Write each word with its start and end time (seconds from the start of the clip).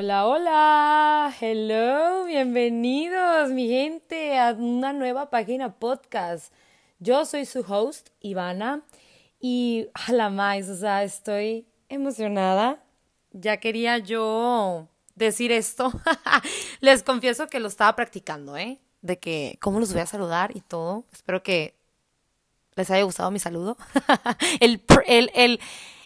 Hola, 0.00 0.28
hola, 0.28 1.34
hello, 1.40 2.24
bienvenidos 2.24 3.50
mi 3.50 3.66
gente 3.66 4.38
a 4.38 4.52
una 4.52 4.92
nueva 4.92 5.28
página 5.28 5.74
podcast. 5.74 6.54
Yo 7.00 7.24
soy 7.24 7.44
su 7.46 7.64
host, 7.68 8.10
Ivana, 8.20 8.82
y 9.40 9.88
a 9.94 10.12
la 10.12 10.30
más, 10.30 10.68
o 10.68 10.76
sea, 10.76 11.02
estoy 11.02 11.66
emocionada. 11.88 12.80
Ya 13.32 13.56
quería 13.56 13.98
yo 13.98 14.86
decir 15.16 15.50
esto. 15.50 15.90
Les 16.80 17.02
confieso 17.02 17.48
que 17.48 17.58
lo 17.58 17.66
estaba 17.66 17.96
practicando, 17.96 18.56
¿eh? 18.56 18.78
De 19.02 19.18
que 19.18 19.58
cómo 19.60 19.80
los 19.80 19.92
voy 19.92 20.02
a 20.02 20.06
saludar 20.06 20.56
y 20.56 20.60
todo. 20.60 21.06
Espero 21.12 21.42
que 21.42 21.74
les 22.76 22.88
haya 22.92 23.02
gustado 23.02 23.32
mi 23.32 23.40
saludo. 23.40 23.76
el, 24.60 24.80
el, 25.06 25.32
el 25.34 25.60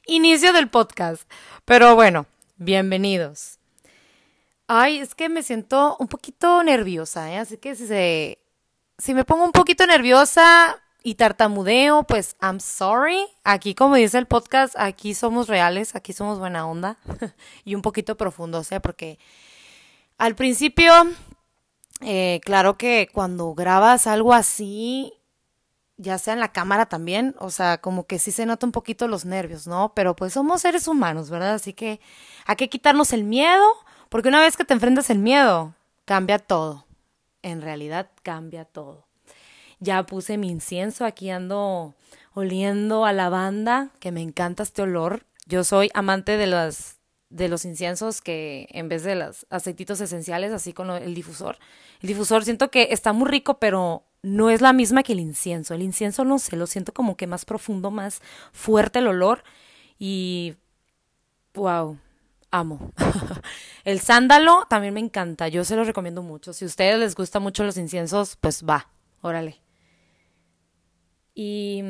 inicio 0.07 0.55
del 0.55 0.71
podcast. 0.71 1.31
Pero 1.67 1.95
bueno, 1.95 2.25
bienvenidos. 2.57 3.59
Ay, 4.67 4.99
es 4.99 5.15
que 5.15 5.29
me 5.29 5.43
siento 5.43 5.97
un 5.99 6.09
poquito 6.09 6.63
nerviosa, 6.63 7.33
¿eh? 7.33 7.39
Así 7.39 7.59
que 7.59 7.75
si, 7.75 7.87
se, 7.87 8.39
si 8.99 9.15
me 9.15 9.25
pongo 9.25 9.45
un 9.45 9.53
poquito 9.53 9.87
nerviosa 9.87 10.81
y 11.03 11.17
tartamudeo, 11.17 12.05
pues 12.05 12.37
I'm 12.41 12.61
sorry. 12.61 13.27
Aquí, 13.45 13.75
como 13.75 13.97
dice 13.97 14.19
el 14.19 14.27
podcast, 14.27 14.75
aquí 14.79 15.15
somos 15.15 15.49
reales, 15.49 15.95
aquí 15.97 16.13
somos 16.13 16.39
buena 16.39 16.67
onda 16.67 16.97
y 17.65 17.75
un 17.75 17.83
poquito 17.83 18.17
profundos, 18.17 18.71
¿eh? 18.73 18.81
Porque 18.81 19.19
al 20.19 20.37
principio, 20.37 20.93
eh, 22.01 22.41
claro 22.45 22.79
que 22.79 23.09
cuando 23.13 23.55
grabas 23.55 24.07
algo 24.07 24.33
así, 24.33 25.13
ya 25.97 26.19
sea 26.19 26.35
en 26.35 26.41
la 26.41 26.53
cámara 26.53 26.87
también, 26.87 27.35
o 27.39 27.51
sea, 27.51 27.79
como 27.79 28.07
que 28.07 28.19
sí 28.19 28.31
se 28.31 28.47
nota 28.47 28.67
un 28.67 28.73
poquito 28.73 29.09
los 29.09 29.25
nervios, 29.25 29.67
¿no? 29.67 29.93
Pero 29.95 30.15
pues 30.17 30.33
somos 30.33 30.63
seres 30.63 30.87
humanos, 30.89 31.31
¿verdad? 31.31 31.55
Así 31.55 31.73
que 31.73 32.01
hay 32.47 32.57
que 32.57 32.69
quitarnos 32.69 33.13
el 33.13 33.25
miedo 33.25 33.65
porque 34.13 34.29
una 34.29 34.43
vez 34.43 34.59
que 34.59 34.67
te 34.67 34.75
enfrentas 34.75 35.09
el 35.09 35.19
miedo, 35.19 35.75
cambia 36.05 36.39
todo. 36.39 36.85
En 37.41 37.63
realidad 37.63 38.11
cambia 38.23 38.67
todo. 38.67 39.07
Ya 39.81 40.03
puse 40.03 40.37
mi 40.37 40.51
incienso, 40.51 41.07
aquí 41.07 41.31
ando 41.31 41.95
oliendo 42.35 43.07
a 43.07 43.15
lavanda, 43.15 43.89
que 44.01 44.13
me 44.13 44.21
encanta 44.21 44.65
este 44.65 44.83
olor. 44.83 45.25
Yo 45.47 45.65
soy 45.65 45.89
amante 45.95 46.37
de 46.37 46.47
los, 46.47 46.97
de 47.31 47.49
los 47.49 47.65
inciensos 47.65 48.21
que 48.21 48.69
en 48.73 48.91
vez 48.91 49.03
de 49.03 49.15
los 49.15 49.47
aceititos 49.49 49.99
esenciales, 50.03 50.53
así 50.53 50.75
con 50.75 50.91
el 50.91 51.15
difusor. 51.15 51.57
El 52.03 52.09
difusor 52.09 52.45
siento 52.45 52.71
que 52.71 52.89
está 52.91 53.15
muy 53.15 53.31
rico, 53.31 53.61
pero 53.61 54.03
no 54.21 54.51
es 54.51 54.61
la 54.61 54.75
misma 54.75 55.03
que 55.03 55.15
el 55.15 55.21
incienso. 55.21 55.73
El 55.73 55.81
incienso 55.81 56.27
no 56.27 56.39
sé, 56.39 56.57
lo 56.57 56.67
siento 56.67 56.93
como 56.93 57.17
que 57.17 57.27
más 57.27 57.47
profundo, 57.47 57.91
más 57.91 58.21
fuerte 58.53 58.99
el 58.99 59.07
olor. 59.07 59.43
Y 59.99 60.57
wow, 61.55 61.97
amo. 62.53 62.93
el 63.85 63.99
sándalo 63.99 64.67
también 64.71 64.95
me 64.95 65.01
encanta, 65.01 65.49
yo 65.49 65.65
se 65.65 65.75
lo 65.75 65.83
recomiendo 65.83 66.23
mucho. 66.23 66.53
Si 66.53 66.65
a 66.65 66.69
ustedes 66.69 66.99
les 67.01 67.17
gustan 67.17 67.43
mucho 67.43 67.65
los 67.65 67.77
inciensos, 67.77 68.37
pues 68.37 68.65
va, 68.65 68.89
órale. 69.23 69.61
Y, 71.35 71.83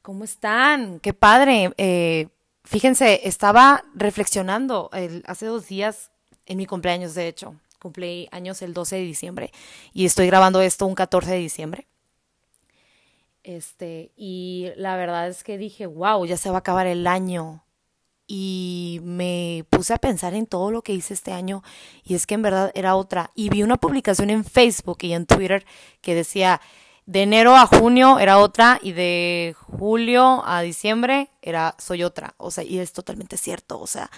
¿cómo 0.00 0.24
están? 0.24 1.00
Qué 1.00 1.12
padre. 1.12 1.74
Eh, 1.76 2.28
fíjense, 2.64 3.20
estaba 3.24 3.84
reflexionando 3.94 4.88
hace 5.26 5.46
dos 5.46 5.68
días, 5.68 6.10
en 6.46 6.56
mi 6.56 6.66
cumpleaños, 6.66 7.14
de 7.14 7.28
hecho. 7.28 7.54
Cumplí 7.78 8.28
años 8.30 8.60
el 8.62 8.74
12 8.74 8.96
de 8.96 9.02
diciembre 9.02 9.52
y 9.94 10.04
estoy 10.04 10.26
grabando 10.26 10.60
esto 10.60 10.86
un 10.86 10.94
14 10.94 11.30
de 11.30 11.38
diciembre. 11.38 11.86
Este, 13.42 14.12
y 14.16 14.70
la 14.76 14.96
verdad 14.96 15.28
es 15.28 15.42
que 15.42 15.56
dije, 15.56 15.86
wow, 15.86 16.26
ya 16.26 16.36
se 16.36 16.50
va 16.50 16.56
a 16.56 16.58
acabar 16.58 16.86
el 16.86 17.06
año 17.06 17.64
y 18.32 19.00
me 19.02 19.64
puse 19.70 19.92
a 19.92 19.98
pensar 19.98 20.34
en 20.34 20.46
todo 20.46 20.70
lo 20.70 20.82
que 20.82 20.92
hice 20.92 21.14
este 21.14 21.32
año 21.32 21.64
y 22.04 22.14
es 22.14 22.28
que 22.28 22.34
en 22.34 22.42
verdad 22.42 22.70
era 22.76 22.94
otra. 22.94 23.32
Y 23.34 23.48
vi 23.48 23.64
una 23.64 23.76
publicación 23.76 24.30
en 24.30 24.44
Facebook 24.44 24.98
y 25.00 25.14
en 25.14 25.26
Twitter 25.26 25.66
que 26.00 26.14
decía 26.14 26.60
de 27.06 27.22
enero 27.22 27.56
a 27.56 27.66
junio 27.66 28.20
era 28.20 28.38
otra 28.38 28.78
y 28.80 28.92
de 28.92 29.56
julio 29.58 30.44
a 30.46 30.60
diciembre 30.60 31.28
era 31.42 31.74
soy 31.80 32.04
otra. 32.04 32.36
O 32.36 32.52
sea, 32.52 32.62
y 32.62 32.78
es 32.78 32.92
totalmente 32.92 33.36
cierto. 33.36 33.80
O 33.80 33.88
sea, 33.88 34.12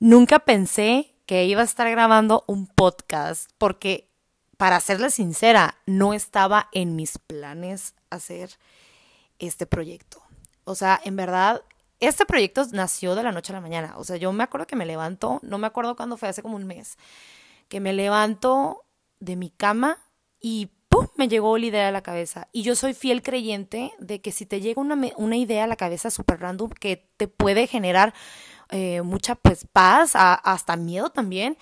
nunca 0.00 0.40
pensé 0.40 1.14
que 1.24 1.46
iba 1.46 1.62
a 1.62 1.64
estar 1.64 1.90
grabando 1.90 2.44
un 2.46 2.66
podcast 2.66 3.50
porque, 3.56 4.10
para 4.58 4.80
serle 4.80 5.08
sincera, 5.08 5.78
no 5.86 6.12
estaba 6.12 6.68
en 6.72 6.94
mis 6.94 7.16
planes 7.16 7.94
hacer 8.10 8.50
este 9.38 9.64
proyecto. 9.64 10.20
O 10.64 10.74
sea, 10.74 11.00
en 11.02 11.16
verdad 11.16 11.62
este 12.00 12.26
proyecto 12.26 12.64
nació 12.72 13.14
de 13.14 13.22
la 13.22 13.32
noche 13.32 13.52
a 13.52 13.56
la 13.56 13.60
mañana. 13.60 13.94
O 13.96 14.04
sea, 14.04 14.16
yo 14.16 14.32
me 14.32 14.44
acuerdo 14.44 14.66
que 14.66 14.76
me 14.76 14.86
levanto, 14.86 15.40
no 15.42 15.58
me 15.58 15.66
acuerdo 15.66 15.96
cuándo 15.96 16.16
fue, 16.16 16.28
hace 16.28 16.42
como 16.42 16.56
un 16.56 16.66
mes, 16.66 16.98
que 17.68 17.80
me 17.80 17.92
levanto 17.92 18.84
de 19.18 19.36
mi 19.36 19.50
cama 19.50 19.98
y 20.40 20.70
¡pum! 20.88 21.06
me 21.16 21.28
llegó 21.28 21.56
la 21.58 21.66
idea 21.66 21.88
a 21.88 21.92
la 21.92 22.02
cabeza. 22.02 22.48
Y 22.52 22.62
yo 22.62 22.76
soy 22.76 22.94
fiel 22.94 23.22
creyente 23.22 23.92
de 23.98 24.20
que 24.20 24.32
si 24.32 24.46
te 24.46 24.60
llega 24.60 24.80
una, 24.80 24.98
una 25.16 25.36
idea 25.36 25.64
a 25.64 25.68
la 25.68 25.76
cabeza 25.76 26.10
súper 26.10 26.40
random 26.40 26.70
que 26.70 27.08
te 27.16 27.28
puede 27.28 27.66
generar 27.66 28.14
eh, 28.70 29.02
mucha 29.02 29.34
pues 29.34 29.66
paz, 29.72 30.12
hasta 30.14 30.76
miedo 30.76 31.10
también, 31.10 31.56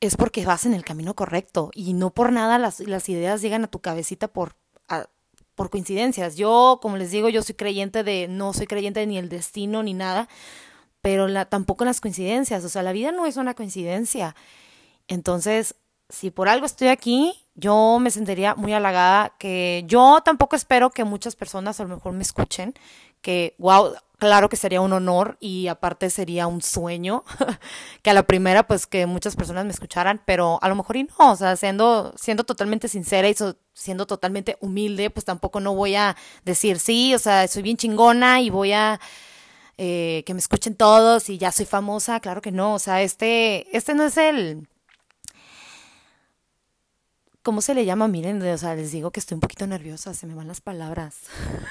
es 0.00 0.16
porque 0.16 0.44
vas 0.44 0.66
en 0.66 0.74
el 0.74 0.84
camino 0.84 1.14
correcto 1.14 1.70
y 1.74 1.94
no 1.94 2.10
por 2.10 2.32
nada 2.32 2.58
las, 2.58 2.80
las 2.80 3.08
ideas 3.08 3.40
llegan 3.40 3.64
a 3.64 3.68
tu 3.68 3.80
cabecita 3.80 4.28
por 4.28 4.56
por 5.54 5.70
coincidencias. 5.70 6.36
Yo, 6.36 6.78
como 6.82 6.96
les 6.96 7.10
digo, 7.10 7.28
yo 7.28 7.42
soy 7.42 7.54
creyente 7.54 8.04
de, 8.04 8.28
no 8.28 8.52
soy 8.52 8.66
creyente 8.66 9.00
de 9.00 9.06
ni 9.06 9.18
el 9.18 9.28
destino 9.28 9.82
ni 9.82 9.94
nada, 9.94 10.28
pero 11.00 11.28
la, 11.28 11.46
tampoco 11.46 11.84
en 11.84 11.88
las 11.88 12.00
coincidencias. 12.00 12.64
O 12.64 12.68
sea, 12.68 12.82
la 12.82 12.92
vida 12.92 13.12
no 13.12 13.26
es 13.26 13.36
una 13.36 13.54
coincidencia. 13.54 14.34
Entonces, 15.08 15.74
si 16.08 16.30
por 16.30 16.48
algo 16.48 16.66
estoy 16.66 16.88
aquí, 16.88 17.34
yo 17.54 17.98
me 18.00 18.10
sentiría 18.10 18.54
muy 18.54 18.72
halagada 18.72 19.34
que 19.38 19.84
yo 19.86 20.20
tampoco 20.24 20.56
espero 20.56 20.90
que 20.90 21.04
muchas 21.04 21.36
personas 21.36 21.80
a 21.80 21.84
lo 21.84 21.96
mejor 21.96 22.12
me 22.12 22.22
escuchen, 22.22 22.74
que, 23.20 23.54
wow, 23.58 23.94
claro 24.22 24.48
que 24.48 24.56
sería 24.56 24.80
un 24.80 24.92
honor 24.92 25.36
y 25.40 25.66
aparte 25.66 26.08
sería 26.08 26.46
un 26.46 26.62
sueño 26.62 27.24
que 28.02 28.10
a 28.10 28.14
la 28.14 28.22
primera 28.22 28.68
pues 28.68 28.86
que 28.86 29.04
muchas 29.06 29.34
personas 29.34 29.64
me 29.64 29.72
escucharan, 29.72 30.22
pero 30.24 30.60
a 30.62 30.68
lo 30.68 30.76
mejor 30.76 30.94
y 30.94 31.02
no, 31.02 31.32
o 31.32 31.34
sea, 31.34 31.56
siendo, 31.56 32.14
siendo 32.16 32.44
totalmente 32.44 32.86
sincera 32.86 33.28
y 33.28 33.34
siendo 33.72 34.06
totalmente 34.06 34.58
humilde, 34.60 35.10
pues 35.10 35.24
tampoco 35.24 35.58
no 35.58 35.74
voy 35.74 35.96
a 35.96 36.14
decir 36.44 36.78
sí, 36.78 37.12
o 37.16 37.18
sea, 37.18 37.48
soy 37.48 37.62
bien 37.62 37.76
chingona 37.76 38.40
y 38.40 38.48
voy 38.48 38.72
a 38.72 39.00
eh, 39.76 40.22
que 40.24 40.34
me 40.34 40.38
escuchen 40.38 40.76
todos 40.76 41.28
y 41.28 41.38
ya 41.38 41.50
soy 41.50 41.66
famosa, 41.66 42.20
claro 42.20 42.42
que 42.42 42.52
no, 42.52 42.74
o 42.74 42.78
sea, 42.78 43.02
este, 43.02 43.76
este 43.76 43.92
no 43.92 44.04
es 44.04 44.16
el... 44.18 44.68
¿Cómo 47.42 47.60
se 47.60 47.74
le 47.74 47.84
llama? 47.84 48.06
Miren, 48.06 48.40
o 48.40 48.56
sea, 48.56 48.76
les 48.76 48.92
digo 48.92 49.10
que 49.10 49.18
estoy 49.18 49.34
un 49.34 49.40
poquito 49.40 49.66
nerviosa, 49.66 50.14
se 50.14 50.28
me 50.28 50.34
van 50.36 50.46
las 50.46 50.60
palabras. 50.60 51.22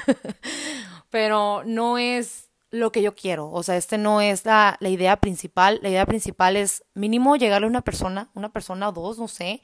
pero 1.11 1.63
no 1.65 1.99
es 1.99 2.49
lo 2.71 2.91
que 2.91 3.03
yo 3.03 3.13
quiero. 3.13 3.51
O 3.51 3.61
sea, 3.61 3.77
este 3.77 3.99
no 3.99 4.21
es 4.21 4.45
la, 4.45 4.77
la, 4.79 4.89
idea 4.89 5.17
principal. 5.17 5.79
La 5.83 5.89
idea 5.89 6.05
principal 6.07 6.57
es 6.57 6.83
mínimo 6.95 7.35
llegarle 7.35 7.67
a 7.67 7.69
una 7.69 7.81
persona, 7.81 8.31
una 8.33 8.51
persona 8.51 8.89
o 8.89 8.91
dos, 8.91 9.19
no 9.19 9.27
sé, 9.27 9.61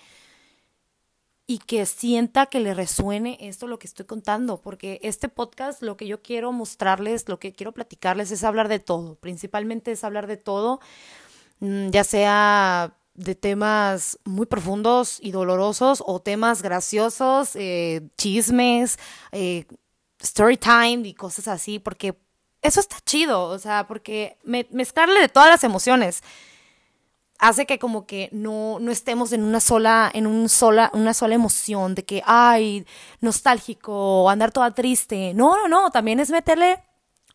y 1.47 1.59
que 1.59 1.85
sienta 1.85 2.47
que 2.47 2.59
le 2.59 2.73
resuene 2.73 3.37
esto 3.39 3.67
lo 3.67 3.79
que 3.79 3.87
estoy 3.87 4.05
contando, 4.05 4.61
porque 4.61 4.99
este 5.01 5.29
podcast 5.29 5.81
lo 5.81 5.95
que 5.95 6.05
yo 6.05 6.21
quiero 6.21 6.51
mostrarles, 6.51 7.29
lo 7.29 7.39
que 7.39 7.53
quiero 7.53 7.71
platicarles 7.71 8.31
es 8.31 8.43
hablar 8.43 8.67
de 8.67 8.79
todo, 8.79 9.15
principalmente 9.15 9.93
es 9.93 10.03
hablar 10.03 10.27
de 10.27 10.35
todo, 10.35 10.81
mm, 11.59 11.89
ya 11.89 12.03
sea 12.03 12.97
de 13.13 13.33
temas 13.33 14.19
muy 14.25 14.45
profundos 14.45 15.19
y 15.21 15.31
dolorosos 15.31 16.03
o 16.05 16.21
temas 16.21 16.61
graciosos, 16.61 17.55
eh, 17.55 18.09
chismes, 18.17 18.99
eh, 19.31 19.65
story 20.19 20.57
time 20.57 21.07
y 21.07 21.13
cosas 21.13 21.47
así, 21.47 21.79
porque 21.79 22.17
eso 22.61 22.79
está 22.79 22.97
chido, 23.05 23.43
o 23.43 23.59
sea, 23.59 23.87
porque 23.87 24.37
mezclarle 24.43 25.19
de 25.19 25.29
todas 25.29 25.49
las 25.49 25.63
emociones 25.63 26.23
hace 27.39 27.65
que 27.65 27.79
como 27.79 28.05
que 28.05 28.29
no, 28.31 28.79
no 28.79 28.91
estemos 28.91 29.31
en 29.31 29.43
una 29.43 29.59
sola, 29.59 30.09
en 30.13 30.27
un 30.27 30.49
sola, 30.49 30.89
una 30.93 31.13
sola 31.13 31.35
emoción 31.35 31.95
de 31.95 32.03
que, 32.03 32.23
ay, 32.25 32.85
nostálgico, 33.21 34.29
andar 34.29 34.51
toda 34.51 34.71
triste. 34.71 35.33
No, 35.33 35.55
no, 35.55 35.67
no, 35.67 35.91
también 35.91 36.19
es 36.19 36.29
meterle 36.29 36.83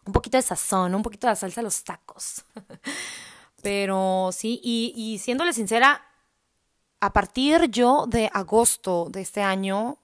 un 0.05 0.13
poquito 0.13 0.37
de 0.37 0.43
sazón, 0.43 0.95
un 0.95 1.03
poquito 1.03 1.29
de 1.29 1.37
salsa 1.37 1.61
a 1.61 1.65
los 1.65 1.85
tacos. 1.85 2.45
Pero 3.63 4.31
sí, 4.33 4.61
y, 4.63 4.93
y 4.97 5.19
siéndole 5.19 5.53
sincera, 5.53 6.05
a 7.01 7.13
partir 7.13 7.71
yo 7.71 8.07
de 8.09 8.29
agosto 8.33 9.07
de 9.09 9.21
este 9.21 9.43
año, 9.43 9.99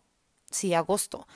sí, 0.50 0.74
agosto, 0.74 1.26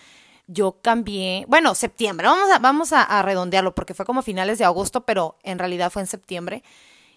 yo 0.53 0.81
cambié, 0.83 1.45
bueno, 1.49 1.75
septiembre, 1.75 2.27
vamos 2.27 2.51
a, 2.51 2.59
vamos 2.59 2.93
a, 2.93 3.23
redondearlo 3.23 3.75
porque 3.75 3.95
fue 3.95 4.07
como 4.07 4.23
finales 4.23 4.59
de 4.59 4.65
agosto, 4.65 5.05
pero 5.05 5.37
en 5.43 5.59
realidad 5.59 5.91
fue 5.91 6.03
en 6.03 6.09
septiembre. 6.09 6.63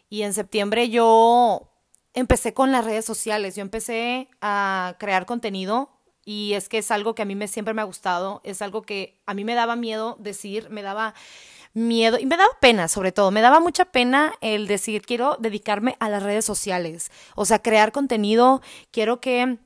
Y 0.09 0.21
en 0.21 0.33
septiembre 0.33 0.89
yo 0.89 1.71
empecé 2.13 2.53
con 2.53 2.71
las 2.71 2.85
redes 2.85 3.05
sociales, 3.05 3.55
yo 3.55 3.61
empecé 3.61 4.29
a 4.41 4.95
crear 4.99 5.25
contenido 5.25 5.89
y 6.23 6.53
es 6.53 6.69
que 6.69 6.79
es 6.79 6.91
algo 6.91 7.13
que 7.15 7.23
a 7.23 7.25
mí 7.25 7.35
me, 7.35 7.47
siempre 7.47 7.73
me 7.73 7.81
ha 7.81 7.85
gustado, 7.85 8.41
es 8.43 8.61
algo 8.61 8.81
que 8.83 9.21
a 9.25 9.33
mí 9.33 9.43
me 9.43 9.53
daba 9.53 9.75
miedo 9.75 10.15
decir, 10.19 10.69
me 10.69 10.81
daba, 10.81 11.13
miedo 11.75 12.17
y 12.17 12.25
me 12.25 12.37
daba 12.37 12.57
pena, 12.59 12.87
sobre 12.87 13.11
todo, 13.11 13.29
me 13.29 13.41
daba 13.41 13.59
mucha 13.59 13.85
pena 13.85 14.33
el 14.41 14.65
decir, 14.65 15.03
quiero 15.03 15.37
dedicarme 15.39 15.97
a 15.99 16.09
las 16.09 16.23
redes 16.23 16.45
sociales, 16.45 17.11
o 17.35 17.45
sea, 17.45 17.59
crear 17.59 17.91
contenido, 17.91 18.61
quiero 18.91 19.19
que, 19.19 19.57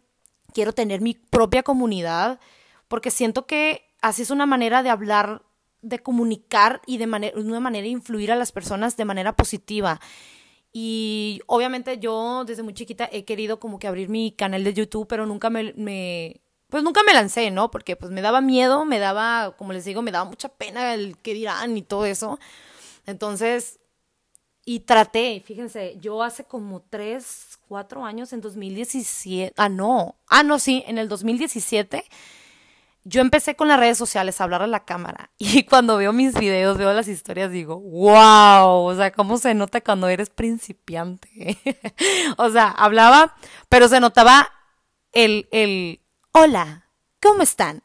quiero 0.53 0.73
tener 0.73 1.01
mi 1.01 1.13
propia 1.13 1.63
comunidad, 1.63 2.39
porque 2.89 3.11
siento 3.11 3.45
que 3.45 3.85
así 4.01 4.23
es 4.23 4.31
una 4.31 4.45
manera 4.45 4.83
de 4.83 4.89
hablar, 4.89 5.43
de 5.81 5.99
comunicar 5.99 6.81
y 6.85 6.97
de 6.97 7.07
manera, 7.07 7.39
una 7.39 7.61
manera 7.61 7.83
de 7.83 7.89
influir 7.89 8.33
a 8.33 8.35
las 8.35 8.51
personas 8.51 8.97
de 8.97 9.05
manera 9.05 9.33
positiva. 9.37 10.01
Y 10.73 11.41
obviamente 11.47 11.97
yo 11.99 12.43
desde 12.45 12.63
muy 12.63 12.73
chiquita 12.73 13.07
he 13.11 13.23
querido 13.23 13.59
como 13.59 13.79
que 13.79 13.87
abrir 13.87 14.09
mi 14.09 14.33
canal 14.33 14.63
de 14.65 14.73
YouTube, 14.73 15.07
pero 15.07 15.25
nunca 15.25 15.49
me, 15.49 15.73
me 15.77 16.41
pues 16.69 16.83
nunca 16.83 17.01
me 17.05 17.13
lancé, 17.13 17.49
¿no? 17.49 17.71
Porque 17.71 17.95
pues 17.95 18.11
me 18.11 18.21
daba 18.21 18.41
miedo, 18.41 18.85
me 18.85 18.99
daba, 18.99 19.55
como 19.57 19.73
les 19.73 19.85
digo, 19.85 20.01
me 20.01 20.11
daba 20.11 20.29
mucha 20.29 20.49
pena 20.49 20.93
el 20.93 21.17
qué 21.17 21.33
dirán 21.33 21.77
y 21.77 21.81
todo 21.81 22.05
eso. 22.05 22.39
Entonces, 23.07 23.79
y 24.65 24.81
traté, 24.81 25.41
fíjense, 25.43 25.97
yo 25.99 26.21
hace 26.21 26.43
como 26.43 26.81
tres, 26.81 27.57
cuatro 27.67 28.05
años, 28.05 28.33
en 28.33 28.41
2017, 28.41 29.53
ah, 29.57 29.67
no, 29.67 30.15
ah, 30.27 30.43
no, 30.43 30.59
sí, 30.59 30.83
en 30.85 30.99
el 30.99 31.09
2017, 31.09 32.03
yo 33.09 33.21
empecé 33.21 33.55
con 33.55 33.67
las 33.67 33.79
redes 33.79 33.97
sociales 33.97 34.39
a 34.39 34.43
hablar 34.43 34.61
a 34.61 34.67
la 34.67 34.85
cámara. 34.85 35.31
Y 35.39 35.63
cuando 35.63 35.97
veo 35.97 36.13
mis 36.13 36.35
videos, 36.35 36.77
veo 36.77 36.93
las 36.93 37.07
historias, 37.07 37.51
digo, 37.51 37.79
wow, 37.79 38.85
o 38.85 38.95
sea, 38.95 39.11
cómo 39.11 39.37
se 39.37 39.53
nota 39.55 39.81
cuando 39.81 40.07
eres 40.07 40.29
principiante. 40.29 41.57
o 42.37 42.49
sea, 42.49 42.69
hablaba, 42.69 43.35
pero 43.67 43.87
se 43.87 43.99
notaba 43.99 44.51
el, 45.11 45.47
el, 45.51 46.01
hola, 46.33 46.87
¿cómo 47.19 47.41
están? 47.41 47.83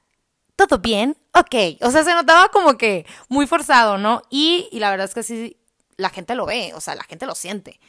¿Todo 0.56 0.78
bien? 0.78 1.16
Ok. 1.32 1.80
O 1.80 1.90
sea, 1.90 2.04
se 2.04 2.12
notaba 2.12 2.48
como 2.50 2.76
que 2.76 3.06
muy 3.28 3.46
forzado, 3.46 3.96
¿no? 3.96 4.22
Y, 4.30 4.68
la 4.72 4.90
verdad 4.90 5.06
es 5.06 5.14
que 5.14 5.22
sí, 5.22 5.56
la 5.96 6.10
gente 6.10 6.34
lo 6.34 6.44
ve, 6.44 6.72
o 6.74 6.80
sea, 6.80 6.94
la 6.94 7.04
gente 7.04 7.24
lo 7.24 7.34
siente. 7.34 7.80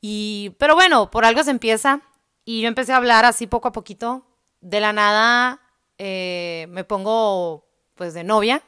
Y, 0.00 0.50
pero 0.58 0.76
bueno, 0.76 1.10
por 1.10 1.24
algo 1.24 1.42
se 1.42 1.50
empieza. 1.50 2.00
Y 2.44 2.62
yo 2.62 2.68
empecé 2.68 2.92
a 2.92 2.96
hablar 2.96 3.24
así 3.24 3.46
poco 3.46 3.68
a 3.68 3.72
poquito. 3.72 4.24
De 4.60 4.78
la 4.78 4.92
nada 4.92 5.61
eh, 5.98 6.66
me 6.70 6.84
pongo 6.84 7.66
pues 7.94 8.14
de 8.14 8.24
novia. 8.24 8.62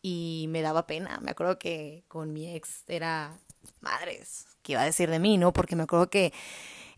Y 0.00 0.46
me 0.48 0.62
daba 0.62 0.86
pena. 0.86 1.18
Me 1.20 1.32
acuerdo 1.32 1.58
que 1.58 2.04
con 2.08 2.32
mi 2.32 2.54
ex 2.54 2.84
era 2.86 3.36
madres. 3.80 4.46
¿Qué 4.62 4.72
iba 4.72 4.82
a 4.82 4.84
decir 4.84 5.10
de 5.10 5.18
mí, 5.18 5.38
no? 5.38 5.52
Porque 5.52 5.76
me 5.76 5.82
acuerdo 5.82 6.08
que 6.08 6.32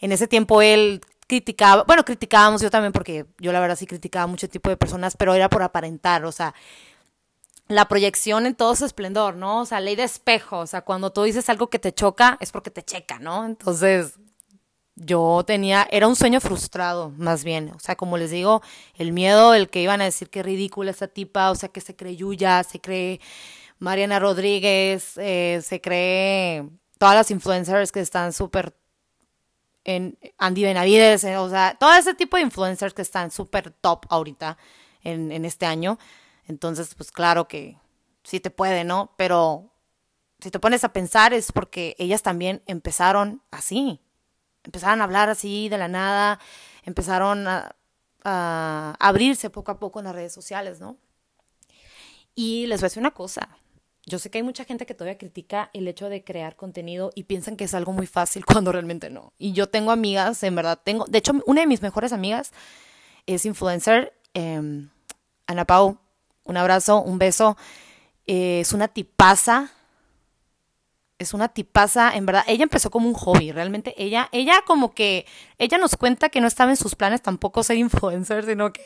en 0.01 0.13
ese 0.13 0.29
tiempo 0.29 0.63
él 0.63 1.01
criticaba, 1.27 1.85
bueno, 1.85 2.05
criticábamos 2.05 2.61
yo 2.61 2.71
también 2.71 2.93
porque 2.93 3.27
yo 3.39 3.53
la 3.53 3.61
verdad 3.61 3.77
sí 3.77 3.87
criticaba 3.87 4.27
mucho 4.27 4.49
tipo 4.49 4.69
de 4.69 4.77
personas, 4.77 5.17
pero 5.17 5.33
era 5.35 5.49
por 5.49 5.63
aparentar, 5.63 6.25
o 6.25 6.33
sea, 6.33 6.55
la 7.69 7.87
proyección 7.87 8.47
en 8.47 8.57
todo 8.57 8.75
su 8.75 8.85
esplendor, 8.85 9.37
¿no? 9.37 9.61
O 9.61 9.67
sea, 9.67 9.79
ley 9.79 9.95
de 9.95 10.03
espejo, 10.03 10.59
o 10.59 10.67
sea, 10.67 10.83
cuando 10.83 11.13
tú 11.13 11.23
dices 11.23 11.49
algo 11.49 11.71
que 11.71 11.79
te 11.79 11.93
choca 11.93 12.37
es 12.41 12.51
porque 12.51 12.71
te 12.71 12.83
checa, 12.83 13.21
¿no? 13.21 13.47
Entonces, 13.47 14.19
yo 15.03 15.43
tenía, 15.47 15.89
era 15.91 16.07
un 16.07 16.15
sueño 16.15 16.41
frustrado, 16.41 17.11
más 17.17 17.43
bien, 17.43 17.73
o 17.75 17.79
sea, 17.81 17.97
como 17.97 18.19
les 18.19 18.31
digo, 18.31 18.63
el 18.97 19.13
miedo, 19.13 19.55
el 19.55 19.71
que 19.71 19.81
iban 19.83 20.03
a 20.03 20.05
decir 20.05 20.29
que 20.29 20.43
ridícula 20.43 20.91
esa 20.91 21.09
tipa, 21.09 21.51
o 21.51 21.55
sea, 21.55 21.71
que 21.71 21.81
se 21.81 21.97
cree 21.97 22.17
Yuya, 22.17 22.63
se 22.65 22.81
cree 22.81 23.21
Mariana 23.79 24.19
Rodríguez, 24.19 25.17
eh, 25.17 25.63
se 25.65 25.81
cree 25.81 26.69
todas 26.99 27.15
las 27.15 27.31
influencers 27.31 27.93
que 27.93 28.01
están 28.01 28.35
súper 28.35 28.77
en 29.85 30.19
Andy 30.37 30.65
Benavides, 30.65 31.25
o 31.25 31.49
sea, 31.49 31.77
todo 31.81 31.95
ese 31.95 32.13
tipo 32.13 32.37
de 32.37 32.43
influencers 32.43 32.93
que 32.93 33.03
están 33.03 33.31
súper 33.31 33.71
top 33.71 34.05
ahorita 34.11 34.59
en, 35.03 35.33
en 35.33 35.47
este 35.47 35.65
año. 35.65 35.99
Entonces, 36.47 36.95
pues 36.95 37.11
claro 37.11 37.49
que 37.49 37.79
sí 38.23 38.39
te 38.39 38.51
puede, 38.51 38.85
¿no? 38.85 39.15
Pero 39.17 39.73
si 40.41 40.51
te 40.51 40.61
pones 40.61 40.85
a 40.85 40.93
pensar 40.93 41.33
es 41.33 41.53
porque 41.53 41.97
ellas 41.99 42.23
también 42.23 42.63
empezaron 42.67 43.43
así. 43.51 44.03
Empezaron 44.65 45.01
a 45.01 45.05
hablar 45.05 45.29
así 45.29 45.69
de 45.69 45.79
la 45.79 45.89
nada, 45.89 46.39
empezaron 46.85 47.47
a, 47.49 47.75
abrirse 48.23 49.49
poco 49.49 49.73
a 49.73 49.79
poco 49.79 49.99
en 49.99 50.05
las 50.05 50.15
redes 50.15 50.33
sociales, 50.33 50.79
¿no? 50.79 50.99
Y 52.35 52.67
les 52.67 52.81
voy 52.81 52.87
a 52.87 52.89
decir 52.89 53.01
una 53.01 53.13
cosa, 53.13 53.49
yo 54.05 54.19
sé 54.19 54.31
que 54.31 54.39
hay 54.39 54.45
mucha 54.45 54.65
gente 54.65 54.85
que 54.85 54.95
todavía 54.95 55.17
critica 55.17 55.71
el 55.73 55.89
hecho 55.89 56.11
de 56.11 56.23
crear 56.23 56.55
contenido 56.55 57.13
y 57.15 57.25
piensan 57.25 57.57
que 57.57 57.65
es 57.65 57.73
algo 57.73 57.93
muy 57.93 58.07
fácil 58.07 58.45
cuando 58.47 58.73
realmente 58.73 59.09
no. 59.09 59.33
Y 59.39 59.53
yo 59.53 59.69
tengo 59.69 59.91
amigas, 59.91 60.43
en 60.43 60.55
verdad, 60.55 60.79
tengo, 60.83 61.07
de 61.07 61.19
hecho, 61.19 61.33
una 61.47 61.63
de 61.63 61.67
mis 61.67 61.81
mejores 61.81 62.13
amigas 62.13 62.53
es 63.27 63.47
influencer, 63.47 64.13
eh, 64.35 64.87
Ana 65.47 65.65
Pau, 65.65 65.99
un 66.45 66.57
abrazo, 66.57 67.03
un 67.03 67.19
beso. 67.19 67.57
Eh, 68.27 68.61
es 68.61 68.73
una 68.73 68.89
tipaza, 68.89 69.73
es 71.21 71.35
una 71.35 71.49
tipaza, 71.49 72.17
en 72.17 72.27
verdad, 72.27 72.45
ella 72.49 72.65
empezó 72.65 72.91
como 72.91 73.07
un 73.07 73.15
hobby, 73.15 73.53
realmente 73.53 73.95
ella, 74.03 74.29
ella 74.33 74.63
como 74.67 74.93
que, 74.93 75.27
ella 75.59 75.79
nos 75.79 75.97
cuenta 75.97 76.31
que 76.31 76.41
no 76.41 76.49
estaba 76.49 76.71
en 76.71 76.77
sus 76.77 76.97
planes 76.97 77.23
tampoco 77.23 77.63
ser 77.63 77.77
influencer, 77.79 78.45
sino 78.45 78.73
que 78.73 78.83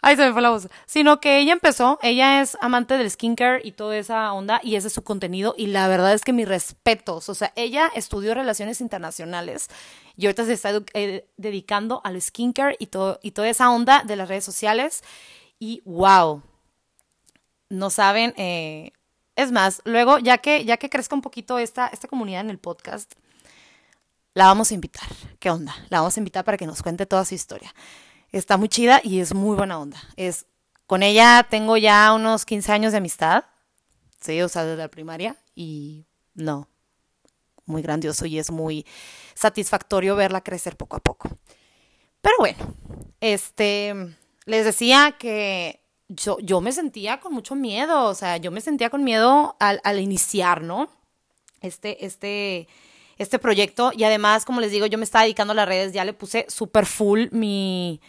Ay, 0.00 0.14
se 0.14 0.24
me 0.24 0.32
fue 0.32 0.42
la 0.42 0.50
voz. 0.50 0.68
Sino 0.86 1.20
que 1.20 1.38
ella 1.38 1.52
empezó, 1.52 1.98
ella 2.02 2.40
es 2.40 2.56
amante 2.60 2.96
del 2.96 3.10
skincare 3.10 3.60
y 3.64 3.72
toda 3.72 3.96
esa 3.96 4.32
onda, 4.32 4.60
y 4.62 4.76
ese 4.76 4.86
es 4.88 4.92
su 4.92 5.02
contenido, 5.02 5.54
y 5.56 5.66
la 5.66 5.88
verdad 5.88 6.14
es 6.14 6.22
que 6.22 6.32
mis 6.32 6.46
respetos. 6.46 7.28
O 7.28 7.34
sea, 7.34 7.52
ella 7.56 7.90
estudió 7.94 8.34
relaciones 8.34 8.80
internacionales 8.80 9.68
y 10.16 10.26
ahorita 10.26 10.44
se 10.44 10.52
está 10.52 10.70
eh, 10.94 11.26
dedicando 11.36 12.00
al 12.04 12.20
skincare 12.20 12.76
y, 12.78 12.86
todo, 12.86 13.18
y 13.22 13.32
toda 13.32 13.48
esa 13.48 13.70
onda 13.70 14.04
de 14.04 14.16
las 14.16 14.28
redes 14.28 14.44
sociales. 14.44 15.02
Y 15.58 15.82
wow. 15.84 16.42
No 17.68 17.90
saben. 17.90 18.34
Eh, 18.36 18.92
es 19.38 19.52
más, 19.52 19.80
luego, 19.84 20.18
ya 20.18 20.38
que, 20.38 20.64
ya 20.64 20.76
que 20.76 20.90
crezca 20.90 21.14
un 21.14 21.22
poquito 21.22 21.58
esta, 21.58 21.86
esta 21.88 22.08
comunidad 22.08 22.42
en 22.42 22.50
el 22.50 22.58
podcast, 22.58 23.14
la 24.34 24.46
vamos 24.46 24.70
a 24.70 24.74
invitar. 24.74 25.08
¿Qué 25.38 25.50
onda? 25.50 25.74
La 25.88 26.00
vamos 26.00 26.16
a 26.16 26.20
invitar 26.20 26.44
para 26.44 26.58
que 26.58 26.66
nos 26.66 26.82
cuente 26.82 27.06
toda 27.06 27.24
su 27.24 27.34
historia 27.34 27.72
está 28.32 28.56
muy 28.56 28.68
chida 28.68 29.00
y 29.02 29.20
es 29.20 29.34
muy 29.34 29.56
buena 29.56 29.78
onda. 29.78 30.00
Es, 30.16 30.46
con 30.86 31.02
ella 31.02 31.46
tengo 31.48 31.76
ya 31.76 32.12
unos 32.12 32.44
15 32.44 32.72
años 32.72 32.92
de 32.92 32.98
amistad, 32.98 33.44
sí, 34.20 34.40
o 34.42 34.48
sea, 34.48 34.64
desde 34.64 34.82
la 34.82 34.88
primaria, 34.88 35.36
y 35.54 36.06
no, 36.34 36.68
muy 37.64 37.82
grandioso 37.82 38.26
y 38.26 38.38
es 38.38 38.50
muy 38.50 38.86
satisfactorio 39.34 40.16
verla 40.16 40.42
crecer 40.42 40.76
poco 40.76 40.96
a 40.96 41.00
poco. 41.00 41.30
Pero 42.20 42.34
bueno, 42.38 42.74
este, 43.20 44.16
les 44.44 44.64
decía 44.64 45.16
que 45.18 45.80
yo, 46.08 46.38
yo 46.40 46.60
me 46.60 46.72
sentía 46.72 47.20
con 47.20 47.34
mucho 47.34 47.54
miedo, 47.54 48.04
o 48.04 48.14
sea, 48.14 48.38
yo 48.38 48.50
me 48.50 48.60
sentía 48.60 48.90
con 48.90 49.04
miedo 49.04 49.56
al, 49.60 49.80
al 49.84 50.00
iniciar, 50.00 50.62
¿no? 50.62 50.88
Este, 51.60 52.04
este, 52.06 52.68
este 53.18 53.38
proyecto. 53.38 53.92
Y 53.94 54.04
además, 54.04 54.44
como 54.44 54.60
les 54.60 54.70
digo, 54.70 54.86
yo 54.86 54.98
me 54.98 55.04
estaba 55.04 55.24
dedicando 55.24 55.52
a 55.52 55.56
las 55.56 55.68
redes, 55.68 55.92
ya 55.92 56.04
le 56.04 56.14
puse 56.14 56.46
super 56.48 56.86
full 56.86 57.26
mi, 57.30 58.00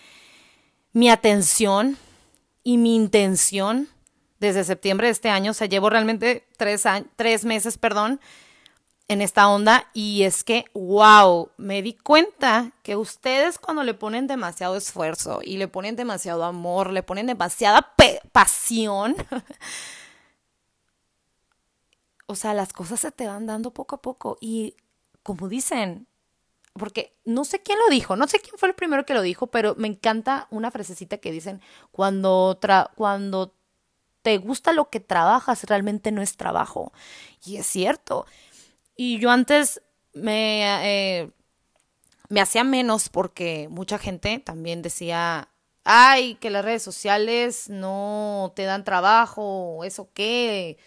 mi 0.93 1.09
atención 1.09 1.97
y 2.63 2.77
mi 2.77 2.95
intención 2.95 3.89
desde 4.39 4.63
septiembre 4.63 5.07
de 5.07 5.12
este 5.12 5.29
año. 5.29 5.51
O 5.51 5.53
sea, 5.53 5.67
llevo 5.67 5.89
realmente 5.89 6.47
tres, 6.57 6.83
tres 7.17 7.43
meses, 7.43 7.77
perdón, 7.77 8.21
en 9.09 9.21
esta 9.21 9.49
onda. 9.49 9.89
Y 9.93 10.23
es 10.23 10.45
que, 10.45 10.65
wow, 10.73 11.51
me 11.57 11.81
di 11.81 11.95
cuenta 11.95 12.71
que 12.83 12.95
ustedes 12.95 13.59
cuando 13.59 13.83
le 13.83 13.93
ponen 13.93 14.27
demasiado 14.27 14.77
esfuerzo 14.77 15.41
y 15.43 15.57
le 15.57 15.67
ponen 15.67 15.97
demasiado 15.97 16.45
amor, 16.45 16.91
le 16.91 17.03
ponen 17.03 17.27
demasiada 17.27 17.93
pasión, 18.31 19.17
o 22.27 22.35
sea, 22.35 22.53
las 22.53 22.71
cosas 22.71 23.01
se 23.01 23.11
te 23.11 23.27
van 23.27 23.47
dando 23.47 23.73
poco 23.73 23.95
a 23.95 24.01
poco. 24.01 24.37
Y 24.39 24.75
como 25.23 25.49
dicen, 25.49 26.07
porque 26.73 27.17
no 27.25 27.43
sé 27.43 27.63
quién 27.63 27.79
lo 27.79 27.89
dijo, 27.89 28.15
no 28.15 28.27
sé 28.27 28.39
quién 28.39 28.57
fue 28.57 28.69
el 28.69 28.75
primero 28.75 29.05
que 29.05 29.15
lo 29.15 29.23
dijo, 29.23 29.47
pero 29.47 29.73
me 29.75 29.87
encanta 29.87 30.47
una 30.51 30.69
frasecita 30.69 31.17
que 31.17 31.31
dicen, 31.31 31.61
cuando, 31.91 32.59
cuando 32.95 33.55
te 34.21 34.37
gusta 34.37 34.73
lo 34.73 34.91
que 34.91 34.99
trabajas, 34.99 35.63
realmente 35.63 36.11
no 36.11 36.21
es 36.21 36.37
trabajo. 36.37 36.93
Y 37.43 37.57
es 37.57 37.65
cierto. 37.65 38.27
Y 39.01 39.18
yo 39.18 39.32
antes 39.32 39.82
me, 40.12 41.22
eh, 41.22 41.32
me 42.27 42.41
hacía 42.41 42.65
menos 42.65 43.08
porque 43.08 43.70
mucha 43.72 43.98
gente 43.98 44.39
también 44.39 44.82
decía, 44.82 45.48
ay, 45.86 46.36
que 46.36 46.50
las 46.50 46.65
redes 46.65 46.84
sociales 46.84 47.70
no 47.70 48.51
te 48.58 48.63
dan 48.63 48.84
trabajo, 48.84 49.86
eso 49.86 50.10
qué, 50.13 50.77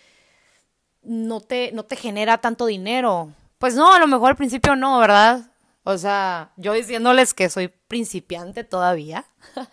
no 1.02 1.40
te, 1.40 1.73
no 1.73 1.87
te 1.87 1.97
genera 1.97 2.37
tanto 2.37 2.66
dinero. 2.66 3.33
Pues 3.57 3.76
no, 3.76 3.95
a 3.95 3.99
lo 3.99 4.07
mejor 4.07 4.33
al 4.33 4.37
principio 4.37 4.76
no, 4.76 4.99
¿verdad? 4.99 5.50
O 5.83 5.97
sea, 5.97 6.52
yo 6.59 6.75
diciéndoles 6.75 7.33
que 7.33 7.49
soy 7.49 7.69
principiante 7.69 8.62
todavía. 8.62 9.25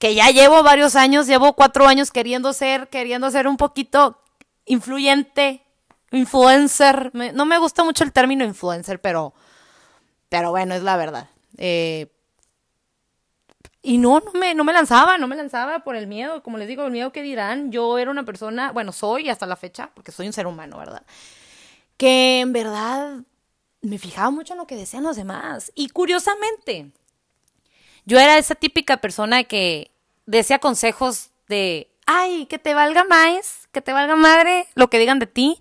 que 0.00 0.16
ya 0.16 0.30
llevo 0.30 0.64
varios 0.64 0.96
años, 0.96 1.28
llevo 1.28 1.52
cuatro 1.52 1.86
años 1.86 2.10
queriendo 2.10 2.52
ser, 2.52 2.88
queriendo 2.88 3.30
ser 3.30 3.46
un 3.46 3.58
poquito 3.58 4.20
influyente, 4.64 5.62
influencer. 6.12 7.10
no 7.14 7.44
me 7.46 7.58
gusta 7.58 7.84
mucho 7.84 8.04
el 8.04 8.12
término 8.12 8.44
influencer, 8.44 9.00
pero, 9.00 9.34
pero 10.28 10.50
bueno, 10.50 10.74
es 10.74 10.82
la 10.82 10.96
verdad. 10.96 11.28
Eh, 11.56 12.06
Y 13.82 13.98
no, 13.98 14.20
no 14.20 14.32
me, 14.32 14.54
no 14.54 14.64
me 14.64 14.72
lanzaba, 14.72 15.18
no 15.18 15.28
me 15.28 15.36
lanzaba 15.36 15.80
por 15.80 15.96
el 15.96 16.06
miedo, 16.08 16.42
como 16.42 16.58
les 16.58 16.68
digo, 16.68 16.84
el 16.84 16.90
miedo 16.92 17.12
que 17.12 17.22
dirán. 17.22 17.70
Yo 17.70 17.96
era 17.98 18.10
una 18.10 18.24
persona, 18.24 18.72
bueno, 18.72 18.92
soy 18.92 19.28
hasta 19.28 19.46
la 19.46 19.56
fecha, 19.56 19.90
porque 19.94 20.12
soy 20.12 20.26
un 20.26 20.32
ser 20.32 20.46
humano, 20.46 20.78
¿verdad? 20.78 21.02
Que 21.96 22.40
en 22.40 22.52
verdad 22.52 23.18
me 23.80 23.98
fijaba 23.98 24.30
mucho 24.30 24.54
en 24.54 24.58
lo 24.58 24.66
que 24.66 24.76
decían 24.76 25.04
los 25.04 25.16
demás. 25.16 25.72
Y 25.74 25.88
curiosamente, 25.90 26.90
yo 28.04 28.18
era 28.18 28.36
esa 28.38 28.54
típica 28.54 28.98
persona 28.98 29.44
que 29.44 29.90
decía 30.26 30.58
consejos 30.58 31.30
de, 31.48 31.88
ay, 32.06 32.46
que 32.46 32.58
te 32.58 32.74
valga 32.74 33.04
más, 33.04 33.68
que 33.72 33.80
te 33.80 33.92
valga 33.92 34.16
madre 34.16 34.66
lo 34.74 34.90
que 34.90 34.98
digan 34.98 35.18
de 35.18 35.26
ti. 35.26 35.60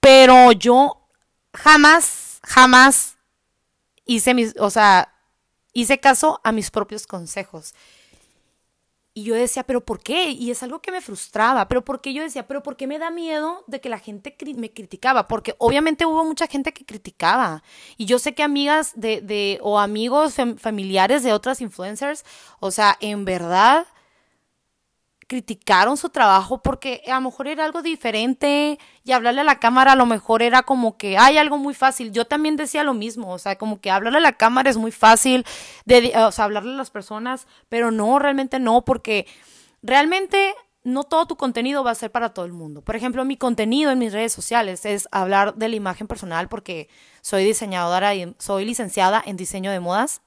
Pero 0.00 0.52
yo 0.52 1.06
jamás, 1.52 2.40
jamás 2.42 3.16
hice 4.04 4.34
mis, 4.34 4.54
o 4.58 4.70
sea, 4.70 5.14
hice 5.72 6.00
caso 6.00 6.40
a 6.42 6.52
mis 6.52 6.70
propios 6.70 7.06
consejos. 7.06 7.74
Y 9.12 9.24
yo 9.24 9.34
decía, 9.34 9.64
pero 9.64 9.84
¿por 9.84 10.00
qué? 10.00 10.30
Y 10.30 10.52
es 10.52 10.62
algo 10.62 10.80
que 10.80 10.92
me 10.92 11.00
frustraba, 11.00 11.66
pero 11.66 11.84
¿por 11.84 12.00
qué 12.00 12.14
yo 12.14 12.22
decía, 12.22 12.46
pero 12.46 12.62
¿por 12.62 12.76
qué 12.76 12.86
me 12.86 12.98
da 12.98 13.10
miedo 13.10 13.64
de 13.66 13.80
que 13.80 13.88
la 13.88 13.98
gente 13.98 14.36
me 14.56 14.72
criticaba? 14.72 15.26
Porque 15.26 15.56
obviamente 15.58 16.06
hubo 16.06 16.24
mucha 16.24 16.46
gente 16.46 16.72
que 16.72 16.84
criticaba. 16.84 17.64
Y 17.96 18.06
yo 18.06 18.20
sé 18.20 18.34
que 18.34 18.44
amigas 18.44 18.92
de, 18.94 19.20
de 19.20 19.58
o 19.62 19.80
amigos 19.80 20.36
familiares 20.58 21.24
de 21.24 21.32
otras 21.32 21.60
influencers, 21.60 22.24
o 22.60 22.70
sea, 22.70 22.96
en 23.00 23.24
verdad 23.24 23.86
criticaron 25.30 25.96
su 25.96 26.08
trabajo 26.08 26.60
porque 26.60 27.02
a 27.06 27.14
lo 27.14 27.20
mejor 27.20 27.46
era 27.46 27.64
algo 27.64 27.82
diferente 27.82 28.80
y 29.04 29.12
hablarle 29.12 29.42
a 29.42 29.44
la 29.44 29.60
cámara 29.60 29.92
a 29.92 29.94
lo 29.94 30.04
mejor 30.04 30.42
era 30.42 30.64
como 30.64 30.96
que 30.96 31.18
hay 31.18 31.38
algo 31.38 31.56
muy 31.56 31.72
fácil. 31.72 32.10
Yo 32.10 32.24
también 32.24 32.56
decía 32.56 32.82
lo 32.82 32.94
mismo, 32.94 33.32
o 33.32 33.38
sea, 33.38 33.56
como 33.56 33.80
que 33.80 33.92
hablarle 33.92 34.18
a 34.18 34.22
la 34.22 34.32
cámara 34.32 34.70
es 34.70 34.76
muy 34.76 34.90
fácil, 34.90 35.46
de, 35.84 36.12
o 36.16 36.32
sea, 36.32 36.46
hablarle 36.46 36.72
a 36.72 36.76
las 36.76 36.90
personas, 36.90 37.46
pero 37.68 37.92
no, 37.92 38.18
realmente 38.18 38.58
no, 38.58 38.84
porque 38.84 39.28
realmente 39.82 40.52
no 40.82 41.04
todo 41.04 41.26
tu 41.26 41.36
contenido 41.36 41.84
va 41.84 41.92
a 41.92 41.94
ser 41.94 42.10
para 42.10 42.34
todo 42.34 42.44
el 42.44 42.52
mundo. 42.52 42.82
Por 42.82 42.96
ejemplo, 42.96 43.24
mi 43.24 43.36
contenido 43.36 43.92
en 43.92 44.00
mis 44.00 44.12
redes 44.12 44.32
sociales 44.32 44.84
es 44.84 45.06
hablar 45.12 45.54
de 45.54 45.68
la 45.68 45.76
imagen 45.76 46.08
personal 46.08 46.48
porque 46.48 46.88
soy 47.20 47.44
diseñadora 47.44 48.16
y 48.16 48.34
soy 48.40 48.64
licenciada 48.64 49.22
en 49.24 49.36
diseño 49.36 49.70
de 49.70 49.78
modas 49.78 50.22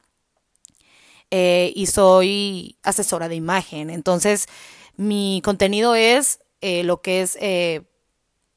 eh, 1.29 1.74
y 1.75 1.88
soy 1.88 2.77
asesora 2.83 3.27
de 3.27 3.36
imagen. 3.36 3.89
Entonces, 3.89 4.48
mi 4.95 5.41
contenido 5.43 5.95
es 5.95 6.39
eh, 6.62 6.83
lo 6.83 7.01
que 7.01 7.21
es 7.21 7.38
eh, 7.41 7.83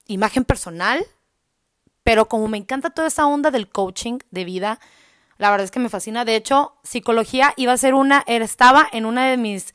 imagen 0.06 0.44
personal, 0.44 1.04
pero 2.02 2.28
como 2.28 2.48
me 2.48 2.58
encanta 2.58 2.90
toda 2.90 3.08
esa 3.08 3.26
onda 3.26 3.50
del 3.50 3.68
coaching 3.68 4.18
de 4.30 4.44
vida, 4.44 4.78
la 5.38 5.50
verdad 5.50 5.64
es 5.64 5.70
que 5.70 5.80
me 5.80 5.88
fascina. 5.88 6.24
De 6.24 6.36
hecho, 6.36 6.74
psicología 6.82 7.52
iba 7.56 7.72
a 7.72 7.76
ser 7.76 7.94
una, 7.94 8.24
estaba 8.26 8.86
en 8.92 9.06
una 9.06 9.26
de 9.28 9.36
mis, 9.36 9.74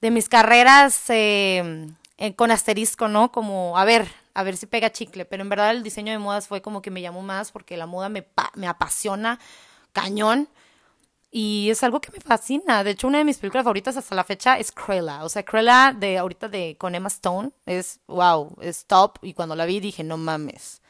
de 0.00 0.10
mis 0.10 0.28
carreras 0.28 1.04
eh, 1.08 1.88
con 2.36 2.50
asterisco, 2.50 3.08
¿no? 3.08 3.32
Como, 3.32 3.78
a 3.78 3.84
ver, 3.84 4.06
a 4.34 4.42
ver 4.42 4.56
si 4.56 4.66
pega 4.66 4.92
chicle. 4.92 5.24
Pero 5.24 5.42
en 5.42 5.48
verdad 5.48 5.70
el 5.70 5.82
diseño 5.82 6.12
de 6.12 6.18
modas 6.18 6.46
fue 6.46 6.62
como 6.62 6.82
que 6.82 6.90
me 6.90 7.00
llamó 7.00 7.22
más 7.22 7.52
porque 7.52 7.76
la 7.76 7.86
moda 7.86 8.08
me, 8.08 8.26
me 8.54 8.66
apasiona 8.66 9.38
cañón. 9.92 10.48
Y 11.34 11.70
es 11.70 11.82
algo 11.82 11.98
que 12.02 12.12
me 12.12 12.20
fascina. 12.20 12.84
De 12.84 12.90
hecho, 12.90 13.08
una 13.08 13.16
de 13.16 13.24
mis 13.24 13.38
películas 13.38 13.64
favoritas 13.64 13.96
hasta 13.96 14.14
la 14.14 14.22
fecha 14.22 14.58
es 14.58 14.70
Cruella. 14.70 15.24
O 15.24 15.30
sea, 15.30 15.42
Cruella 15.42 15.96
de 15.98 16.18
ahorita 16.18 16.48
de 16.48 16.76
con 16.78 16.94
Emma 16.94 17.08
Stone 17.08 17.52
es 17.64 18.00
wow, 18.06 18.54
es 18.60 18.84
top. 18.84 19.18
Y 19.22 19.32
cuando 19.32 19.56
la 19.56 19.64
vi 19.64 19.80
dije, 19.80 20.04
no 20.04 20.18
mames. 20.18 20.82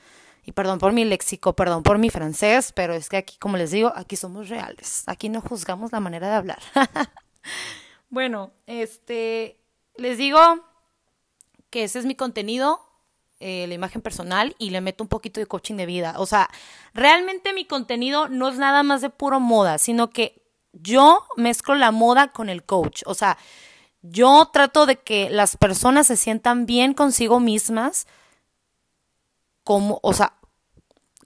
Y 0.45 0.51
perdón 0.51 0.81
por 0.81 0.93
mi 0.93 1.05
léxico, 1.05 1.55
perdón 1.55 1.85
por 1.85 1.99
mi 1.99 2.11
francés, 2.11 2.73
pero 2.73 2.93
es 2.93 3.09
que 3.09 3.19
aquí, 3.19 3.39
como 3.39 3.57
les 3.57 3.71
digo, 3.71 3.93
aquí 3.95 4.17
somos 4.17 4.49
reales. 4.49 5.05
Aquí 5.07 5.29
no 5.29 5.41
juzgamos 5.41 5.93
la 5.93 6.01
manera 6.01 6.29
de 6.29 6.35
hablar. 6.35 6.59
bueno, 8.11 8.51
este, 8.67 9.61
les 9.97 10.19
digo 10.19 10.41
que 11.71 11.85
ese 11.85 12.01
es 12.01 12.05
mi 12.05 12.17
contenido. 12.17 12.81
Eh, 13.45 13.67
la 13.67 13.75
imagen 13.75 14.03
personal 14.03 14.55
y 14.57 14.71
le 14.71 14.81
meto 14.81 15.03
un 15.03 15.09
poquito 15.09 15.41
de 15.41 15.47
coaching 15.47 15.75
de 15.75 15.85
vida. 15.85 16.15
O 16.19 16.27
sea, 16.27 16.49
realmente 16.95 17.53
mi 17.53 17.65
contenido 17.65 18.29
no 18.29 18.49
es 18.49 18.57
nada 18.57 18.85
más 18.85 19.01
de 19.01 19.11
puro 19.11 19.41
moda, 19.41 19.79
sino 19.79 20.11
que 20.11 20.45
yo 20.73 21.27
mezclo 21.37 21.75
la 21.75 21.91
moda 21.91 22.31
con 22.31 22.49
el 22.49 22.63
coach. 22.63 23.03
O 23.05 23.15
sea, 23.15 23.37
yo 24.01 24.49
trato 24.53 24.87
de 24.87 25.01
que 25.01 25.29
las 25.29 25.57
personas 25.57 26.07
se 26.07 26.17
sientan 26.17 26.67
bien 26.67 26.95
consigo 26.95 27.41
mismas, 27.41 28.07
como, 29.65 29.99
o 30.05 30.13
sea, 30.13 30.35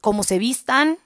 como 0.01 0.23
se 0.23 0.39
vistan, 0.39 0.97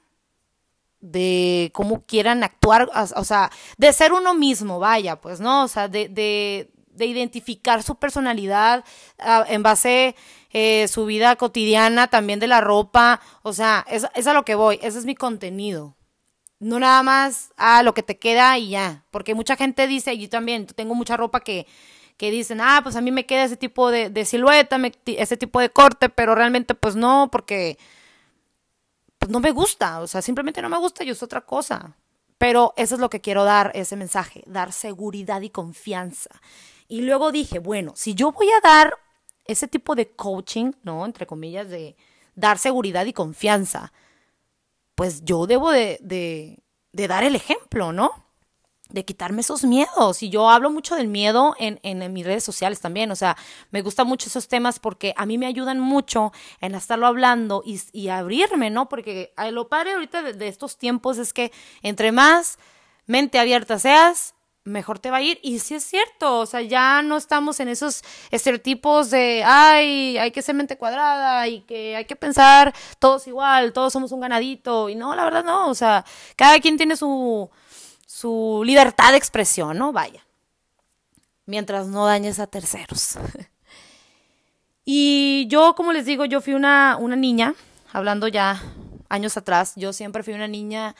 de 1.00 1.72
cómo 1.74 2.04
quieran 2.04 2.44
actuar, 2.44 2.88
o 3.16 3.24
sea, 3.24 3.50
de 3.78 3.92
ser 3.92 4.12
uno 4.12 4.34
mismo, 4.34 4.78
vaya, 4.78 5.20
pues, 5.20 5.40
¿no? 5.40 5.64
O 5.64 5.68
sea, 5.68 5.88
de, 5.88 6.08
de, 6.08 6.70
de 6.86 7.06
identificar 7.06 7.82
su 7.82 7.96
personalidad 7.96 8.84
uh, 9.18 9.42
en 9.48 9.64
base 9.64 10.14
eh, 10.52 10.88
su 10.88 11.06
vida 11.06 11.36
cotidiana, 11.36 12.08
también 12.08 12.40
de 12.40 12.48
la 12.48 12.60
ropa, 12.60 13.20
o 13.42 13.52
sea, 13.52 13.84
es, 13.88 14.06
es 14.14 14.26
a 14.26 14.34
lo 14.34 14.44
que 14.44 14.54
voy, 14.54 14.78
ese 14.82 14.98
es 14.98 15.04
mi 15.04 15.14
contenido. 15.14 15.96
No 16.58 16.78
nada 16.78 17.02
más 17.02 17.52
a 17.56 17.82
lo 17.82 17.94
que 17.94 18.02
te 18.02 18.18
queda 18.18 18.58
y 18.58 18.70
ya, 18.70 19.04
porque 19.10 19.34
mucha 19.34 19.56
gente 19.56 19.86
dice, 19.86 20.12
y 20.14 20.22
yo 20.22 20.28
también 20.28 20.66
tengo 20.66 20.94
mucha 20.94 21.16
ropa 21.16 21.40
que, 21.40 21.66
que 22.20 22.30
dicen, 22.30 22.60
ah, 22.60 22.80
pues 22.82 22.96
a 22.96 23.00
mí 23.00 23.10
me 23.10 23.24
queda 23.24 23.44
ese 23.44 23.56
tipo 23.56 23.90
de, 23.90 24.24
silueta, 24.26 24.78
ese 25.06 25.36
tipo 25.38 25.58
de 25.58 25.70
corte, 25.70 26.10
pero 26.10 26.34
realmente 26.34 26.74
pues 26.74 26.94
no, 26.94 27.30
porque 27.32 27.78
pues 29.18 29.30
no 29.30 29.40
me 29.40 29.52
gusta, 29.52 30.00
o 30.00 30.06
sea, 30.06 30.20
simplemente 30.20 30.60
no 30.60 30.68
me 30.68 30.76
gusta 30.76 31.02
y 31.02 31.10
uso 31.10 31.24
otra 31.24 31.40
cosa. 31.40 31.96
Pero 32.36 32.74
eso 32.76 32.94
es 32.94 33.00
lo 33.00 33.08
que 33.08 33.22
quiero 33.22 33.44
dar, 33.44 33.70
ese 33.74 33.96
mensaje, 33.96 34.42
dar 34.46 34.72
seguridad 34.72 35.40
y 35.40 35.48
confianza. 35.48 36.30
Y 36.88 37.02
luego 37.02 37.32
dije, 37.32 37.58
bueno, 37.58 37.92
si 37.96 38.14
yo 38.14 38.32
voy 38.32 38.50
a 38.50 38.60
dar 38.60 38.98
ese 39.44 39.68
tipo 39.68 39.94
de 39.94 40.10
coaching, 40.10 40.72
¿no? 40.82 41.04
Entre 41.04 41.26
comillas, 41.26 41.68
de 41.68 41.96
dar 42.34 42.58
seguridad 42.58 43.06
y 43.06 43.12
confianza, 43.12 43.92
pues 44.94 45.24
yo 45.24 45.46
debo 45.46 45.70
de, 45.70 45.98
de, 46.02 47.06
dar 47.08 47.24
el 47.24 47.34
ejemplo, 47.34 47.92
¿no? 47.92 48.10
de 48.90 49.04
quitarme 49.04 49.40
esos 49.40 49.64
miedos. 49.64 50.22
Y 50.22 50.30
yo 50.30 50.50
hablo 50.50 50.70
mucho 50.70 50.96
del 50.96 51.08
miedo 51.08 51.54
en, 51.58 51.78
en, 51.82 52.12
mis 52.12 52.26
redes 52.26 52.44
sociales 52.44 52.80
también. 52.80 53.10
O 53.10 53.16
sea, 53.16 53.36
me 53.70 53.82
gustan 53.82 54.06
mucho 54.06 54.28
esos 54.28 54.48
temas 54.48 54.78
porque 54.78 55.14
a 55.16 55.26
mí 55.26 55.38
me 55.38 55.46
ayudan 55.46 55.78
mucho 55.78 56.32
en 56.60 56.74
estarlo 56.74 57.06
hablando 57.06 57.62
y, 57.64 57.80
y 57.92 58.08
abrirme, 58.08 58.68
¿no? 58.68 58.88
Porque 58.88 59.32
lo 59.52 59.68
padre 59.68 59.92
ahorita 59.92 60.22
de, 60.22 60.48
estos 60.48 60.76
tiempos 60.76 61.18
es 61.18 61.32
que 61.32 61.52
entre 61.82 62.12
más 62.12 62.58
mente 63.06 63.38
abierta 63.38 63.78
seas, 63.78 64.34
mejor 64.64 64.98
te 64.98 65.10
va 65.10 65.18
a 65.18 65.22
ir. 65.22 65.38
Y 65.42 65.58
sí 65.58 65.74
es 65.74 65.84
cierto, 65.84 66.40
o 66.40 66.46
sea, 66.46 66.62
ya 66.62 67.02
no 67.02 67.16
estamos 67.16 67.60
en 67.60 67.68
esos 67.68 68.02
estereotipos 68.30 69.10
de, 69.10 69.42
ay, 69.44 70.18
hay 70.18 70.30
que 70.30 70.42
ser 70.42 70.54
mente 70.54 70.76
cuadrada 70.76 71.46
y 71.48 71.62
que 71.62 71.96
hay 71.96 72.04
que 72.04 72.16
pensar 72.16 72.74
todos 72.98 73.26
igual, 73.26 73.72
todos 73.72 73.92
somos 73.92 74.12
un 74.12 74.20
ganadito. 74.20 74.88
Y 74.88 74.94
no, 74.94 75.14
la 75.14 75.24
verdad 75.24 75.44
no, 75.44 75.68
o 75.68 75.74
sea, 75.74 76.04
cada 76.36 76.58
quien 76.60 76.76
tiene 76.76 76.96
su, 76.96 77.50
su 78.06 78.62
libertad 78.64 79.12
de 79.12 79.18
expresión, 79.18 79.78
¿no? 79.78 79.92
Vaya. 79.92 80.24
Mientras 81.46 81.88
no 81.88 82.06
dañes 82.06 82.38
a 82.38 82.46
terceros. 82.46 83.18
y 84.84 85.46
yo, 85.48 85.74
como 85.74 85.92
les 85.92 86.04
digo, 86.04 86.24
yo 86.24 86.40
fui 86.40 86.54
una, 86.54 86.96
una 87.00 87.16
niña, 87.16 87.54
hablando 87.92 88.28
ya 88.28 88.62
años 89.08 89.36
atrás, 89.36 89.72
yo 89.74 89.92
siempre 89.92 90.22
fui 90.22 90.34
una 90.34 90.46
niña 90.46 90.94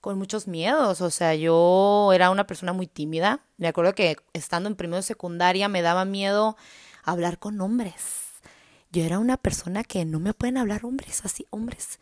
con 0.00 0.18
muchos 0.18 0.46
miedos. 0.46 1.00
O 1.00 1.10
sea, 1.10 1.34
yo 1.34 2.10
era 2.12 2.30
una 2.30 2.46
persona 2.46 2.72
muy 2.72 2.86
tímida. 2.86 3.40
Me 3.56 3.68
acuerdo 3.68 3.94
que 3.94 4.16
estando 4.32 4.68
en 4.68 4.76
primero 4.76 4.96
de 4.96 5.02
secundaria 5.02 5.68
me 5.68 5.82
daba 5.82 6.04
miedo 6.04 6.56
hablar 7.04 7.38
con 7.38 7.60
hombres. 7.60 7.94
Yo 8.90 9.04
era 9.04 9.18
una 9.18 9.36
persona 9.36 9.84
que 9.84 10.04
no 10.04 10.18
me 10.20 10.34
pueden 10.34 10.56
hablar 10.56 10.84
hombres, 10.84 11.24
así, 11.24 11.46
hombres. 11.50 12.00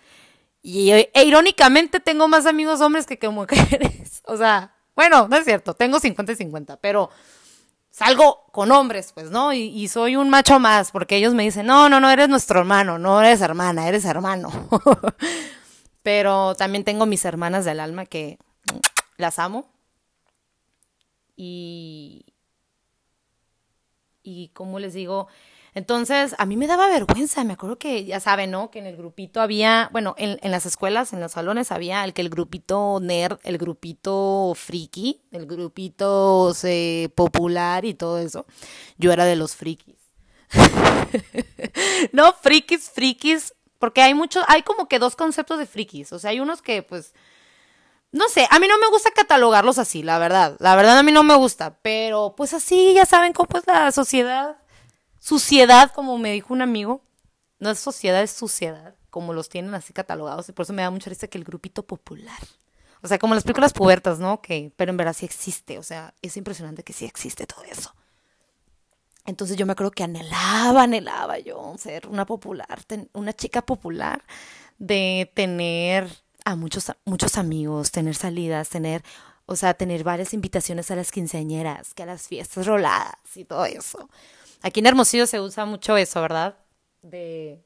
Y 0.62 0.91
e, 0.91 1.11
irónicamente 1.25 2.00
tengo 2.00 2.29
más 2.29 2.47
amigos 2.47 2.81
hombres 2.81 3.07
que, 3.07 3.19
que 3.19 3.29
mujeres. 3.29 4.23
O 4.29 4.37
sea, 4.37 4.75
bueno, 4.97 5.29
no 5.29 5.37
es 5.37 5.45
cierto, 5.45 5.75
tengo 5.75 6.00
50 6.00 6.33
y 6.33 6.37
50, 6.37 6.79
pero 6.79 7.11
salgo 7.91 8.47
con 8.50 8.73
hombres, 8.73 9.12
pues, 9.12 9.31
¿no? 9.31 9.53
Y, 9.53 9.67
y, 9.69 9.87
soy 9.87 10.17
un 10.17 10.29
macho 10.29 10.59
más, 10.59 10.91
porque 10.91 11.17
ellos 11.17 11.33
me 11.33 11.45
dicen, 11.45 11.65
no, 11.65 11.88
no, 11.88 12.00
no, 12.00 12.11
eres 12.11 12.29
nuestro 12.29 12.59
hermano, 12.59 12.99
no 12.99 13.21
eres 13.21 13.41
hermana, 13.41 13.87
eres 13.87 14.05
hermano. 14.05 14.50
Pero 16.07 16.55
también 16.55 16.85
tengo 16.85 17.05
mis 17.05 17.25
hermanas 17.25 17.65
del 17.65 17.81
alma 17.81 18.07
que 18.07 18.39
las 19.17 19.41
amo. 19.41 19.69
Y. 21.35 22.27
Y 24.23 24.51
como 24.51 24.79
les 24.79 24.95
digo, 24.95 25.27
entonces 25.75 26.37
a 26.39 26.47
mí 26.47 26.57
me 26.57 26.69
daba 26.69 26.87
vergüenza. 26.87 27.43
Me 27.43 27.55
acuerdo 27.55 27.81
que, 27.81 28.05
ya 28.05 28.21
saben, 28.21 28.53
¿no? 28.53 28.71
Que 28.71 28.79
en 28.79 28.87
el 28.87 28.97
grupito 28.97 29.41
había, 29.41 29.89
bueno, 29.91 30.15
en, 30.17 30.39
en 30.43 30.53
las 30.53 30.65
escuelas, 30.65 31.13
en 31.13 31.19
los 31.19 31.33
salones 31.33 31.73
había 31.73 32.05
el 32.05 32.13
que 32.13 32.23
el 32.23 32.31
grupito 32.31 33.01
nerd, 33.03 33.41
el 33.43 33.59
grupito 33.59 34.53
friki, 34.55 35.25
el 35.33 35.47
grupito 35.47 36.55
popular 37.17 37.85
y 37.85 37.95
todo 37.95 38.21
eso. 38.21 38.47
Yo 38.97 39.11
era 39.11 39.25
de 39.25 39.35
los 39.35 39.57
frikis. 39.57 39.97
no, 42.13 42.33
frikis, 42.33 42.91
frikis, 42.91 43.56
porque 43.87 44.02
hay 44.02 44.14
muchos, 44.14 44.43
hay 44.49 44.62
como 44.62 44.88
que 44.88 44.99
dos 44.99 45.14
conceptos 45.14 45.61
de 45.61 45.66
frikis. 45.66 46.12
O 46.12 46.19
sea, 46.19 46.31
hay 46.31 46.40
unos 46.40 46.61
que 46.61 46.83
pues 46.83 47.14
no 48.11 48.28
sé, 48.28 48.49
a 48.50 48.59
mí 48.59 48.66
no 48.66 48.76
me 48.78 48.88
gusta 48.88 49.12
catalogarlos 49.12 49.78
así, 49.78 50.02
la 50.02 50.19
verdad. 50.19 50.57
La 50.59 50.75
verdad 50.75 50.99
a 50.99 51.05
mí 51.05 51.12
no 51.12 51.23
me 51.23 51.37
gusta, 51.37 51.78
pero 51.83 52.35
pues 52.37 52.52
así 52.52 52.95
ya 52.95 53.07
saben 53.07 53.33
cómo 53.33 53.49
es 53.57 53.64
la 53.69 53.93
sociedad. 53.93 54.57
Suciedad, 55.21 55.93
como 55.93 56.19
me 56.19 56.33
dijo 56.33 56.52
un 56.52 56.62
amigo. 56.62 57.00
No 57.61 57.71
es 57.71 57.78
sociedad, 57.78 58.25
es 58.25 58.33
suciedad, 58.33 58.97
como 59.09 59.33
los 59.33 59.49
tienen 59.49 59.73
así 59.76 59.93
catalogados. 59.93 60.49
Y 60.49 60.52
por 60.52 60.64
eso 60.64 60.73
me 60.73 60.83
da 60.83 60.90
mucha 60.90 61.09
risa 61.09 61.28
que 61.28 61.38
el 61.38 61.45
grupito 61.45 61.87
popular. 61.87 62.40
O 63.02 63.07
sea, 63.07 63.21
como 63.21 63.37
las 63.37 63.45
películas 63.45 63.73
pubertas, 63.73 64.19
¿no? 64.19 64.43
Que, 64.43 64.73
pero 64.75 64.90
en 64.90 64.97
verdad 64.97 65.12
sí 65.12 65.26
existe. 65.26 65.78
O 65.78 65.85
sea, 65.85 66.12
es 66.23 66.37
impresionante 66.37 66.83
que 66.83 66.93
sí 66.93 67.05
existe 67.05 67.47
todo 67.47 67.62
eso. 67.62 67.95
Entonces 69.26 69.56
yo 69.56 69.66
me 69.66 69.73
acuerdo 69.73 69.90
que 69.90 70.04
anhelaba, 70.04 70.85
anhelaba 70.85 71.38
yo 71.38 71.75
ser 71.78 72.06
una 72.06 72.25
popular, 72.25 72.80
una 73.12 73.33
chica 73.33 73.62
popular, 73.62 74.23
de 74.78 75.30
tener 75.35 76.09
a 76.45 76.54
muchos, 76.54 76.92
muchos 77.04 77.37
amigos, 77.38 77.90
tener 77.90 78.14
salidas, 78.14 78.68
tener, 78.68 79.02
o 79.47 79.56
sea, 79.56 79.75
tener 79.75 80.04
varias 80.04 80.33
invitaciones 80.33 80.90
a 80.90 80.97
las 80.97 81.11
quinceañeras, 81.11 81.92
que 81.92 82.04
a 82.04 82.06
las 82.06 82.28
fiestas 82.28 82.66
roladas 82.66 83.16
y 83.35 83.45
todo 83.45 83.64
eso. 83.64 84.09
Aquí 84.62 84.80
en 84.80 84.87
Hermosillo 84.87 85.26
se 85.26 85.40
usa 85.40 85.64
mucho 85.64 85.97
eso, 85.97 86.21
¿verdad? 86.21 86.56
De, 87.02 87.61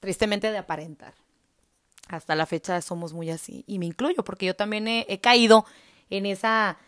tristemente, 0.00 0.50
de 0.50 0.58
aparentar. 0.58 1.14
Hasta 2.08 2.34
la 2.34 2.46
fecha 2.46 2.80
somos 2.82 3.12
muy 3.12 3.30
así. 3.30 3.64
Y 3.66 3.78
me 3.78 3.86
incluyo, 3.86 4.24
porque 4.24 4.46
yo 4.46 4.56
también 4.56 4.88
he, 4.88 5.06
he 5.08 5.20
caído 5.20 5.64
en 6.10 6.26
esa, 6.26 6.78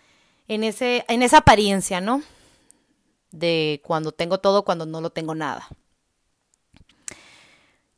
en, 0.49 0.65
ese, 0.65 1.05
en 1.09 1.23
esa 1.23 1.39
apariencia, 1.39 2.01
¿no? 2.01 2.23
De 3.33 3.81
cuando 3.85 4.13
tengo 4.13 4.39
todo, 4.41 4.65
cuando 4.65 4.87
no 4.87 5.01
lo 5.01 5.11
tengo 5.11 5.35
nada. 5.35 5.69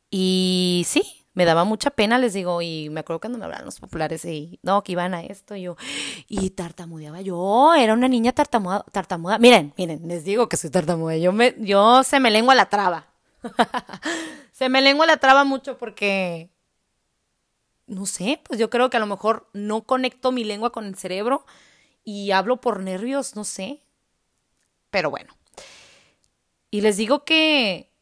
Y 0.09 0.83
sí, 0.87 1.25
me 1.33 1.45
daba 1.45 1.63
mucha 1.63 1.89
pena, 1.89 2.17
les 2.19 2.33
digo, 2.33 2.61
y 2.61 2.89
me 2.91 2.99
acuerdo 2.99 3.19
cuando 3.19 3.39
me 3.39 3.45
hablaban 3.45 3.65
los 3.65 3.79
populares 3.79 4.23
y 4.25 4.59
no, 4.61 4.83
que 4.83 4.91
iban 4.91 5.13
a 5.13 5.23
esto, 5.23 5.55
y 5.55 5.63
yo, 5.63 5.75
y 6.27 6.51
tartamudeaba 6.51 7.21
yo, 7.21 7.73
era 7.73 7.93
una 7.93 8.07
niña 8.07 8.31
tartamuda, 8.33 8.85
tartamuda. 8.91 9.39
Miren, 9.39 9.73
miren, 9.77 10.07
les 10.07 10.23
digo 10.23 10.47
que 10.49 10.57
soy 10.57 10.69
tartamuda, 10.69 11.17
yo 11.17 11.31
me, 11.33 11.55
yo 11.59 12.03
se 12.03 12.19
me 12.19 12.29
lengua 12.31 12.53
la 12.55 12.69
traba. 12.69 13.07
se 14.51 14.69
me 14.69 14.81
lengua 14.81 15.05
la 15.07 15.17
traba 15.17 15.43
mucho 15.43 15.77
porque, 15.77 16.51
no 17.87 18.05
sé, 18.05 18.39
pues 18.43 18.59
yo 18.59 18.69
creo 18.69 18.89
que 18.89 18.97
a 18.97 18.99
lo 18.99 19.07
mejor 19.07 19.49
no 19.53 19.81
conecto 19.83 20.31
mi 20.31 20.43
lengua 20.43 20.71
con 20.71 20.85
el 20.85 20.95
cerebro 20.95 21.45
y 22.03 22.31
hablo 22.31 22.61
por 22.61 22.79
nervios, 22.81 23.35
no 23.35 23.43
sé. 23.43 23.82
Pero 24.93 25.09
bueno. 25.09 25.35
Y 26.69 26.81
les 26.81 26.97
digo 26.97 27.25
que 27.25 27.93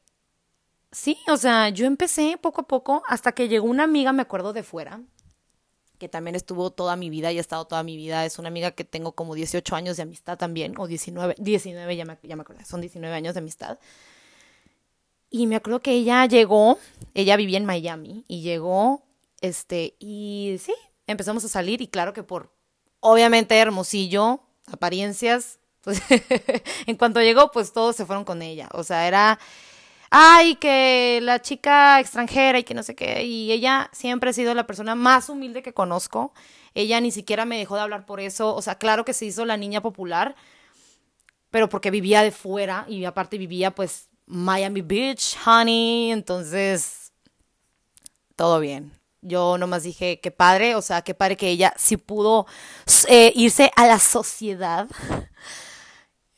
Sí, 0.92 1.18
o 1.30 1.38
sea, 1.38 1.70
yo 1.70 1.86
empecé 1.86 2.38
poco 2.42 2.62
a 2.62 2.68
poco 2.68 3.02
hasta 3.08 3.32
que 3.32 3.48
llegó 3.48 3.66
una 3.66 3.84
amiga, 3.84 4.12
me 4.12 4.22
acuerdo 4.22 4.52
de 4.52 4.62
fuera, 4.62 5.02
que 5.98 6.10
también 6.10 6.36
estuvo 6.36 6.72
toda 6.72 6.98
mi 6.98 7.10
vida 7.10 7.32
y 7.32 7.38
ha 7.38 7.42
estado 7.42 7.66
toda 7.66 7.82
mi 7.84 7.96
vida. 7.96 8.26
Es 8.26 8.40
una 8.40 8.50
amiga 8.50 8.72
que 8.72 8.84
tengo 8.84 9.14
como 9.14 9.34
18 9.34 9.74
años 9.74 9.96
de 9.96 10.04
amistad 10.04 10.38
también, 10.38 10.74
o 10.78 10.88
19, 10.88 11.36
19 11.38 11.96
ya 11.96 12.04
me, 12.04 12.18
ya 12.24 12.36
me 12.36 12.42
acuerdo, 12.42 12.66
son 12.66 12.82
19 12.82 13.16
años 13.16 13.36
de 13.36 13.40
amistad. 13.40 13.80
Y 15.30 15.48
me 15.48 15.56
acuerdo 15.56 15.80
que 15.80 15.94
ella 15.94 16.26
llegó, 16.26 16.78
ella 17.14 17.38
vivía 17.38 17.58
en 17.58 17.66
Miami 17.66 18.26
y 18.28 18.42
llegó, 18.42 19.02
este, 19.40 19.96
y 19.98 20.58
sí, 20.60 20.74
empezamos 21.08 21.46
a 21.46 21.48
salir 21.48 21.82
y 21.82 21.88
claro 21.88 22.12
que 22.12 22.24
por, 22.24 22.54
obviamente, 23.00 23.56
Hermosillo, 23.58 24.42
apariencias, 24.68 25.61
en 26.86 26.96
cuanto 26.96 27.22
llegó, 27.22 27.52
pues 27.52 27.74
todos 27.74 27.96
se 27.96 28.06
fueron 28.06 28.24
con 28.26 28.42
ella. 28.42 28.70
O 28.74 28.84
sea, 28.84 29.08
era 29.08 29.40
ay, 30.12 30.56
que 30.56 31.20
la 31.24 31.42
chica 31.42 32.00
extranjera 32.00 32.60
y 32.60 32.64
que 32.64 32.76
no 32.76 32.84
sé 32.84 32.96
qué. 32.96 33.24
Y 33.24 33.52
ella 33.52 33.90
siempre 33.94 34.30
ha 34.30 34.34
sido 34.34 34.54
la 34.54 34.68
persona 34.68 34.94
más 34.94 35.30
humilde 35.30 35.64
que 35.64 35.74
conozco. 35.74 36.34
Ella 36.76 37.02
ni 37.02 37.12
siquiera 37.12 37.46
me 37.46 37.58
dejó 37.58 37.76
de 37.76 37.82
hablar 37.82 38.06
por 38.06 38.20
eso. 38.20 38.54
O 38.56 38.62
sea, 38.62 38.76
claro 38.76 39.06
que 39.06 39.14
se 39.14 39.26
hizo 39.26 39.46
la 39.46 39.58
niña 39.58 39.82
popular, 39.82 40.36
pero 41.50 41.70
porque 41.70 41.92
vivía 41.92 42.24
de 42.24 42.32
fuera 42.32 42.86
y 42.88 43.06
aparte 43.06 43.38
vivía 43.38 43.72
pues 43.72 44.10
Miami 44.28 44.82
Beach, 44.82 45.38
honey. 45.46 46.12
Entonces, 46.12 47.14
todo 48.36 48.60
bien. 48.60 48.92
Yo 49.22 49.58
nomás 49.58 49.84
dije, 49.84 50.20
qué 50.20 50.32
padre, 50.32 50.76
o 50.76 50.82
sea, 50.82 51.04
qué 51.04 51.14
padre 51.14 51.38
que 51.38 51.50
ella 51.50 51.74
sí 51.78 51.96
pudo 51.96 52.48
eh, 53.08 53.32
irse 53.36 53.72
a 53.76 53.86
la 53.86 54.00
sociedad. 54.00 54.88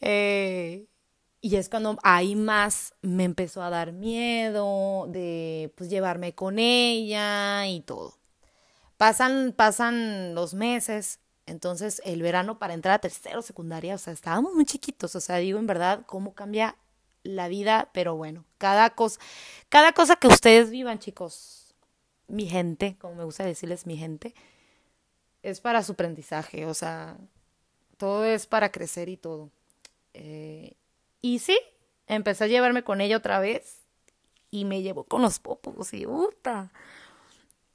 Eh, 0.06 0.88
y 1.40 1.56
es 1.56 1.70
cuando 1.70 1.98
ahí 2.04 2.36
más 2.36 2.94
me 3.02 3.24
empezó 3.24 3.64
a 3.64 3.70
dar 3.70 3.94
miedo 3.94 5.08
de 5.08 5.74
pues 5.78 5.90
llevarme 5.90 6.36
con 6.36 6.60
ella 6.60 7.66
y 7.68 7.80
todo. 7.82 8.18
Pasan, 8.98 9.54
pasan 9.56 10.36
los 10.36 10.54
meses, 10.54 11.20
entonces 11.46 12.02
el 12.04 12.22
verano 12.22 12.60
para 12.60 12.74
entrar 12.74 12.96
a 12.96 13.00
tercero 13.00 13.42
secundaria, 13.42 13.96
o 13.96 13.98
sea, 13.98 14.12
estábamos 14.12 14.54
muy 14.54 14.66
chiquitos, 14.66 15.16
o 15.16 15.22
sea, 15.22 15.38
digo 15.38 15.58
en 15.58 15.68
verdad 15.68 16.06
cómo 16.06 16.34
cambia 16.34 16.76
la 17.24 17.48
vida, 17.48 17.90
pero 17.94 18.18
bueno, 18.18 18.46
cada 18.58 18.90
cosa, 18.90 19.22
cada 19.70 19.94
cosa 19.94 20.18
que 20.18 20.28
ustedes 20.28 20.70
vivan, 20.70 21.00
chicos, 21.00 21.76
mi 22.28 22.46
gente, 22.48 22.98
como 23.00 23.16
me 23.16 23.24
gusta 23.24 23.46
decirles 23.46 23.88
mi 23.88 23.98
gente, 23.98 24.36
es 25.42 25.62
para 25.62 25.82
su 25.84 25.94
aprendizaje, 25.94 26.66
o 26.66 26.74
sea, 26.74 27.18
todo 27.98 28.26
es 28.26 28.48
para 28.48 28.72
crecer 28.72 29.08
y 29.08 29.18
todo. 29.18 29.50
Eh, 30.14 30.76
y 31.22 31.40
sí, 31.40 31.58
empecé 32.08 32.44
a 32.46 32.48
llevarme 32.48 32.84
con 32.84 33.02
ella 33.02 33.18
otra 33.18 33.40
vez 33.40 33.80
y 34.52 34.66
me 34.66 34.82
llevó 34.82 35.04
con 35.06 35.22
los 35.22 35.40
popos 35.40 35.94
y 35.94 36.06
puta. 36.06 36.72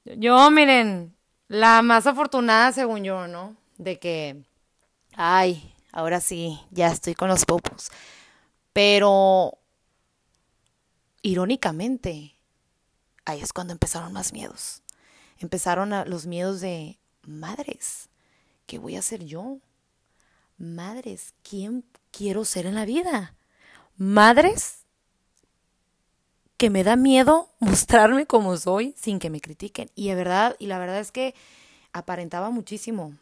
Yo, 0.05 0.49
miren, 0.49 1.15
la 1.47 1.81
más 1.81 2.07
afortunada 2.07 2.71
según 2.71 3.03
yo, 3.03 3.27
¿no? 3.27 3.57
De 3.77 3.99
que, 3.99 4.43
ay, 5.15 5.73
ahora 5.91 6.21
sí, 6.21 6.59
ya 6.71 6.87
estoy 6.87 7.15
con 7.15 7.27
los 7.27 7.45
popos. 7.45 7.91
Pero, 8.71 9.57
irónicamente, 11.21 12.35
ahí 13.25 13.41
es 13.41 13.51
cuando 13.51 13.73
empezaron 13.73 14.13
más 14.13 14.31
miedos. 14.31 14.83
Empezaron 15.37 15.91
los 16.09 16.25
miedos 16.25 16.61
de, 16.61 16.99
madres, 17.23 18.09
¿qué 18.65 18.79
voy 18.79 18.95
a 18.95 18.99
hacer 18.99 19.25
yo? 19.25 19.59
Madres, 20.57 21.33
¿quién 21.43 21.85
quiero 22.11 22.45
ser 22.45 22.65
en 22.65 22.75
la 22.75 22.85
vida? 22.85 23.35
madres 23.99 24.85
que 26.57 26.69
me 26.71 26.83
da 26.83 26.95
miedo 26.95 27.49
mostrarme 27.59 28.25
como 28.25 28.57
soy 28.57 28.95
sin 28.97 29.19
que 29.19 29.29
me 29.29 29.41
critiquen. 29.41 29.91
Y 29.93 30.09
de 30.09 30.15
verdad, 30.15 30.55
y 30.57 30.65
la 30.65 30.79
verdad 30.79 30.99
es 30.99 31.11
que 31.11 31.35
aparentaba 31.93 32.49
muchísimo. 32.49 33.13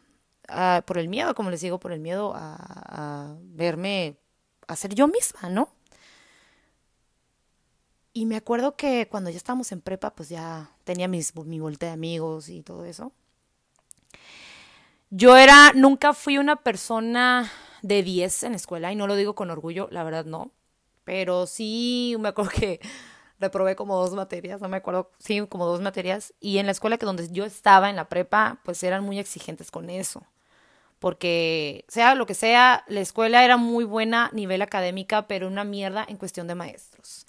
Ah, 0.48 0.82
por 0.86 0.98
el 0.98 1.10
miedo, 1.10 1.36
como 1.36 1.50
les 1.50 1.60
digo, 1.60 1.78
por 1.78 1.92
el 1.92 2.00
miedo 2.00 2.34
a, 2.34 2.56
a 2.56 3.36
verme, 3.42 4.16
a 4.68 4.78
ser 4.78 4.96
yo 4.96 5.08
misma, 5.08 5.50
¿no? 5.50 5.70
Y 8.14 8.26
me 8.26 8.38
acuerdo 8.38 8.76
que 8.76 9.08
cuando 9.10 9.30
ya 9.30 9.38
estábamos 9.38 9.72
en 9.72 9.82
prepa, 9.82 10.16
pues 10.16 10.30
ya 10.30 10.72
tenía 10.86 11.08
mis, 11.08 11.36
mi 11.36 11.60
vuelta 11.60 11.88
de 11.88 11.92
amigos 11.92 12.50
y 12.50 12.64
todo 12.64 12.86
eso. 12.86 13.12
Yo 15.10 15.38
era, 15.38 15.74
nunca 15.74 16.14
fui 16.14 16.38
una 16.38 16.56
persona 16.56 17.52
de 17.82 18.04
10 18.04 18.44
en 18.44 18.56
escuela 18.56 18.92
y 18.92 18.96
no 18.96 19.08
lo 19.08 19.16
digo 19.16 19.36
con 19.36 19.50
orgullo, 19.50 19.88
la 19.92 20.04
verdad 20.04 20.26
no. 20.26 20.52
Pero 21.04 21.48
sí, 21.48 22.16
me 22.20 22.30
acuerdo 22.30 22.52
que 22.52 22.80
reprobé 23.40 23.76
como 23.76 23.98
dos 23.98 24.14
materias, 24.14 24.62
no 24.62 24.68
me 24.68 24.78
acuerdo, 24.78 25.12
sí, 25.20 25.46
como 25.48 25.66
dos 25.66 25.82
materias. 25.82 26.34
Y 26.40 26.58
en 26.58 26.66
la 26.66 26.72
escuela 26.72 26.98
que 26.98 27.06
donde 27.06 27.30
yo 27.32 27.46
estaba, 27.46 27.90
en 27.90 27.96
la 27.96 28.10
prepa, 28.10 28.60
pues 28.64 28.84
eran 28.84 29.04
muy 29.04 29.20
exigentes 29.20 29.72
con 29.72 29.90
eso. 29.90 30.24
Porque, 31.00 31.86
sea 31.88 32.16
lo 32.16 32.26
que 32.26 32.34
sea, 32.34 32.84
la 32.88 33.02
escuela 33.02 33.46
era 33.46 33.58
muy 33.58 33.84
buena 33.84 34.32
nivel 34.34 34.62
académica, 34.62 35.28
pero 35.28 35.48
una 35.48 35.64
mierda 35.64 36.06
en 36.08 36.18
cuestión 36.18 36.48
de 36.48 36.56
maestros. 36.56 37.28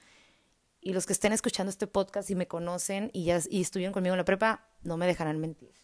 Y 0.81 0.93
los 0.95 1.07
que 1.07 1.13
estén 1.13 1.33
escuchando 1.33 1.71
este 1.71 1.87
podcast 1.87 2.31
y 2.31 2.35
me 2.35 2.49
conocen 2.49 3.11
y 3.13 3.25
ya 3.25 3.41
y 3.51 3.61
estuvieron 3.61 3.93
conmigo 3.93 4.15
en 4.15 4.19
la 4.19 4.25
prepa, 4.25 4.67
no 4.83 4.97
me 4.97 5.07
dejarán 5.07 5.39
mentir. 5.39 5.75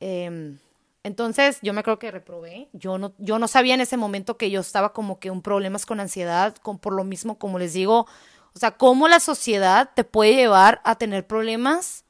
Eh, 0.00 0.58
entonces, 1.04 1.58
yo 1.62 1.72
me 1.72 1.82
creo 1.82 1.98
que 1.98 2.10
reprobé. 2.10 2.68
Yo 2.72 2.98
no, 2.98 3.12
yo 3.18 3.38
no 3.38 3.48
sabía 3.48 3.74
en 3.74 3.80
ese 3.80 3.96
momento 3.96 4.36
que 4.36 4.50
yo 4.50 4.60
estaba 4.60 4.92
como 4.92 5.18
que 5.18 5.30
un 5.30 5.42
problemas 5.42 5.84
con 5.84 5.98
ansiedad, 5.98 6.54
con, 6.56 6.78
por 6.78 6.94
lo 6.94 7.04
mismo, 7.04 7.38
como 7.38 7.58
les 7.58 7.72
digo, 7.72 8.06
o 8.54 8.58
sea, 8.58 8.72
cómo 8.72 9.08
la 9.08 9.18
sociedad 9.18 9.90
te 9.94 10.04
puede 10.04 10.34
llevar 10.34 10.80
a 10.84 10.96
tener 10.96 11.26
problemas 11.26 12.04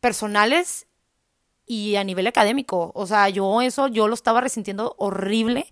personales 0.00 0.86
y 1.64 1.94
a 1.94 2.02
nivel 2.02 2.26
académico. 2.26 2.90
O 2.94 3.06
sea, 3.06 3.28
yo 3.28 3.62
eso, 3.62 3.86
yo 3.86 4.08
lo 4.08 4.14
estaba 4.14 4.40
resintiendo 4.40 4.96
horrible, 4.98 5.66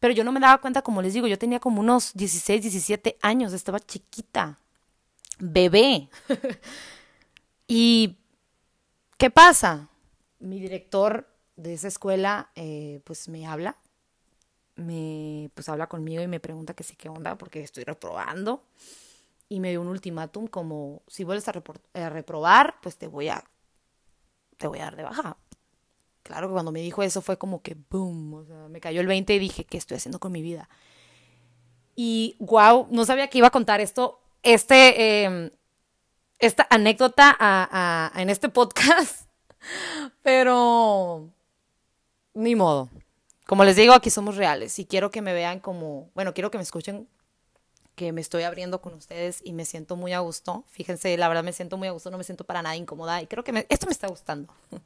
pero 0.00 0.12
yo 0.12 0.24
no 0.24 0.32
me 0.32 0.40
daba 0.40 0.60
cuenta, 0.60 0.82
como 0.82 1.02
les 1.02 1.14
digo, 1.14 1.28
yo 1.28 1.38
tenía 1.38 1.60
como 1.60 1.80
unos 1.80 2.14
16, 2.14 2.62
17 2.62 3.16
años, 3.22 3.52
estaba 3.52 3.78
chiquita, 3.78 4.58
bebé. 5.38 6.08
y, 7.68 8.16
¿qué 9.18 9.30
pasa? 9.30 9.88
Mi 10.40 10.58
director 10.58 11.33
de 11.56 11.74
esa 11.74 11.88
escuela, 11.88 12.50
eh, 12.54 13.00
pues 13.04 13.28
me 13.28 13.46
habla, 13.46 13.76
me 14.76 15.50
pues 15.54 15.68
habla 15.68 15.88
conmigo 15.88 16.22
y 16.22 16.26
me 16.26 16.40
pregunta 16.40 16.74
que 16.74 16.84
sí, 16.84 16.96
qué 16.96 17.08
onda, 17.08 17.36
porque 17.38 17.62
estoy 17.62 17.84
reprobando. 17.84 18.64
Y 19.48 19.60
me 19.60 19.70
dio 19.70 19.82
un 19.82 19.88
ultimátum 19.88 20.46
como, 20.46 21.02
si 21.06 21.22
vuelves 21.22 21.46
a, 21.48 21.52
reprobar, 22.10 22.76
pues 22.82 22.96
te 22.96 23.06
voy 23.06 23.28
a, 23.28 23.44
te 24.56 24.66
voy 24.66 24.78
a 24.80 24.84
dar 24.84 24.96
de 24.96 25.02
baja. 25.04 25.36
claro 26.22 26.48
que 26.48 26.54
cuando 26.54 26.72
me 26.72 26.80
dijo 26.80 27.02
eso 27.02 27.20
fue 27.20 27.36
como 27.38 27.62
que 27.62 27.76
boom, 27.90 28.34
o 28.34 28.44
sea, 28.44 28.68
me 28.68 28.80
cayó 28.80 29.00
el 29.00 29.06
20 29.06 29.34
y 29.34 29.38
dije, 29.38 29.64
¿qué 29.64 29.76
estoy 29.76 29.98
haciendo 29.98 30.18
con 30.18 30.32
mi 30.32 30.42
vida? 30.42 30.68
Y 31.94 32.36
wow, 32.40 32.88
no 32.90 33.04
sabía 33.04 33.28
que 33.28 33.38
iba 33.38 33.48
a 33.48 33.52
contar 33.52 33.80
esto, 33.80 34.20
este, 34.42 35.24
em, 35.24 35.50
esta 36.38 36.66
anécdota 36.70 38.10
en 38.16 38.30
este 38.30 38.48
podcast, 38.48 39.28
pero 40.22 41.30
ni 42.34 42.54
modo. 42.54 42.90
Como 43.46 43.64
les 43.64 43.76
digo, 43.76 43.92
aquí 43.94 44.10
somos 44.10 44.36
reales 44.36 44.78
y 44.78 44.86
quiero 44.86 45.10
que 45.10 45.22
me 45.22 45.32
vean 45.32 45.60
como, 45.60 46.10
bueno, 46.14 46.34
quiero 46.34 46.50
que 46.50 46.58
me 46.58 46.64
escuchen 46.64 47.08
que 47.94 48.12
me 48.12 48.20
estoy 48.20 48.42
abriendo 48.42 48.80
con 48.80 48.94
ustedes 48.94 49.40
y 49.44 49.52
me 49.52 49.64
siento 49.64 49.96
muy 49.96 50.12
a 50.12 50.20
gusto. 50.20 50.64
Fíjense, 50.68 51.16
la 51.16 51.28
verdad 51.28 51.44
me 51.44 51.52
siento 51.52 51.76
muy 51.76 51.88
a 51.88 51.92
gusto, 51.92 52.10
no 52.10 52.18
me 52.18 52.24
siento 52.24 52.44
para 52.44 52.62
nada 52.62 52.76
incómoda 52.76 53.22
y 53.22 53.26
creo 53.26 53.44
que 53.44 53.66
esto 53.68 53.86
me 53.86 53.92
está 53.92 54.08
gustando. 54.08 54.52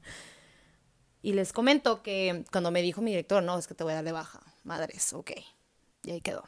Y 1.21 1.33
les 1.33 1.53
comento 1.53 2.03
que 2.03 2.45
cuando 2.53 2.71
me 2.71 2.81
dijo 2.81 3.01
mi 3.01 3.11
director, 3.11 3.43
no, 3.43 3.59
es 3.59 3.67
que 3.67 3.75
te 3.75 3.83
voy 3.83 3.93
a 3.93 3.97
dar 3.97 4.05
de 4.05 4.13
baja. 4.13 4.41
Madres, 4.63 5.13
ok. 5.13 5.33
Y 6.05 6.13
ahí 6.13 6.21
quedó. 6.21 6.45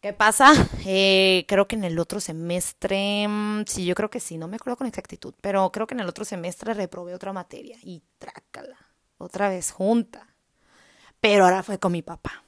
¿Qué 0.00 0.12
pasa? 0.12 0.52
Eh, 0.84 1.44
creo 1.46 1.68
que 1.68 1.76
en 1.76 1.84
el 1.84 1.98
otro 2.00 2.18
semestre, 2.18 3.28
mm, 3.28 3.64
sí, 3.66 3.84
yo 3.84 3.94
creo 3.94 4.10
que 4.10 4.18
sí, 4.18 4.36
no 4.36 4.48
me 4.48 4.56
acuerdo 4.56 4.76
con 4.76 4.88
exactitud, 4.88 5.34
pero 5.40 5.70
creo 5.70 5.86
que 5.86 5.94
en 5.94 6.00
el 6.00 6.08
otro 6.08 6.24
semestre 6.24 6.74
reprobé 6.74 7.14
otra 7.14 7.32
materia 7.32 7.78
y 7.82 8.02
trácala, 8.18 8.81
otra 9.24 9.48
vez 9.48 9.70
junta. 9.70 10.26
Pero 11.20 11.44
ahora 11.44 11.62
fue 11.62 11.78
con 11.78 11.92
mi 11.92 12.02
papá 12.02 12.42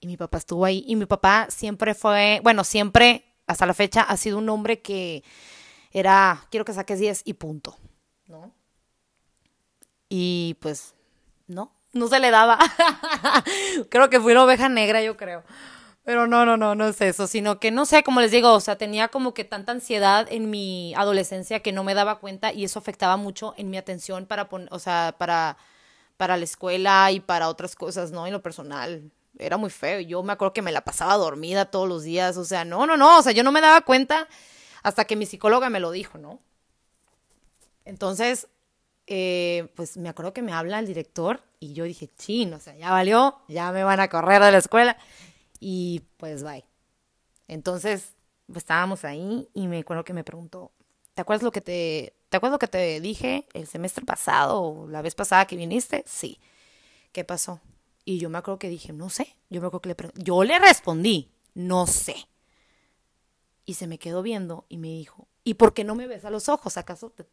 y 0.00 0.06
mi 0.06 0.16
papá 0.16 0.38
estuvo 0.38 0.64
ahí. 0.64 0.84
Y 0.86 0.96
mi 0.96 1.06
papá 1.06 1.46
siempre 1.50 1.94
fue, 1.94 2.40
bueno, 2.42 2.64
siempre, 2.64 3.34
hasta 3.46 3.66
la 3.66 3.74
fecha, 3.74 4.02
ha 4.02 4.16
sido 4.16 4.38
un 4.38 4.48
hombre 4.48 4.80
que 4.80 5.22
era, 5.92 6.46
quiero 6.50 6.64
que 6.64 6.72
saques 6.72 6.98
10 6.98 7.22
y 7.24 7.34
punto, 7.34 7.78
¿no? 8.26 8.52
Y 10.08 10.56
pues, 10.60 10.94
no, 11.46 11.72
no 11.92 12.08
se 12.08 12.20
le 12.20 12.30
daba. 12.30 12.58
creo 13.90 14.10
que 14.10 14.20
fui 14.20 14.32
una 14.32 14.44
oveja 14.44 14.68
negra, 14.68 15.02
yo 15.02 15.16
creo. 15.16 15.42
Pero 16.04 16.28
no, 16.28 16.46
no, 16.46 16.56
no, 16.56 16.76
no 16.76 16.86
es 16.86 17.00
eso, 17.00 17.26
sino 17.26 17.58
que 17.58 17.72
no 17.72 17.84
sé, 17.84 18.04
como 18.04 18.20
les 18.20 18.30
digo, 18.30 18.52
o 18.52 18.60
sea, 18.60 18.78
tenía 18.78 19.08
como 19.08 19.34
que 19.34 19.42
tanta 19.42 19.72
ansiedad 19.72 20.28
en 20.30 20.50
mi 20.50 20.94
adolescencia 20.94 21.60
que 21.60 21.72
no 21.72 21.82
me 21.82 21.94
daba 21.94 22.20
cuenta 22.20 22.52
y 22.52 22.62
eso 22.64 22.78
afectaba 22.78 23.16
mucho 23.16 23.54
en 23.56 23.70
mi 23.70 23.76
atención 23.76 24.26
para 24.26 24.48
poner, 24.48 24.68
o 24.70 24.78
sea, 24.78 25.16
para, 25.18 25.56
para 26.16 26.36
la 26.36 26.44
escuela 26.44 27.10
y 27.12 27.20
para 27.20 27.48
otras 27.48 27.76
cosas, 27.76 28.10
¿no? 28.10 28.26
En 28.26 28.32
lo 28.32 28.42
personal 28.42 29.10
era 29.38 29.56
muy 29.56 29.70
feo. 29.70 30.00
Yo 30.00 30.22
me 30.22 30.32
acuerdo 30.32 30.54
que 30.54 30.62
me 30.62 30.72
la 30.72 30.82
pasaba 30.82 31.16
dormida 31.16 31.66
todos 31.66 31.88
los 31.88 32.02
días. 32.02 32.36
O 32.36 32.44
sea, 32.44 32.64
no, 32.64 32.86
no, 32.86 32.96
no. 32.96 33.18
O 33.18 33.22
sea, 33.22 33.32
yo 33.32 33.42
no 33.42 33.52
me 33.52 33.60
daba 33.60 33.80
cuenta 33.82 34.28
hasta 34.82 35.04
que 35.04 35.16
mi 35.16 35.26
psicóloga 35.26 35.70
me 35.70 35.80
lo 35.80 35.90
dijo, 35.90 36.18
¿no? 36.18 36.40
Entonces, 37.84 38.48
eh, 39.06 39.68
pues 39.76 39.96
me 39.96 40.08
acuerdo 40.08 40.32
que 40.32 40.42
me 40.42 40.52
habla 40.52 40.78
el 40.78 40.86
director 40.86 41.42
y 41.60 41.72
yo 41.72 41.84
dije, 41.84 42.10
chin, 42.16 42.52
o 42.54 42.60
sea, 42.60 42.74
ya 42.76 42.90
valió, 42.90 43.38
ya 43.48 43.70
me 43.72 43.84
van 43.84 44.00
a 44.00 44.08
correr 44.08 44.42
de 44.42 44.52
la 44.52 44.58
escuela. 44.58 44.96
Y 45.60 46.02
pues, 46.16 46.42
bye. 46.42 46.64
Entonces, 47.48 48.14
pues 48.46 48.58
estábamos 48.58 49.04
ahí 49.04 49.48
y 49.54 49.68
me 49.68 49.78
acuerdo 49.78 50.04
que 50.04 50.12
me 50.12 50.24
preguntó, 50.24 50.72
¿te 51.14 51.22
acuerdas 51.22 51.42
lo 51.42 51.52
que 51.52 51.60
te, 51.60 52.15
¿te 52.28 52.36
acuerdas 52.36 52.58
que 52.58 52.68
te 52.68 53.00
dije 53.00 53.46
el 53.54 53.66
semestre 53.66 54.04
pasado 54.04 54.62
o 54.62 54.88
la 54.88 55.02
vez 55.02 55.14
pasada 55.14 55.46
que 55.46 55.56
viniste? 55.56 56.04
Sí. 56.06 56.40
¿Qué 57.12 57.24
pasó? 57.24 57.60
Y 58.04 58.18
yo 58.18 58.30
me 58.30 58.38
acuerdo 58.38 58.58
que 58.58 58.68
dije, 58.68 58.92
no 58.92 59.10
sé. 59.10 59.36
Yo 59.50 59.60
me 59.60 59.66
acuerdo 59.66 59.82
que 59.82 59.88
le 59.90 59.96
Yo 60.22 60.44
le 60.44 60.58
respondí, 60.58 61.30
no 61.54 61.86
sé. 61.86 62.28
Y 63.64 63.74
se 63.74 63.86
me 63.86 63.98
quedó 63.98 64.22
viendo 64.22 64.64
y 64.68 64.78
me 64.78 64.88
dijo, 64.88 65.26
¿y 65.42 65.54
por 65.54 65.74
qué 65.74 65.82
no 65.82 65.94
me 65.94 66.06
ves 66.06 66.24
a 66.24 66.30
los 66.30 66.48
ojos? 66.48 66.76
¿Acaso 66.76 67.10
te, 67.10 67.26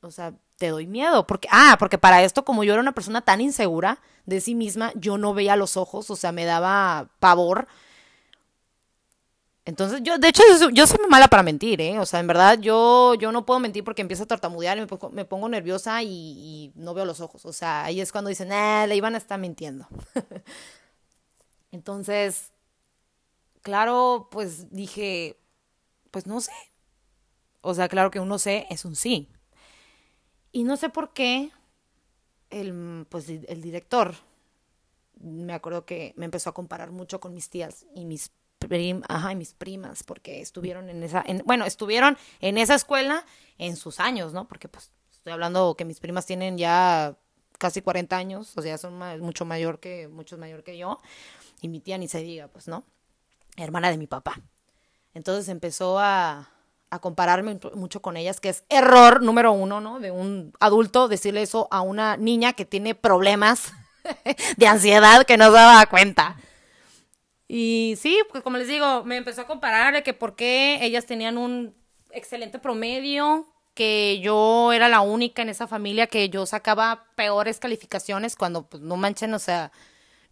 o 0.00 0.10
sea, 0.10 0.34
te 0.56 0.68
doy 0.68 0.86
miedo? 0.86 1.26
Porque, 1.26 1.48
ah, 1.52 1.76
porque 1.78 1.98
para 1.98 2.22
esto, 2.24 2.44
como 2.44 2.64
yo 2.64 2.72
era 2.72 2.82
una 2.82 2.94
persona 2.94 3.20
tan 3.20 3.40
insegura 3.40 4.00
de 4.26 4.40
sí 4.40 4.54
misma, 4.54 4.92
yo 4.96 5.18
no 5.18 5.34
veía 5.34 5.56
los 5.56 5.76
ojos, 5.76 6.10
o 6.10 6.16
sea, 6.16 6.32
me 6.32 6.44
daba 6.44 7.10
pavor 7.20 7.68
entonces, 9.68 10.00
yo, 10.02 10.16
de 10.16 10.28
hecho, 10.28 10.42
yo, 10.72 10.86
soy 10.86 10.98
muy 10.98 11.10
mala 11.10 11.28
para 11.28 11.42
mentir, 11.42 11.82
¿eh? 11.82 11.98
O 11.98 12.06
sea, 12.06 12.20
en 12.20 12.26
verdad, 12.26 12.58
yo, 12.58 13.12
yo 13.16 13.32
no 13.32 13.44
puedo 13.44 13.60
mentir 13.60 13.84
porque 13.84 14.00
empiezo 14.00 14.22
a 14.22 14.26
tartamudear 14.26 14.78
y 14.78 14.80
me 15.12 15.26
pongo, 15.26 15.46
nerviosa 15.50 16.02
y, 16.02 16.72
no 16.74 16.94
veo 16.94 17.04
los 17.04 17.20
ojos. 17.20 17.44
O 17.44 17.52
sea, 17.52 17.84
ahí 17.84 18.00
es 18.00 18.10
cuando 18.10 18.30
dicen, 18.30 18.50
eh, 18.50 18.86
la 18.88 18.94
Ivana 18.94 19.18
está 19.18 19.36
mintiendo. 19.36 19.86
Entonces, 21.70 22.50
claro, 23.60 24.28
pues 24.30 24.70
dije, 24.70 25.38
pues 26.12 26.26
no 26.26 26.40
sé. 26.40 26.52
O 27.60 27.74
sea, 27.74 27.90
claro 27.90 28.10
que 28.10 28.20
uno 28.20 28.38
sé 28.38 28.66
es 28.70 28.86
un 28.86 28.96
sí. 28.96 29.28
Y 30.50 30.64
no 30.64 30.78
sé 30.78 30.88
por 30.88 31.12
qué 31.12 31.50
el, 32.48 33.06
pues, 33.10 33.28
el 33.28 33.60
director, 33.60 34.14
me 35.20 35.52
acuerdo 35.52 35.84
que 35.84 36.14
me 36.16 36.24
empezó 36.24 36.48
a 36.48 36.54
comparar 36.54 36.90
mucho 36.90 37.20
con 37.20 37.34
mis 37.34 37.50
tías 37.50 37.84
y 37.94 38.06
mis 38.06 38.32
mis 39.36 39.54
primas, 39.54 40.02
porque 40.02 40.40
estuvieron 40.40 40.90
en 40.90 41.02
esa, 41.02 41.24
bueno, 41.44 41.64
estuvieron 41.64 42.16
en 42.40 42.58
esa 42.58 42.74
escuela 42.74 43.24
en 43.58 43.76
sus 43.76 44.00
años, 44.00 44.32
¿no? 44.32 44.48
Porque 44.48 44.68
pues 44.68 44.90
estoy 45.12 45.32
hablando 45.32 45.74
que 45.76 45.84
mis 45.84 46.00
primas 46.00 46.26
tienen 46.26 46.58
ya 46.58 47.16
casi 47.58 47.82
40 47.82 48.16
años, 48.16 48.52
o 48.56 48.62
sea, 48.62 48.78
son 48.78 48.98
mucho 49.20 49.44
mayor 49.44 49.80
que, 49.80 50.08
muchos 50.08 50.38
mayor 50.38 50.62
que 50.62 50.78
yo, 50.78 51.00
y 51.60 51.68
mi 51.68 51.80
tía 51.80 51.98
ni 51.98 52.08
se 52.08 52.22
diga, 52.22 52.48
pues, 52.48 52.68
¿no? 52.68 52.84
Hermana 53.56 53.90
de 53.90 53.98
mi 53.98 54.06
papá. 54.06 54.40
Entonces 55.14 55.48
empezó 55.48 55.98
a, 55.98 56.50
a 56.90 56.98
compararme 57.00 57.58
mucho 57.74 58.00
con 58.00 58.16
ellas, 58.16 58.40
que 58.40 58.48
es 58.48 58.64
error 58.68 59.22
número 59.22 59.52
uno, 59.52 59.80
¿no? 59.80 59.98
De 59.98 60.10
un 60.10 60.52
adulto 60.60 61.08
decirle 61.08 61.42
eso 61.42 61.68
a 61.70 61.80
una 61.80 62.16
niña 62.16 62.52
que 62.52 62.64
tiene 62.64 62.94
problemas 62.94 63.72
de 64.56 64.66
ansiedad 64.66 65.24
que 65.24 65.36
no 65.36 65.46
se 65.46 65.52
daba 65.52 65.86
cuenta. 65.86 66.36
Y 67.48 67.94
sí, 67.98 68.20
pues 68.30 68.42
como 68.44 68.58
les 68.58 68.68
digo, 68.68 69.04
me 69.04 69.16
empezó 69.16 69.42
a 69.42 69.46
comparar 69.46 69.94
de 69.94 70.02
que 70.02 70.12
por 70.12 70.36
qué 70.36 70.78
ellas 70.82 71.06
tenían 71.06 71.38
un 71.38 71.74
excelente 72.10 72.58
promedio, 72.58 73.46
que 73.74 74.20
yo 74.20 74.72
era 74.72 74.88
la 74.88 75.00
única 75.00 75.42
en 75.42 75.48
esa 75.48 75.66
familia 75.66 76.06
que 76.08 76.28
yo 76.28 76.44
sacaba 76.46 77.06
peores 77.14 77.58
calificaciones 77.58 78.36
cuando 78.36 78.68
pues 78.68 78.82
no 78.82 78.96
manchen, 78.96 79.32
o 79.34 79.38
sea, 79.38 79.72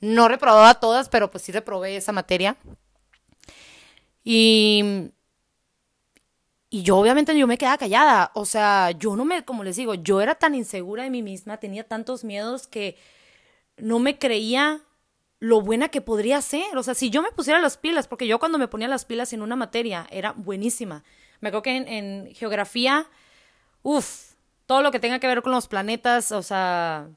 no 0.01 0.29
reprobaba 0.29 0.75
todas, 0.81 1.09
pero 1.09 1.31
pues 1.31 1.45
sí 1.45 1.53
reprobé 1.53 1.97
esa 1.97 2.13
materia. 2.13 2.57
Y 4.25 5.11
y 6.69 6.83
yo 6.83 6.99
obviamente 6.99 7.37
yo 7.39 7.47
me 7.47 7.59
quedaba 7.59 7.79
callada, 7.79 8.33
o 8.35 8.45
sea, 8.45 8.91
yo 8.91 9.17
no 9.17 9.25
me, 9.25 9.45
como 9.45 9.65
les 9.65 9.77
digo, 9.77 9.95
yo 9.95 10.21
era 10.21 10.35
tan 10.35 10.55
insegura 10.55 11.05
de 11.05 11.11
mí 11.11 11.23
misma, 11.23 11.59
tenía 11.59 11.85
tantos 11.87 12.25
miedos 12.25 12.67
que 12.67 12.99
no 13.79 13.99
me 13.99 14.19
creía 14.19 14.83
lo 15.39 15.61
buena 15.61 15.89
que 15.89 16.01
podría 16.01 16.41
ser. 16.43 16.77
O 16.77 16.83
sea, 16.83 16.95
si 16.95 17.11
yo 17.11 17.23
me 17.23 17.31
pusiera 17.33 17.61
las 17.61 17.77
pilas, 17.77 18.09
porque 18.09 18.27
yo 18.27 18.39
cuando 18.39 18.59
me 18.59 18.69
ponía 18.69 18.89
las 18.89 19.05
pilas 19.05 19.33
en 19.33 19.43
una 19.43 19.57
materia 19.57 20.07
era 20.11 20.33
buenísima. 20.33 21.05
Me 21.41 21.49
acuerdo 21.49 21.63
que 21.63 21.77
en, 21.77 22.35
geografía, 22.35 23.07
uff, 23.83 24.33
todo 24.67 24.83
lo 24.83 24.91
que 24.91 25.01
tenga 25.01 25.19
que 25.19 25.27
ver 25.27 25.43
con 25.43 25.53
los 25.53 25.69
planetas, 25.69 26.33
o 26.33 26.43
sea, 26.43 27.09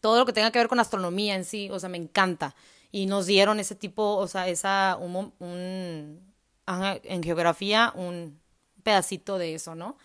todo 0.00 0.18
lo 0.18 0.26
que 0.26 0.32
tenga 0.32 0.50
que 0.50 0.58
ver 0.58 0.68
con 0.68 0.80
astronomía 0.80 1.34
en 1.34 1.44
sí, 1.44 1.68
o 1.70 1.78
sea, 1.78 1.88
me 1.88 1.96
encanta. 1.96 2.54
Y 2.92 3.06
nos 3.06 3.26
dieron 3.26 3.58
ese 3.58 3.74
tipo, 3.74 4.16
o 4.16 4.28
sea, 4.28 4.46
esa, 4.48 4.96
un, 5.00 5.32
un 5.38 6.34
en 6.66 7.22
geografía, 7.22 7.92
un 7.96 8.38
pedacito 8.82 9.38
de 9.38 9.54
eso, 9.54 9.74
¿no? 9.74 9.96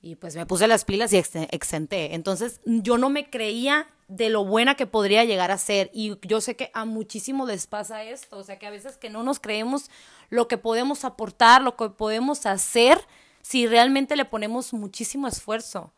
Y 0.00 0.16
pues 0.16 0.36
me 0.36 0.46
puse 0.46 0.66
las 0.66 0.84
pilas 0.84 1.12
y 1.12 1.16
exenté. 1.16 2.14
Entonces 2.14 2.60
yo 2.64 2.98
no 2.98 3.10
me 3.10 3.30
creía 3.30 3.88
de 4.08 4.30
lo 4.30 4.44
buena 4.44 4.74
que 4.74 4.86
podría 4.86 5.24
llegar 5.24 5.50
a 5.50 5.58
ser. 5.58 5.90
Y 5.92 6.18
yo 6.26 6.40
sé 6.40 6.56
que 6.56 6.70
a 6.74 6.84
muchísimo 6.84 7.46
les 7.46 7.66
pasa 7.66 8.02
esto. 8.02 8.38
O 8.38 8.42
sea 8.42 8.58
que 8.58 8.66
a 8.66 8.70
veces 8.70 8.96
que 8.96 9.10
no 9.10 9.22
nos 9.22 9.38
creemos 9.38 9.90
lo 10.30 10.48
que 10.48 10.58
podemos 10.58 11.04
aportar, 11.04 11.62
lo 11.62 11.76
que 11.76 11.90
podemos 11.90 12.46
hacer 12.46 13.00
si 13.42 13.66
realmente 13.66 14.16
le 14.16 14.24
ponemos 14.24 14.72
muchísimo 14.72 15.28
esfuerzo. 15.28 15.92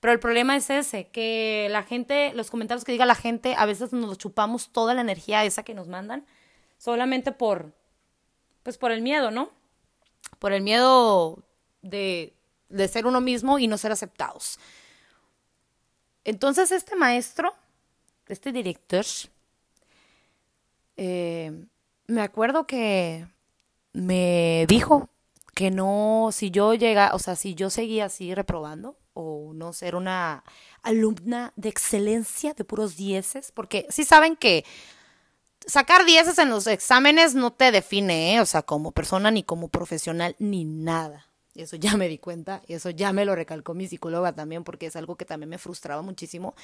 Pero 0.00 0.12
el 0.12 0.20
problema 0.20 0.56
es 0.56 0.70
ese, 0.70 1.08
que 1.08 1.66
la 1.70 1.82
gente, 1.82 2.32
los 2.34 2.50
comentarios 2.50 2.84
que 2.84 2.92
diga 2.92 3.06
la 3.06 3.16
gente, 3.16 3.54
a 3.58 3.66
veces 3.66 3.92
nos 3.92 4.16
chupamos 4.18 4.70
toda 4.70 4.94
la 4.94 5.00
energía 5.00 5.44
esa 5.44 5.64
que 5.64 5.74
nos 5.74 5.88
mandan, 5.88 6.24
solamente 6.76 7.32
por, 7.32 7.72
pues 8.62 8.78
por 8.78 8.92
el 8.92 9.02
miedo, 9.02 9.32
¿no? 9.32 9.50
Por 10.38 10.52
el 10.52 10.62
miedo 10.62 11.42
de 11.82 12.38
de 12.68 12.88
ser 12.88 13.06
uno 13.06 13.20
mismo 13.20 13.58
y 13.58 13.66
no 13.66 13.78
ser 13.78 13.92
aceptados. 13.92 14.58
Entonces 16.28 16.72
este 16.72 16.94
maestro, 16.94 17.54
este 18.26 18.52
director, 18.52 19.06
eh, 20.98 21.64
me 22.06 22.20
acuerdo 22.20 22.66
que 22.66 23.26
me 23.94 24.66
dijo 24.68 25.08
que 25.54 25.70
no, 25.70 26.28
si 26.30 26.50
yo 26.50 26.74
llega, 26.74 27.14
o 27.14 27.18
sea, 27.18 27.34
si 27.34 27.54
yo 27.54 27.70
seguía 27.70 28.04
así 28.04 28.34
reprobando 28.34 28.98
o 29.14 29.52
no 29.54 29.72
ser 29.72 29.96
una 29.96 30.44
alumna 30.82 31.54
de 31.56 31.70
excelencia 31.70 32.52
de 32.52 32.62
puros 32.62 32.98
dieces, 32.98 33.50
porque 33.50 33.86
sí 33.88 34.04
saben 34.04 34.36
que 34.36 34.66
sacar 35.66 36.04
dieces 36.04 36.36
en 36.36 36.50
los 36.50 36.66
exámenes 36.66 37.34
no 37.34 37.54
te 37.54 37.72
define, 37.72 38.34
¿eh? 38.34 38.40
o 38.42 38.46
sea, 38.46 38.60
como 38.60 38.92
persona 38.92 39.30
ni 39.30 39.44
como 39.44 39.68
profesional 39.68 40.36
ni 40.38 40.66
nada. 40.66 41.27
Eso 41.62 41.76
ya 41.76 41.96
me 41.96 42.08
di 42.08 42.18
cuenta, 42.18 42.62
y 42.66 42.74
eso 42.74 42.90
ya 42.90 43.12
me 43.12 43.24
lo 43.24 43.34
recalcó 43.34 43.74
mi 43.74 43.88
psicóloga 43.88 44.32
también, 44.32 44.64
porque 44.64 44.86
es 44.86 44.96
algo 44.96 45.16
que 45.16 45.24
también 45.24 45.50
me 45.50 45.58
frustraba 45.58 46.02
muchísimo. 46.02 46.54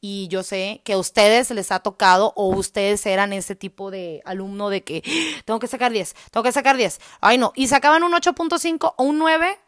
Y 0.00 0.28
yo 0.28 0.42
sé 0.42 0.80
que 0.84 0.94
a 0.94 0.98
ustedes 0.98 1.50
les 1.50 1.70
ha 1.70 1.80
tocado 1.80 2.32
o 2.36 2.48
ustedes 2.48 3.06
eran 3.06 3.32
ese 3.32 3.54
tipo 3.54 3.90
de 3.90 4.22
alumno 4.24 4.68
de 4.68 4.82
que 4.82 5.02
¡Ah! 5.06 5.42
tengo 5.44 5.60
que 5.60 5.68
sacar 5.68 5.92
10, 5.92 6.14
tengo 6.30 6.42
que 6.44 6.52
sacar 6.52 6.76
10. 6.76 7.00
Ay, 7.20 7.38
no. 7.38 7.52
Y 7.54 7.68
sacaban 7.68 8.02
un 8.02 8.12
8.5 8.12 8.94
o 8.96 9.04
un 9.04 9.18
9 9.18 9.58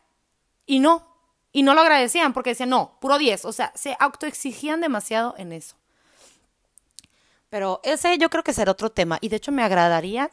y 0.67 0.81
no. 0.81 1.07
Y 1.53 1.63
no 1.63 1.75
lo 1.75 1.83
agradecían 1.83 2.33
porque 2.33 2.51
decían, 2.51 2.71
no, 2.71 2.99
puro 3.01 3.19
10. 3.19 3.45
O 3.45 3.53
sea, 3.53 3.73
se 3.75 3.97
autoexigían 4.01 4.81
demasiado 4.81 5.35
en 5.37 5.53
eso. 5.53 5.77
Pero 7.51 7.81
ese 7.85 8.17
yo 8.17 8.31
creo 8.31 8.43
que 8.43 8.55
será 8.55 8.73
otro 8.73 8.91
tema. 8.91 9.19
Y 9.21 9.29
de 9.29 9.37
hecho 9.37 9.53
me 9.53 9.63
agradaría 9.63 10.31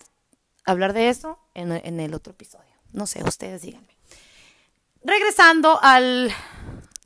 hablar 0.65 0.93
de 0.93 1.09
eso 1.09 1.37
en, 1.53 1.73
en 1.73 1.99
el 1.99 2.13
otro 2.13 2.31
episodio. 2.31 2.65
No 2.93 3.05
sé, 3.05 3.23
ustedes 3.23 3.61
díganme. 3.61 3.98
Regresando 5.03 5.79
al, 5.81 6.31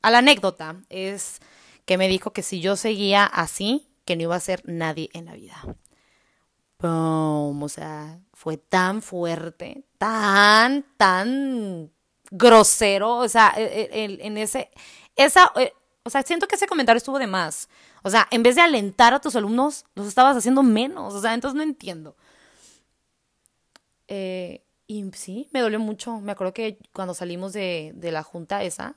a 0.01 0.12
la 0.12 0.17
anécdota, 0.19 0.77
es 0.89 1.39
que 1.86 1.97
me 1.97 2.08
dijo 2.08 2.34
que 2.34 2.43
si 2.43 2.60
yo 2.60 2.75
seguía 2.75 3.25
así, 3.25 3.89
que 4.06 4.15
no 4.15 4.23
iba 4.23 4.36
a 4.36 4.39
ser 4.39 4.62
nadie 4.65 5.10
en 5.13 5.25
la 5.25 5.34
vida. 5.34 5.56
Boom, 6.79 7.63
o 7.63 7.69
sea, 7.69 8.19
fue 8.34 8.58
tan 8.58 9.01
fuerte, 9.01 9.86
tan, 9.97 10.86
tan 10.97 11.91
grosero, 12.29 13.17
o 13.17 13.29
sea, 13.29 13.53
e, 13.56 13.89
e, 13.91 14.25
en 14.25 14.38
ese, 14.38 14.69
esa, 15.15 15.51
eh, 15.56 15.73
o 16.03 16.10
sea, 16.10 16.23
siento 16.23 16.47
que 16.47 16.56
ese 16.56 16.67
comentario 16.67 16.97
estuvo 16.97 17.19
de 17.19 17.27
más. 17.27 17.69
O 18.03 18.10
sea, 18.10 18.27
en 18.32 18.43
vez 18.43 18.56
de 18.56 18.62
alentar 18.62 19.13
a 19.13 19.21
tus 19.21 19.36
alumnos, 19.36 19.86
los 19.95 20.08
estabas 20.08 20.36
haciendo 20.36 20.62
menos. 20.63 21.13
O 21.13 21.21
sea, 21.21 21.34
entonces 21.34 21.56
no 21.56 21.63
entiendo. 21.63 22.17
Eh, 24.10 24.62
y 24.88 25.10
sí, 25.13 25.50
me 25.52 25.62
dolió 25.62 25.80
mucho. 25.80 26.19
Me 26.19 26.32
acuerdo 26.32 26.54
que 26.54 26.78
cuando 26.93 27.13
salimos 27.13 27.54
de, 27.54 27.91
de 27.96 28.12
la 28.12 28.24
junta 28.24 28.63
esa, 28.63 28.96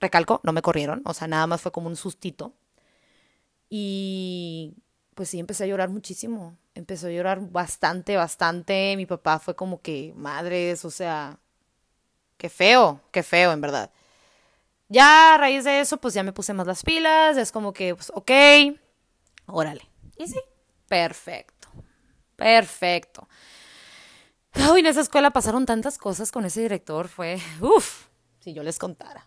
recalco, 0.00 0.40
no 0.42 0.52
me 0.52 0.62
corrieron. 0.62 1.02
O 1.04 1.14
sea, 1.14 1.28
nada 1.28 1.46
más 1.46 1.60
fue 1.60 1.72
como 1.72 1.88
un 1.88 1.96
sustito. 1.96 2.52
Y 3.68 4.74
pues 5.14 5.30
sí, 5.30 5.38
empecé 5.38 5.64
a 5.64 5.66
llorar 5.66 5.88
muchísimo. 5.88 6.56
Empezó 6.74 7.06
a 7.08 7.10
llorar 7.10 7.40
bastante, 7.40 8.16
bastante. 8.16 8.94
Mi 8.96 9.06
papá 9.06 9.38
fue 9.38 9.56
como 9.56 9.80
que, 9.80 10.12
madres, 10.16 10.84
o 10.84 10.90
sea, 10.90 11.38
qué 12.36 12.48
feo, 12.48 13.00
qué 13.10 13.22
feo, 13.22 13.52
en 13.52 13.60
verdad. 13.60 13.90
Ya 14.88 15.34
a 15.34 15.38
raíz 15.38 15.64
de 15.64 15.80
eso, 15.80 15.96
pues 15.96 16.14
ya 16.14 16.22
me 16.22 16.32
puse 16.32 16.52
más 16.52 16.66
las 16.66 16.84
pilas, 16.84 17.36
es 17.36 17.50
como 17.50 17.72
que, 17.72 17.94
pues, 17.94 18.12
ok, 18.14 18.30
órale. 19.46 19.88
Y 20.16 20.28
sí, 20.28 20.40
perfecto, 20.86 21.68
perfecto. 22.36 23.28
Uy, 24.70 24.80
en 24.80 24.86
esa 24.86 25.00
escuela 25.00 25.30
pasaron 25.30 25.66
tantas 25.66 25.98
cosas 25.98 26.32
con 26.32 26.44
ese 26.44 26.62
director, 26.62 27.08
fue, 27.08 27.38
uff, 27.60 28.06
si 28.40 28.52
yo 28.52 28.62
les 28.62 28.78
contara. 28.78 29.26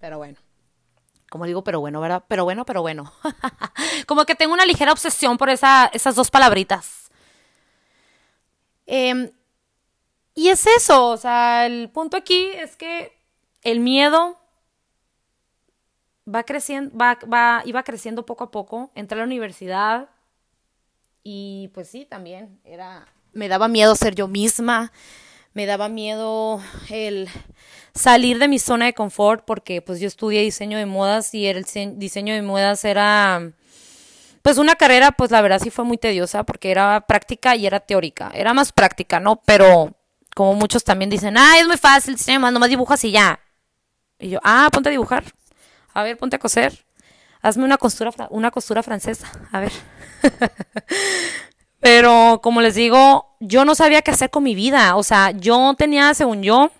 Pero 0.00 0.18
bueno, 0.18 0.38
como 1.30 1.46
digo, 1.46 1.64
pero 1.64 1.80
bueno, 1.80 2.00
¿verdad? 2.00 2.24
Pero 2.28 2.44
bueno, 2.44 2.64
pero 2.64 2.82
bueno. 2.82 3.12
como 4.06 4.24
que 4.24 4.34
tengo 4.34 4.52
una 4.54 4.66
ligera 4.66 4.92
obsesión 4.92 5.36
por 5.36 5.48
esa, 5.48 5.90
esas 5.92 6.14
dos 6.14 6.30
palabritas. 6.30 7.10
Em, 8.86 9.30
y 10.34 10.48
es 10.48 10.66
eso, 10.66 11.10
o 11.10 11.16
sea, 11.16 11.66
el 11.66 11.90
punto 11.90 12.16
aquí 12.16 12.46
es 12.54 12.76
que 12.76 13.16
el 13.62 13.80
miedo 13.80 14.38
va 16.32 16.42
creciendo, 16.44 16.96
va, 16.96 17.62
iba 17.64 17.82
creciendo 17.82 18.26
poco 18.26 18.44
a 18.44 18.50
poco. 18.50 18.90
Entré 18.94 19.16
a 19.16 19.20
la 19.20 19.26
universidad 19.26 20.10
y 21.22 21.70
pues 21.74 21.88
sí, 21.88 22.04
también 22.04 22.60
era, 22.64 23.08
me 23.34 23.48
daba 23.48 23.68
miedo 23.68 23.94
ser 23.96 24.14
yo 24.14 24.28
misma, 24.28 24.92
me 25.52 25.66
daba 25.66 25.88
miedo 25.88 26.60
el 26.88 27.28
salir 27.94 28.38
de 28.38 28.48
mi 28.48 28.58
zona 28.58 28.86
de 28.86 28.94
confort 28.94 29.44
porque 29.44 29.82
pues 29.82 30.00
yo 30.00 30.08
estudié 30.08 30.42
diseño 30.42 30.78
de 30.78 30.86
modas 30.86 31.34
y 31.34 31.46
el 31.46 31.64
diseño 31.96 32.34
de 32.34 32.42
modas 32.42 32.84
era 32.84 33.52
pues 34.42 34.58
una 34.58 34.74
carrera 34.74 35.12
pues 35.12 35.30
la 35.30 35.42
verdad 35.42 35.60
sí 35.62 35.70
fue 35.70 35.84
muy 35.84 35.96
tediosa 35.96 36.44
porque 36.44 36.70
era 36.70 37.06
práctica 37.06 37.56
y 37.56 37.66
era 37.66 37.80
teórica, 37.80 38.30
era 38.34 38.52
más 38.54 38.72
práctica, 38.72 39.20
¿no? 39.20 39.42
Pero 39.44 39.94
como 40.34 40.54
muchos 40.54 40.82
también 40.84 41.10
dicen, 41.10 41.36
ah, 41.38 41.58
es 41.60 41.66
muy 41.66 41.76
fácil, 41.76 42.16
diseño 42.16 42.36
de 42.36 42.38
modas, 42.40 42.52
nomás 42.54 42.68
dibujas 42.68 43.04
y 43.04 43.12
ya. 43.12 43.40
Y 44.18 44.30
yo, 44.30 44.40
ah, 44.42 44.68
ponte 44.72 44.88
a 44.88 44.92
dibujar 44.92 45.24
a 45.94 46.02
ver, 46.02 46.18
ponte 46.18 46.36
a 46.36 46.38
coser. 46.38 46.84
Hazme 47.40 47.64
una 47.64 47.78
costura, 47.78 48.10
una 48.30 48.50
costura 48.50 48.82
francesa. 48.82 49.30
A 49.52 49.60
ver. 49.60 49.72
Pero 51.84 52.40
como 52.42 52.62
les 52.62 52.76
digo, 52.76 53.36
yo 53.40 53.66
no 53.66 53.74
sabía 53.74 54.00
qué 54.00 54.10
hacer 54.10 54.30
con 54.30 54.42
mi 54.42 54.54
vida. 54.54 54.96
O 54.96 55.02
sea, 55.02 55.32
yo 55.32 55.74
tenía, 55.76 56.14
según 56.14 56.42
yo, 56.42 56.70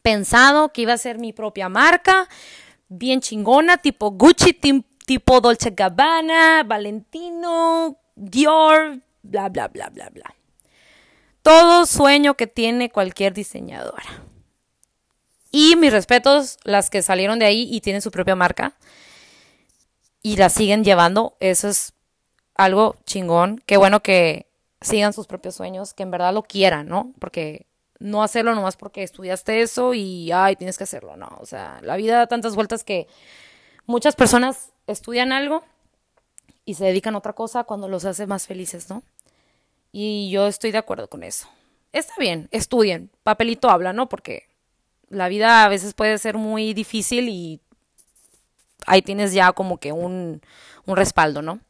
pensado 0.00 0.72
que 0.72 0.80
iba 0.80 0.94
a 0.94 0.96
ser 0.96 1.18
mi 1.18 1.34
propia 1.34 1.68
marca, 1.68 2.26
bien 2.88 3.20
chingona, 3.20 3.76
tipo 3.76 4.12
Gucci, 4.12 4.54
tipo 5.04 5.42
Dolce 5.42 5.72
Gabbana, 5.72 6.62
Valentino, 6.62 7.98
Dior, 8.16 9.02
bla, 9.20 9.50
bla, 9.50 9.68
bla, 9.68 9.90
bla, 9.90 10.08
bla. 10.08 10.34
Todo 11.42 11.84
sueño 11.84 12.32
que 12.32 12.46
tiene 12.46 12.88
cualquier 12.88 13.34
diseñadora. 13.34 14.24
Y 15.50 15.76
mis 15.76 15.92
respetos, 15.92 16.56
las 16.64 16.88
que 16.88 17.02
salieron 17.02 17.40
de 17.40 17.44
ahí 17.44 17.68
y 17.70 17.82
tienen 17.82 18.00
su 18.00 18.10
propia 18.10 18.36
marca 18.36 18.72
y 20.22 20.36
la 20.36 20.48
siguen 20.48 20.82
llevando, 20.82 21.36
eso 21.40 21.68
es 21.68 21.92
algo 22.60 22.96
chingón. 23.06 23.62
Qué 23.66 23.76
bueno 23.76 24.00
que 24.00 24.46
sigan 24.80 25.12
sus 25.12 25.26
propios 25.26 25.54
sueños, 25.54 25.94
que 25.94 26.02
en 26.02 26.10
verdad 26.10 26.34
lo 26.34 26.42
quieran, 26.42 26.88
¿no? 26.88 27.12
Porque 27.18 27.66
no 27.98 28.22
hacerlo 28.22 28.54
nomás 28.54 28.76
porque 28.76 29.02
estudiaste 29.02 29.60
eso 29.62 29.94
y, 29.94 30.30
ay, 30.32 30.56
tienes 30.56 30.78
que 30.78 30.84
hacerlo, 30.84 31.16
no. 31.16 31.28
O 31.40 31.46
sea, 31.46 31.80
la 31.82 31.96
vida 31.96 32.16
da 32.16 32.26
tantas 32.26 32.54
vueltas 32.54 32.84
que 32.84 33.06
muchas 33.86 34.14
personas 34.14 34.72
estudian 34.86 35.32
algo 35.32 35.62
y 36.64 36.74
se 36.74 36.84
dedican 36.84 37.14
a 37.14 37.18
otra 37.18 37.32
cosa 37.32 37.64
cuando 37.64 37.88
los 37.88 38.04
hace 38.04 38.26
más 38.26 38.46
felices, 38.46 38.88
¿no? 38.88 39.02
Y 39.92 40.30
yo 40.30 40.46
estoy 40.46 40.70
de 40.70 40.78
acuerdo 40.78 41.08
con 41.08 41.22
eso. 41.22 41.48
Está 41.92 42.14
bien, 42.18 42.48
estudien, 42.52 43.10
papelito 43.22 43.68
habla, 43.70 43.92
¿no? 43.92 44.08
Porque 44.08 44.48
la 45.08 45.28
vida 45.28 45.64
a 45.64 45.68
veces 45.68 45.94
puede 45.94 46.18
ser 46.18 46.36
muy 46.36 46.72
difícil 46.72 47.28
y 47.28 47.60
ahí 48.86 49.02
tienes 49.02 49.32
ya 49.32 49.52
como 49.52 49.78
que 49.78 49.92
un, 49.92 50.40
un 50.86 50.96
respaldo, 50.96 51.42
¿no? 51.42 51.60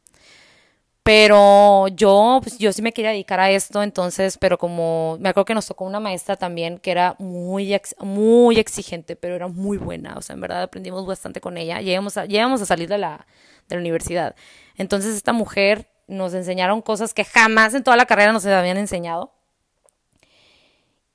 Pero 1.03 1.87
yo, 1.87 2.39
pues 2.43 2.59
yo 2.59 2.71
sí 2.71 2.83
me 2.83 2.93
quería 2.93 3.09
dedicar 3.09 3.39
a 3.39 3.49
esto, 3.49 3.81
entonces, 3.81 4.37
pero 4.37 4.59
como 4.59 5.17
me 5.19 5.29
acuerdo 5.29 5.45
que 5.45 5.55
nos 5.55 5.65
tocó 5.65 5.85
una 5.85 5.99
maestra 5.99 6.35
también 6.35 6.77
que 6.77 6.91
era 6.91 7.15
muy, 7.17 7.75
muy 7.99 8.59
exigente, 8.59 9.15
pero 9.15 9.35
era 9.35 9.47
muy 9.47 9.77
buena, 9.79 10.15
o 10.15 10.21
sea, 10.21 10.35
en 10.35 10.41
verdad 10.41 10.61
aprendimos 10.61 11.07
bastante 11.07 11.41
con 11.41 11.57
ella, 11.57 11.81
llegamos 11.81 12.17
a, 12.17 12.25
llegamos 12.25 12.61
a 12.61 12.67
salir 12.67 12.87
de 12.87 12.99
la, 12.99 13.25
de 13.67 13.75
la 13.75 13.81
universidad. 13.81 14.35
Entonces, 14.77 15.15
esta 15.15 15.33
mujer 15.33 15.87
nos 16.07 16.35
enseñaron 16.35 16.81
cosas 16.83 17.15
que 17.15 17.23
jamás 17.25 17.73
en 17.73 17.83
toda 17.83 17.97
la 17.97 18.05
carrera 18.05 18.31
nos 18.31 18.45
habían 18.45 18.77
enseñado 18.77 19.33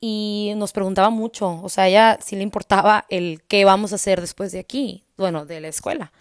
y 0.01 0.53
nos 0.57 0.72
preguntaba 0.72 1.11
mucho, 1.11 1.61
o 1.62 1.68
sea, 1.68 1.85
a 1.85 1.88
ella 1.88 2.18
sí 2.20 2.35
le 2.35 2.42
importaba 2.42 3.07
el 3.09 3.42
qué 3.49 3.64
vamos 3.64 3.92
a 3.92 3.96
hacer 3.96 4.20
después 4.20 4.51
de 4.51 4.59
aquí, 4.59 5.05
bueno, 5.16 5.46
de 5.46 5.61
la 5.61 5.68
escuela. 5.68 6.12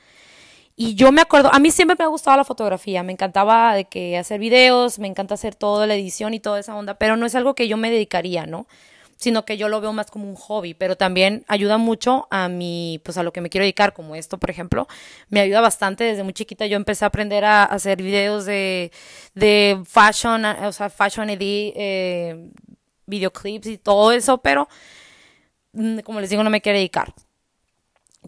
Y 0.77 0.95
yo 0.95 1.11
me 1.13 1.21
acuerdo, 1.21 1.53
a 1.53 1.59
mí 1.59 1.71
siempre 1.71 1.95
me 1.97 2.03
ha 2.03 2.09
gustado 2.09 2.35
la 2.35 2.43
fotografía, 2.43 3.01
me 3.01 3.13
encantaba 3.13 3.73
de 3.75 3.85
que 3.85 4.17
hacer 4.17 4.41
videos, 4.41 4.99
me 4.99 5.07
encanta 5.07 5.35
hacer 5.35 5.55
toda 5.55 5.87
la 5.87 5.95
edición 5.95 6.33
y 6.33 6.41
toda 6.41 6.59
esa 6.59 6.75
onda, 6.75 6.95
pero 6.95 7.15
no 7.15 7.25
es 7.25 7.33
algo 7.35 7.55
que 7.55 7.69
yo 7.69 7.77
me 7.77 7.89
dedicaría, 7.89 8.45
¿no? 8.45 8.67
Sino 9.15 9.45
que 9.45 9.55
yo 9.57 9.69
lo 9.69 9.79
veo 9.79 9.93
más 9.93 10.11
como 10.11 10.27
un 10.27 10.35
hobby, 10.35 10.73
pero 10.73 10.97
también 10.97 11.45
ayuda 11.47 11.77
mucho 11.77 12.27
a 12.29 12.49
mi, 12.49 12.99
pues 13.05 13.17
a 13.17 13.23
lo 13.23 13.31
que 13.31 13.39
me 13.39 13.49
quiero 13.49 13.63
dedicar, 13.63 13.93
como 13.93 14.15
esto, 14.15 14.37
por 14.37 14.49
ejemplo, 14.49 14.85
me 15.29 15.39
ayuda 15.39 15.61
bastante, 15.61 16.03
desde 16.03 16.23
muy 16.23 16.33
chiquita 16.33 16.65
yo 16.65 16.75
empecé 16.75 17.05
a 17.05 17.07
aprender 17.07 17.45
a 17.45 17.63
hacer 17.63 18.01
videos 18.03 18.45
de, 18.45 18.91
de 19.33 19.81
fashion, 19.85 20.43
o 20.45 20.71
sea, 20.73 20.89
fashion 20.89 21.29
edit, 21.29 21.73
eh, 21.77 22.51
videoclips 23.05 23.67
y 23.67 23.77
todo 23.77 24.11
eso, 24.11 24.39
pero 24.39 24.67
mm, 25.73 25.99
como 25.99 26.19
les 26.19 26.29
digo, 26.29 26.43
no 26.43 26.49
me 26.49 26.59
quiero 26.61 26.77
dedicar. 26.77 27.13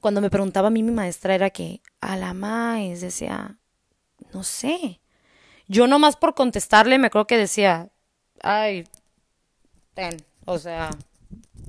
Cuando 0.02 0.22
me 0.22 0.30
preguntaba 0.30 0.68
a 0.68 0.72
mí 0.72 0.84
mi 0.84 0.92
maestra 0.92 1.36
era 1.36 1.50
que, 1.50 1.82
a 2.02 2.16
la 2.16 2.34
más, 2.34 3.02
decía, 3.02 3.58
no 4.34 4.44
sé. 4.44 5.02
Yo 5.68 5.88
nomás 5.88 6.16
por 6.16 6.34
contestarle 6.34 6.98
me 6.98 7.10
creo 7.10 7.28
que 7.28 7.38
decía, 7.38 7.90
ay, 8.42 8.88
ten, 9.94 10.18
o 10.46 10.58
sea, 10.60 10.92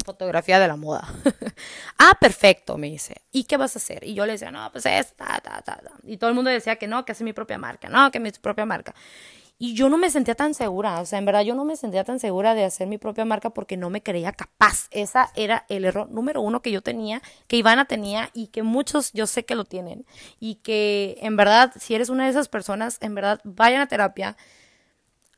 fotografía 0.04 0.58
de 0.58 0.68
la 0.68 0.76
moda. 0.76 1.06
ah, 1.98 2.16
perfecto, 2.20 2.78
me 2.78 2.88
dice. 2.88 3.16
¿Y 3.32 3.44
qué 3.44 3.56
vas 3.56 3.76
a 3.76 3.78
hacer? 3.78 4.04
Y 4.04 4.14
yo 4.14 4.24
le 4.26 4.32
decía, 4.32 4.50
no, 4.50 4.70
pues 4.72 4.86
esta, 4.86 5.26
ta, 5.40 5.60
ta, 5.62 5.76
ta. 5.76 5.92
Y 6.04 6.16
todo 6.16 6.30
el 6.30 6.36
mundo 6.36 6.50
decía 6.50 6.76
que 6.76 6.86
no, 6.86 7.04
que 7.04 7.12
hace 7.12 7.24
mi 7.24 7.32
propia 7.32 7.58
marca, 7.58 7.88
no, 7.88 8.10
que 8.10 8.20
mi 8.20 8.30
propia 8.30 8.64
marca. 8.64 8.94
Y 9.60 9.74
yo 9.74 9.88
no 9.88 9.98
me 9.98 10.08
sentía 10.08 10.36
tan 10.36 10.54
segura, 10.54 11.00
o 11.00 11.06
sea, 11.06 11.18
en 11.18 11.24
verdad 11.24 11.42
yo 11.42 11.56
no 11.56 11.64
me 11.64 11.74
sentía 11.76 12.04
tan 12.04 12.20
segura 12.20 12.54
de 12.54 12.64
hacer 12.64 12.86
mi 12.86 12.96
propia 12.96 13.24
marca 13.24 13.50
porque 13.50 13.76
no 13.76 13.90
me 13.90 14.04
creía 14.04 14.30
capaz. 14.30 14.86
Esa 14.92 15.32
era 15.34 15.66
el 15.68 15.84
error 15.84 16.08
número 16.10 16.40
uno 16.42 16.62
que 16.62 16.70
yo 16.70 16.80
tenía, 16.80 17.22
que 17.48 17.56
Ivana 17.56 17.84
tenía 17.86 18.30
y 18.34 18.48
que 18.48 18.62
muchos 18.62 19.12
yo 19.12 19.26
sé 19.26 19.44
que 19.44 19.56
lo 19.56 19.64
tienen. 19.64 20.06
Y 20.38 20.56
que 20.56 21.18
en 21.22 21.36
verdad, 21.36 21.72
si 21.76 21.96
eres 21.96 22.08
una 22.08 22.24
de 22.24 22.30
esas 22.30 22.48
personas, 22.48 22.98
en 23.00 23.16
verdad 23.16 23.40
vayan 23.42 23.80
a 23.80 23.88
terapia. 23.88 24.36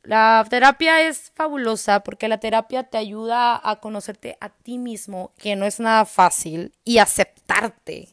La 0.03 0.47
terapia 0.51 1.01
es 1.03 1.33
fabulosa 1.35 2.01
porque 2.01 2.29
la 2.29 2.41
terapia 2.41 2.85
te 2.85 2.99
ayuda 2.99 3.59
a 3.63 3.81
conocerte 3.81 4.37
a 4.41 4.51
ti 4.51 4.77
mismo, 4.77 5.33
que 5.39 5.57
no 5.57 5.65
es 5.65 5.81
nada 5.81 6.05
fácil, 6.05 6.75
y 6.85 6.99
aceptarte 6.99 8.09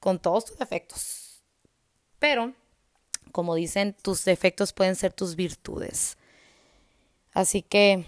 con 0.00 0.18
todos 0.18 0.44
tus 0.44 0.58
defectos. 0.58 1.44
Pero, 2.18 2.52
como 3.30 3.54
dicen, 3.54 3.96
tus 4.02 4.24
defectos 4.24 4.72
pueden 4.72 4.96
ser 4.96 5.12
tus 5.12 5.36
virtudes. 5.36 6.18
Así 7.32 7.62
que, 7.62 8.04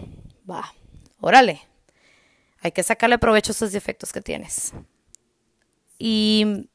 va, 0.48 0.74
órale. 1.20 1.62
Hay 2.60 2.72
que 2.72 2.82
sacarle 2.82 3.18
provecho 3.18 3.50
a 3.50 3.54
esos 3.54 3.72
defectos 3.72 4.12
que 4.12 4.20
tienes. 4.20 4.72
Y 5.98 6.68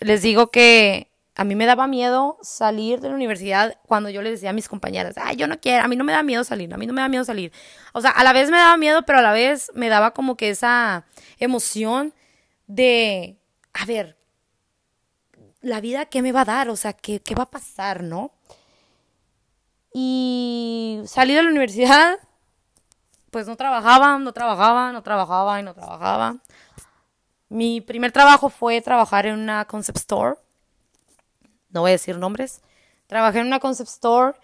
les 0.00 0.22
digo 0.22 0.50
que 0.50 1.10
a 1.36 1.44
mí 1.44 1.54
me 1.54 1.66
daba 1.66 1.86
miedo 1.86 2.38
salir 2.42 3.00
de 3.00 3.08
la 3.08 3.14
universidad 3.14 3.76
cuando 3.86 4.08
yo 4.08 4.22
les 4.22 4.34
decía 4.34 4.50
a 4.50 4.52
mis 4.52 4.68
compañeras, 4.68 5.16
ay, 5.16 5.36
yo 5.36 5.48
no 5.48 5.60
quiero, 5.60 5.84
a 5.84 5.88
mí 5.88 5.96
no 5.96 6.04
me 6.04 6.12
da 6.12 6.22
miedo 6.22 6.44
salir, 6.44 6.72
a 6.72 6.76
mí 6.76 6.86
no 6.86 6.92
me 6.92 7.00
da 7.00 7.08
miedo 7.08 7.24
salir. 7.24 7.52
O 7.92 8.00
sea, 8.00 8.10
a 8.10 8.22
la 8.22 8.32
vez 8.32 8.50
me 8.50 8.56
daba 8.56 8.76
miedo, 8.76 9.02
pero 9.04 9.18
a 9.18 9.22
la 9.22 9.32
vez 9.32 9.72
me 9.74 9.88
daba 9.88 10.12
como 10.12 10.36
que 10.36 10.50
esa 10.50 11.06
emoción 11.38 12.14
de, 12.66 13.36
a 13.72 13.84
ver, 13.84 14.16
la 15.64 15.80
vida, 15.80 16.06
¿qué 16.06 16.22
me 16.22 16.32
va 16.32 16.42
a 16.42 16.44
dar? 16.44 16.68
O 16.68 16.76
sea, 16.76 16.92
¿qué, 16.92 17.20
qué 17.20 17.34
va 17.34 17.44
a 17.44 17.50
pasar, 17.50 18.02
no? 18.02 18.32
Y 19.92 21.00
salí 21.06 21.34
de 21.34 21.42
la 21.42 21.50
universidad, 21.50 22.18
pues 23.30 23.46
no 23.46 23.56
trabajaba, 23.56 24.18
no 24.18 24.32
trabajaba, 24.32 24.92
no 24.92 25.02
trabajaba 25.02 25.60
y 25.60 25.62
no 25.62 25.74
trabajaba. 25.74 26.36
Mi 27.48 27.80
primer 27.80 28.12
trabajo 28.12 28.48
fue 28.48 28.80
trabajar 28.80 29.26
en 29.26 29.38
una 29.38 29.64
concept 29.64 29.98
store 29.98 30.36
no 31.74 31.82
voy 31.82 31.90
a 31.90 31.92
decir 31.92 32.16
nombres. 32.16 32.62
Trabajé 33.06 33.40
en 33.40 33.48
una 33.48 33.60
concept 33.60 33.90
store 33.90 34.38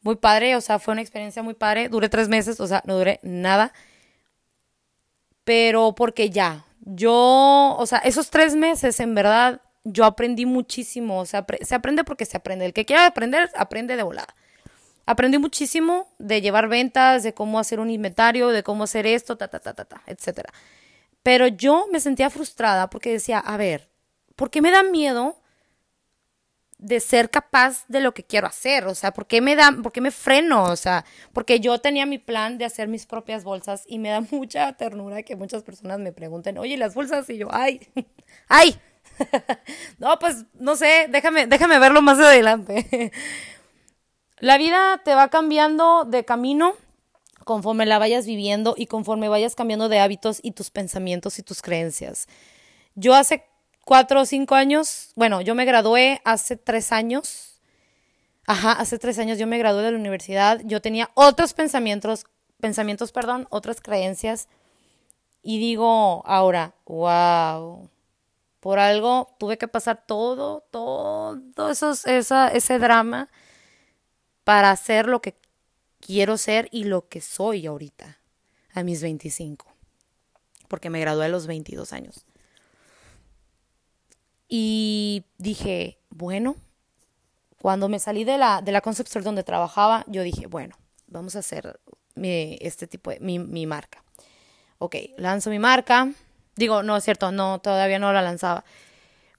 muy 0.00 0.16
padre, 0.16 0.56
o 0.56 0.60
sea, 0.60 0.78
fue 0.78 0.92
una 0.92 1.02
experiencia 1.02 1.42
muy 1.42 1.54
padre. 1.54 1.88
Duré 1.88 2.08
tres 2.08 2.28
meses, 2.28 2.58
o 2.58 2.66
sea, 2.66 2.82
no 2.86 2.96
duré 2.96 3.20
nada. 3.22 3.72
Pero 5.44 5.94
porque 5.94 6.30
ya, 6.30 6.64
yo, 6.80 7.76
o 7.78 7.86
sea, 7.86 7.98
esos 7.98 8.30
tres 8.30 8.56
meses 8.56 8.98
en 8.98 9.14
verdad 9.14 9.60
yo 9.84 10.04
aprendí 10.04 10.46
muchísimo. 10.46 11.20
O 11.20 11.26
sea, 11.26 11.46
se 11.62 11.74
aprende 11.74 12.04
porque 12.04 12.24
se 12.24 12.36
aprende. 12.36 12.66
El 12.66 12.72
que 12.72 12.84
quiera 12.84 13.06
aprender, 13.06 13.50
aprende 13.56 13.96
de 13.96 14.02
volada. 14.02 14.34
Aprendí 15.06 15.38
muchísimo 15.38 16.08
de 16.18 16.40
llevar 16.40 16.68
ventas, 16.68 17.22
de 17.22 17.34
cómo 17.34 17.58
hacer 17.58 17.80
un 17.80 17.90
inventario, 17.90 18.48
de 18.48 18.62
cómo 18.62 18.84
hacer 18.84 19.06
esto, 19.06 19.36
ta, 19.36 19.48
ta, 19.48 19.58
ta, 19.58 19.74
ta, 19.74 19.84
ta, 19.84 20.02
etc. 20.06 20.48
Pero 21.22 21.48
yo 21.48 21.86
me 21.90 22.00
sentía 22.00 22.30
frustrada 22.30 22.90
porque 22.90 23.10
decía, 23.10 23.38
a 23.38 23.56
ver, 23.56 23.88
¿por 24.36 24.50
qué 24.50 24.62
me 24.62 24.70
da 24.70 24.82
miedo 24.82 25.40
de 26.80 26.98
ser 27.00 27.30
capaz 27.30 27.84
de 27.88 28.00
lo 28.00 28.14
que 28.14 28.24
quiero 28.24 28.46
hacer, 28.46 28.86
o 28.86 28.94
sea, 28.94 29.12
¿por 29.12 29.26
qué 29.26 29.40
me 29.40 29.54
da, 29.54 29.70
por 29.82 29.92
qué 29.92 30.00
me 30.00 30.10
freno? 30.10 30.64
O 30.64 30.76
sea, 30.76 31.04
porque 31.32 31.60
yo 31.60 31.78
tenía 31.78 32.06
mi 32.06 32.18
plan 32.18 32.56
de 32.56 32.64
hacer 32.64 32.88
mis 32.88 33.04
propias 33.04 33.44
bolsas 33.44 33.84
y 33.86 33.98
me 33.98 34.08
da 34.08 34.20
mucha 34.30 34.72
ternura 34.72 35.22
que 35.22 35.36
muchas 35.36 35.62
personas 35.62 35.98
me 35.98 36.12
pregunten, 36.12 36.58
oye, 36.58 36.76
las 36.76 36.94
bolsas, 36.94 37.28
y 37.28 37.36
yo, 37.36 37.48
ay, 37.52 37.80
ay, 38.48 38.80
no, 39.98 40.18
pues, 40.18 40.44
no 40.54 40.76
sé, 40.76 41.06
déjame, 41.10 41.46
déjame 41.46 41.78
verlo 41.78 42.02
más 42.02 42.18
adelante. 42.18 43.12
la 44.38 44.58
vida 44.58 45.00
te 45.04 45.14
va 45.14 45.28
cambiando 45.28 46.04
de 46.04 46.24
camino 46.24 46.74
conforme 47.44 47.86
la 47.86 47.98
vayas 47.98 48.26
viviendo 48.26 48.74
y 48.76 48.86
conforme 48.86 49.28
vayas 49.28 49.54
cambiando 49.54 49.88
de 49.88 49.98
hábitos 49.98 50.40
y 50.42 50.52
tus 50.52 50.70
pensamientos 50.70 51.38
y 51.38 51.42
tus 51.42 51.62
creencias. 51.62 52.28
Yo 52.94 53.14
hace 53.14 53.44
cuatro 53.84 54.20
o 54.20 54.26
cinco 54.26 54.54
años, 54.54 55.12
bueno, 55.16 55.40
yo 55.40 55.54
me 55.54 55.64
gradué 55.64 56.20
hace 56.24 56.56
tres 56.56 56.92
años. 56.92 57.60
Ajá, 58.46 58.72
hace 58.72 58.98
tres 58.98 59.18
años 59.18 59.38
yo 59.38 59.46
me 59.46 59.58
gradué 59.58 59.82
de 59.82 59.92
la 59.92 59.98
universidad. 59.98 60.60
Yo 60.64 60.80
tenía 60.80 61.10
otros 61.14 61.54
pensamientos, 61.54 62.24
pensamientos, 62.60 63.12
perdón, 63.12 63.46
otras 63.50 63.80
creencias. 63.80 64.48
Y 65.42 65.58
digo 65.58 66.22
ahora, 66.26 66.74
wow, 66.86 67.88
por 68.60 68.78
algo 68.78 69.34
tuve 69.38 69.58
que 69.58 69.68
pasar 69.68 70.04
todo, 70.06 70.60
todo 70.70 71.70
esos, 71.70 72.06
esa, 72.06 72.48
ese 72.48 72.78
drama 72.78 73.30
para 74.44 74.70
hacer 74.70 75.06
lo 75.06 75.22
que 75.22 75.34
quiero 76.00 76.36
ser 76.36 76.68
y 76.70 76.84
lo 76.84 77.08
que 77.08 77.20
soy 77.20 77.66
ahorita, 77.66 78.18
a 78.72 78.82
mis 78.82 79.02
25. 79.02 79.66
Porque 80.68 80.90
me 80.90 81.00
gradué 81.00 81.24
a 81.24 81.28
los 81.28 81.46
22 81.46 81.92
años. 81.92 82.26
Y 84.48 85.24
dije, 85.38 85.98
bueno, 86.10 86.56
cuando 87.60 87.88
me 87.88 87.98
salí 87.98 88.24
de 88.24 88.38
la, 88.38 88.62
de 88.62 88.72
la 88.72 88.80
concept 88.80 89.08
store 89.08 89.24
donde 89.24 89.42
trabajaba, 89.42 90.04
yo 90.06 90.22
dije, 90.22 90.46
bueno, 90.46 90.76
vamos 91.06 91.36
a 91.36 91.40
hacer 91.40 91.80
mi, 92.14 92.58
este 92.60 92.86
tipo 92.86 93.10
de, 93.10 93.20
mi, 93.20 93.38
mi 93.38 93.66
marca. 93.66 94.02
Ok, 94.78 94.96
lanzo 95.16 95.50
mi 95.50 95.58
marca. 95.58 96.12
Digo, 96.60 96.82
no 96.82 96.94
es 96.94 97.04
cierto, 97.04 97.32
no, 97.32 97.58
todavía 97.58 97.98
no 97.98 98.12
la 98.12 98.20
lanzaba. 98.20 98.64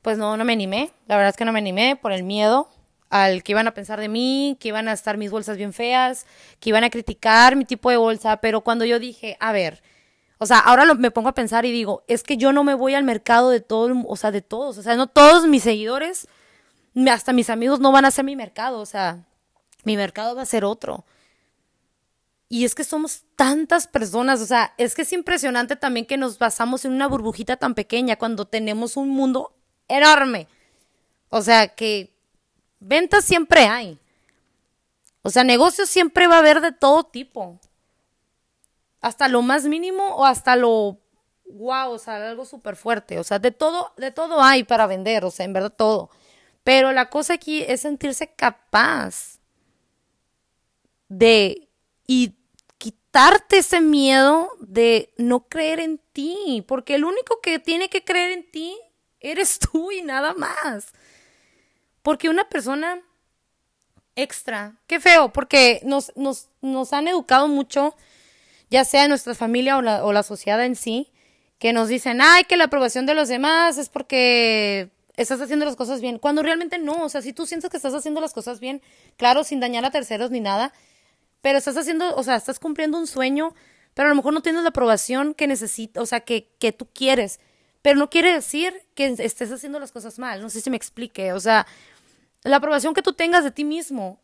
Pues 0.02 0.18
no, 0.18 0.38
no 0.38 0.44
me 0.44 0.54
animé. 0.54 0.92
La 1.06 1.18
verdad 1.18 1.30
es 1.30 1.38
que 1.38 1.46
no 1.46 1.52
me 1.52 1.60
animé 1.60 1.96
por 1.96 2.12
el 2.12 2.24
miedo 2.24 2.68
al 3.12 3.44
que 3.44 3.52
iban 3.52 3.68
a 3.68 3.76
pensar 3.76 4.00
de 4.00 4.10
mí, 4.10 4.58
que 4.60 4.70
iban 4.70 4.88
a 4.88 4.94
estar 4.94 5.18
mis 5.18 5.30
bolsas 5.30 5.56
bien 5.56 5.72
feas, 5.72 6.26
que 6.60 6.70
iban 6.70 6.84
a 6.84 6.90
criticar 6.90 7.56
mi 7.56 7.64
tipo 7.64 7.92
de 7.92 7.98
bolsa. 7.98 8.38
Pero 8.38 8.62
cuando 8.62 8.86
yo 8.86 8.98
dije, 8.98 9.38
a 9.40 9.52
ver, 9.52 9.84
o 10.40 10.48
sea, 10.48 10.58
ahora 10.58 10.92
me 10.96 11.12
pongo 11.12 11.30
a 11.30 11.36
pensar 11.36 11.64
y 11.66 11.72
digo, 11.72 12.04
es 12.08 12.24
que 12.24 12.38
yo 12.38 12.52
no 12.54 12.64
me 12.64 12.74
voy 12.74 12.96
al 12.96 13.04
mercado 13.04 13.52
de 13.52 13.60
todo, 13.60 13.94
o 14.08 14.16
sea, 14.16 14.32
de 14.32 14.42
todos. 14.42 14.80
O 14.80 14.82
sea, 14.82 14.96
no 14.96 15.06
todos 15.06 15.46
mis 15.46 15.62
seguidores, 15.62 16.28
hasta 17.08 17.34
mis 17.34 17.52
amigos 17.52 17.80
no 17.80 17.92
van 17.92 18.06
a 18.06 18.12
ser 18.12 18.26
mi 18.26 18.36
mercado. 18.36 18.80
O 18.80 18.88
sea, 18.88 19.20
mi 19.84 19.96
mercado 19.96 20.36
va 20.36 20.42
a 20.42 20.48
ser 20.48 20.66
otro. 20.66 21.06
Y 22.54 22.66
es 22.66 22.76
que 22.76 22.84
somos 22.84 23.24
tantas 23.38 23.88
personas, 23.88 24.42
o 24.42 24.46
sea, 24.46 24.74
es 24.78 24.94
que 24.94 25.04
es 25.04 25.14
impresionante 25.14 25.78
también 25.78 26.06
que 26.06 26.18
nos 26.18 26.38
basamos 26.38 26.84
en 26.84 26.92
una 26.92 27.08
burbujita 27.08 27.56
tan 27.56 27.76
pequeña 27.76 28.18
cuando 28.18 28.44
tenemos 28.44 28.98
un 28.98 29.08
mundo 29.08 29.56
enorme. 29.88 30.50
O 31.30 31.42
sea, 31.42 31.70
que 31.70 32.14
ventas 32.82 33.24
siempre 33.24 33.68
hay. 33.68 33.98
O 35.22 35.30
sea, 35.30 35.46
negocios 35.46 35.90
siempre 35.90 36.28
va 36.28 36.36
a 36.36 36.40
haber 36.40 36.60
de 36.60 36.74
todo 36.74 37.06
tipo 37.06 37.58
hasta 39.00 39.30
lo 39.30 39.42
más 39.42 39.64
mínimo 39.64 40.16
o 40.16 40.26
hasta 40.26 40.58
lo 40.58 41.00
wow, 41.46 41.92
o 41.92 42.00
sea, 42.00 42.32
algo 42.32 42.44
súper 42.44 42.76
fuerte. 42.76 43.18
O 43.18 43.24
sea, 43.24 43.40
de 43.40 43.52
todo, 43.52 43.94
de 43.96 44.12
todo 44.12 44.44
hay 44.44 44.66
para 44.66 44.88
vender, 44.88 45.24
o 45.24 45.32
sea, 45.32 45.46
en 45.46 45.54
verdad 45.54 45.72
todo. 45.72 46.10
Pero 46.66 46.92
la 46.92 47.10
cosa 47.10 47.36
aquí 47.36 47.64
es 47.66 47.80
sentirse 47.80 48.34
capaz 48.34 49.40
de 51.08 51.70
y 52.06 52.41
quitarte 53.12 53.58
ese 53.58 53.82
miedo 53.82 54.50
de 54.62 55.14
no 55.18 55.42
creer 55.50 55.82
en 55.82 56.00
ti, 56.14 56.64
porque 56.66 56.96
el 56.96 57.04
único 57.04 57.42
que 57.42 57.60
tiene 57.60 57.90
que 57.90 58.06
creer 58.06 58.32
en 58.32 58.50
ti 58.50 58.78
eres 59.20 59.60
tú 59.72 59.92
y 59.92 60.02
nada 60.02 60.34
más. 60.34 60.94
Porque 62.02 62.30
una 62.30 62.48
persona 62.48 63.02
extra, 64.16 64.80
qué 64.88 65.02
feo, 65.02 65.32
porque 65.34 65.82
nos, 65.84 66.14
nos, 66.16 66.48
nos 66.62 66.94
han 66.94 67.08
educado 67.08 67.48
mucho 67.48 67.96
ya 68.70 68.86
sea 68.86 69.10
nuestra 69.10 69.36
familia 69.36 69.78
o 69.78 69.82
la, 69.82 70.06
o 70.06 70.14
la 70.14 70.24
sociedad 70.24 70.64
en 70.64 70.78
sí, 70.78 71.12
que 71.60 71.74
nos 71.74 71.90
dicen, 71.90 72.22
ay, 72.22 72.46
que 72.46 72.56
la 72.56 72.66
aprobación 72.66 73.06
de 73.06 73.14
los 73.14 73.28
demás 73.28 73.78
es 73.78 73.90
porque 73.90 74.90
estás 75.18 75.42
haciendo 75.42 75.66
las 75.66 75.76
cosas 75.76 76.00
bien, 76.00 76.18
cuando 76.18 76.42
realmente 76.42 76.78
no, 76.78 77.04
o 77.04 77.10
sea, 77.10 77.22
si 77.22 77.34
tú 77.34 77.46
sientes 77.46 77.70
que 77.70 77.76
estás 77.76 77.94
haciendo 77.94 78.22
las 78.22 78.32
cosas 78.32 78.62
bien, 78.62 78.82
claro, 79.18 79.44
sin 79.44 79.60
dañar 79.60 79.84
a 79.84 79.92
terceros 79.92 80.32
ni 80.32 80.40
nada, 80.40 80.72
pero 81.42 81.58
estás 81.58 81.78
haciendo, 81.78 82.16
o 82.16 82.24
sea, 82.24 82.36
estás 82.36 82.60
cumpliendo 82.60 82.98
un 82.98 83.08
sueño, 83.08 83.54
pero 83.94 84.08
a 84.08 84.10
lo 84.10 84.16
mejor 84.16 84.34
no 84.34 84.42
tienes 84.42 84.64
la 84.64 84.70
aprobación 84.70 85.34
que 85.34 85.48
necesitas, 85.48 86.02
o 86.02 86.06
sea, 86.06 86.22
que, 86.22 86.50
que 86.60 86.72
tú 86.72 86.88
quieres, 86.94 87.40
pero 87.82 87.98
no 87.98 88.10
quiere 88.10 88.32
decir 88.32 88.74
que 88.96 89.08
estés 89.18 89.52
haciendo 89.52 89.80
las 89.80 89.92
cosas 89.92 90.20
mal, 90.20 90.42
no 90.42 90.50
sé 90.50 90.62
si 90.62 90.70
me 90.70 90.78
explique, 90.78 91.34
o 91.34 91.40
sea, 91.40 91.66
la 92.44 92.58
aprobación 92.58 92.94
que 92.94 93.02
tú 93.02 93.14
tengas 93.14 93.44
de 93.44 93.52
ti 93.52 93.64
mismo, 93.64 94.20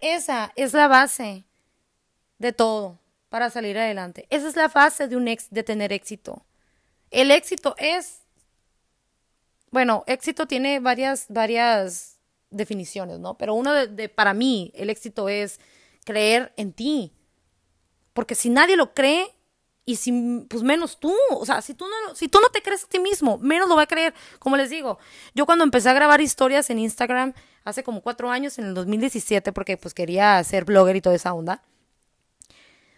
esa 0.00 0.52
es 0.56 0.72
la 0.72 0.88
base 0.88 1.44
de 2.38 2.52
todo 2.52 2.98
para 3.28 3.48
salir 3.48 3.78
adelante. 3.78 4.26
Esa 4.28 4.48
es 4.48 4.56
la 4.56 4.68
fase 4.68 5.08
de, 5.08 5.16
un 5.16 5.28
ex, 5.28 5.48
de 5.50 5.62
tener 5.62 5.92
éxito. 5.92 6.44
El 7.10 7.30
éxito 7.30 7.74
es, 7.78 8.20
bueno, 9.70 10.04
éxito 10.06 10.46
tiene 10.46 10.80
varias, 10.80 11.26
varias 11.28 12.18
definiciones, 12.50 13.20
¿no? 13.20 13.38
Pero 13.38 13.54
uno 13.54 13.72
de, 13.72 14.08
para 14.08 14.34
mí, 14.34 14.70
el 14.74 14.90
éxito 14.90 15.28
es 15.28 15.60
creer 16.04 16.52
en 16.56 16.72
ti. 16.72 17.12
Porque 18.12 18.34
si 18.34 18.50
nadie 18.50 18.76
lo 18.76 18.94
cree, 18.94 19.34
y 19.84 19.96
si, 19.96 20.12
pues 20.48 20.62
menos 20.62 21.00
tú, 21.00 21.12
o 21.30 21.44
sea, 21.44 21.60
si 21.60 21.74
tú, 21.74 21.86
no, 21.86 22.14
si 22.14 22.28
tú 22.28 22.38
no 22.40 22.48
te 22.50 22.62
crees 22.62 22.84
a 22.84 22.86
ti 22.86 23.00
mismo, 23.00 23.38
menos 23.38 23.68
lo 23.68 23.74
va 23.74 23.82
a 23.82 23.86
creer. 23.86 24.14
Como 24.38 24.56
les 24.56 24.70
digo, 24.70 24.98
yo 25.34 25.44
cuando 25.44 25.64
empecé 25.64 25.88
a 25.88 25.92
grabar 25.92 26.20
historias 26.20 26.70
en 26.70 26.78
Instagram 26.78 27.34
hace 27.64 27.82
como 27.82 28.00
cuatro 28.00 28.30
años, 28.30 28.58
en 28.58 28.66
el 28.66 28.74
2017, 28.74 29.52
porque 29.52 29.76
pues 29.76 29.92
quería 29.92 30.42
ser 30.44 30.64
blogger 30.64 30.96
y 30.96 31.00
toda 31.00 31.16
esa 31.16 31.34
onda, 31.34 31.62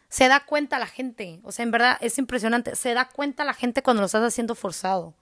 se 0.08 0.28
da 0.28 0.44
cuenta 0.44 0.78
la 0.78 0.86
gente. 0.86 1.40
O 1.42 1.52
sea, 1.52 1.62
en 1.62 1.70
verdad 1.70 1.96
es 2.00 2.18
impresionante. 2.18 2.76
Se 2.76 2.92
da 2.94 3.08
cuenta 3.08 3.44
la 3.44 3.54
gente 3.54 3.82
cuando 3.82 4.02
lo 4.02 4.06
estás 4.06 4.22
haciendo 4.22 4.54
forzado. 4.54 5.14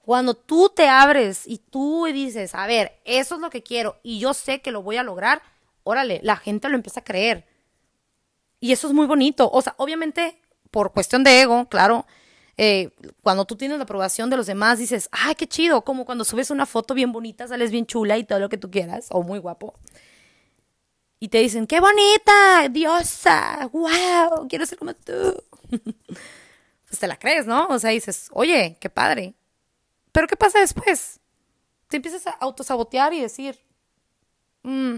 Cuando 0.00 0.34
tú 0.34 0.68
te 0.68 0.88
abres 0.88 1.46
y 1.46 1.58
tú 1.58 2.04
dices, 2.12 2.54
a 2.54 2.66
ver, 2.66 3.00
eso 3.04 3.36
es 3.36 3.40
lo 3.40 3.48
que 3.48 3.62
quiero 3.62 3.98
y 4.02 4.18
yo 4.18 4.34
sé 4.34 4.60
que 4.60 4.70
lo 4.70 4.82
voy 4.82 4.98
a 4.98 5.02
lograr, 5.02 5.42
órale, 5.84 6.20
la 6.22 6.36
gente 6.36 6.68
lo 6.68 6.74
empieza 6.74 7.00
a 7.00 7.04
creer. 7.04 7.46
Y 8.60 8.72
eso 8.72 8.88
es 8.88 8.92
muy 8.92 9.06
bonito. 9.06 9.50
O 9.52 9.62
sea, 9.62 9.74
obviamente, 9.78 10.40
por 10.70 10.92
cuestión 10.92 11.22
de 11.22 11.42
ego, 11.42 11.68
claro, 11.68 12.06
eh, 12.56 12.90
cuando 13.22 13.44
tú 13.44 13.56
tienes 13.56 13.78
la 13.78 13.84
aprobación 13.84 14.30
de 14.30 14.36
los 14.36 14.46
demás, 14.46 14.78
dices, 14.78 15.08
ay, 15.12 15.34
qué 15.34 15.46
chido, 15.46 15.82
como 15.82 16.04
cuando 16.04 16.24
subes 16.24 16.50
una 16.50 16.66
foto 16.66 16.94
bien 16.94 17.12
bonita, 17.12 17.46
sales 17.48 17.70
bien 17.70 17.86
chula 17.86 18.16
y 18.18 18.24
todo 18.24 18.38
lo 18.38 18.48
que 18.48 18.58
tú 18.58 18.70
quieras, 18.70 19.08
o 19.10 19.22
muy 19.22 19.38
guapo. 19.38 19.74
Y 21.18 21.28
te 21.28 21.38
dicen, 21.38 21.66
qué 21.66 21.80
bonita, 21.80 22.68
diosa, 22.70 23.68
wow, 23.72 24.46
quiero 24.48 24.66
ser 24.66 24.78
como 24.78 24.94
tú. 24.94 25.42
pues 25.70 26.98
te 26.98 27.06
la 27.06 27.18
crees, 27.18 27.46
¿no? 27.46 27.66
O 27.68 27.78
sea, 27.78 27.90
dices, 27.90 28.28
oye, 28.32 28.76
qué 28.80 28.90
padre. 28.90 29.34
Pero 30.12 30.28
¿qué 30.28 30.36
pasa 30.36 30.60
después? 30.60 31.20
Te 31.88 31.96
empiezas 31.96 32.26
a 32.26 32.30
autosabotear 32.30 33.12
y 33.14 33.20
decir, 33.20 33.58
mmm, 34.62 34.96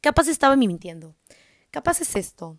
capaz 0.00 0.28
estaba 0.28 0.56
mintiendo, 0.56 1.14
capaz 1.70 2.00
es 2.00 2.16
esto, 2.16 2.58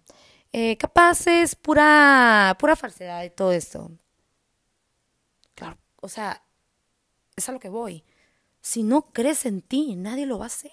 eh, 0.51 0.77
capaz 0.77 1.27
es 1.27 1.55
pura, 1.55 2.55
pura 2.59 2.75
falsedad 2.75 3.23
y 3.23 3.29
todo 3.29 3.51
esto. 3.51 3.91
Claro, 5.55 5.77
o 6.01 6.09
sea, 6.09 6.43
es 7.35 7.47
a 7.49 7.51
lo 7.51 7.59
que 7.59 7.69
voy. 7.69 8.03
Si 8.61 8.83
no 8.83 9.03
crees 9.11 9.45
en 9.45 9.61
ti, 9.61 9.95
nadie 9.95 10.25
lo 10.25 10.37
va 10.37 10.45
a 10.45 10.47
hacer. 10.47 10.71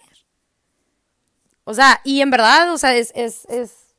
O 1.64 1.74
sea, 1.74 2.00
y 2.04 2.20
en 2.20 2.30
verdad, 2.30 2.72
o 2.72 2.78
sea, 2.78 2.96
es, 2.96 3.12
es, 3.14 3.44
es 3.46 3.94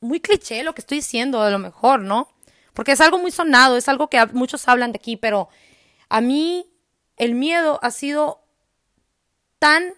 muy 0.00 0.20
cliché 0.20 0.62
lo 0.62 0.74
que 0.74 0.80
estoy 0.80 0.98
diciendo, 0.98 1.42
a 1.42 1.50
lo 1.50 1.58
mejor, 1.58 2.00
¿no? 2.00 2.28
Porque 2.72 2.92
es 2.92 3.00
algo 3.00 3.18
muy 3.18 3.30
sonado, 3.30 3.76
es 3.76 3.88
algo 3.88 4.08
que 4.08 4.24
muchos 4.32 4.66
hablan 4.68 4.92
de 4.92 4.98
aquí, 4.98 5.16
pero 5.16 5.48
a 6.08 6.20
mí 6.20 6.66
el 7.16 7.34
miedo 7.34 7.78
ha 7.82 7.90
sido 7.90 8.42
tan, 9.58 9.94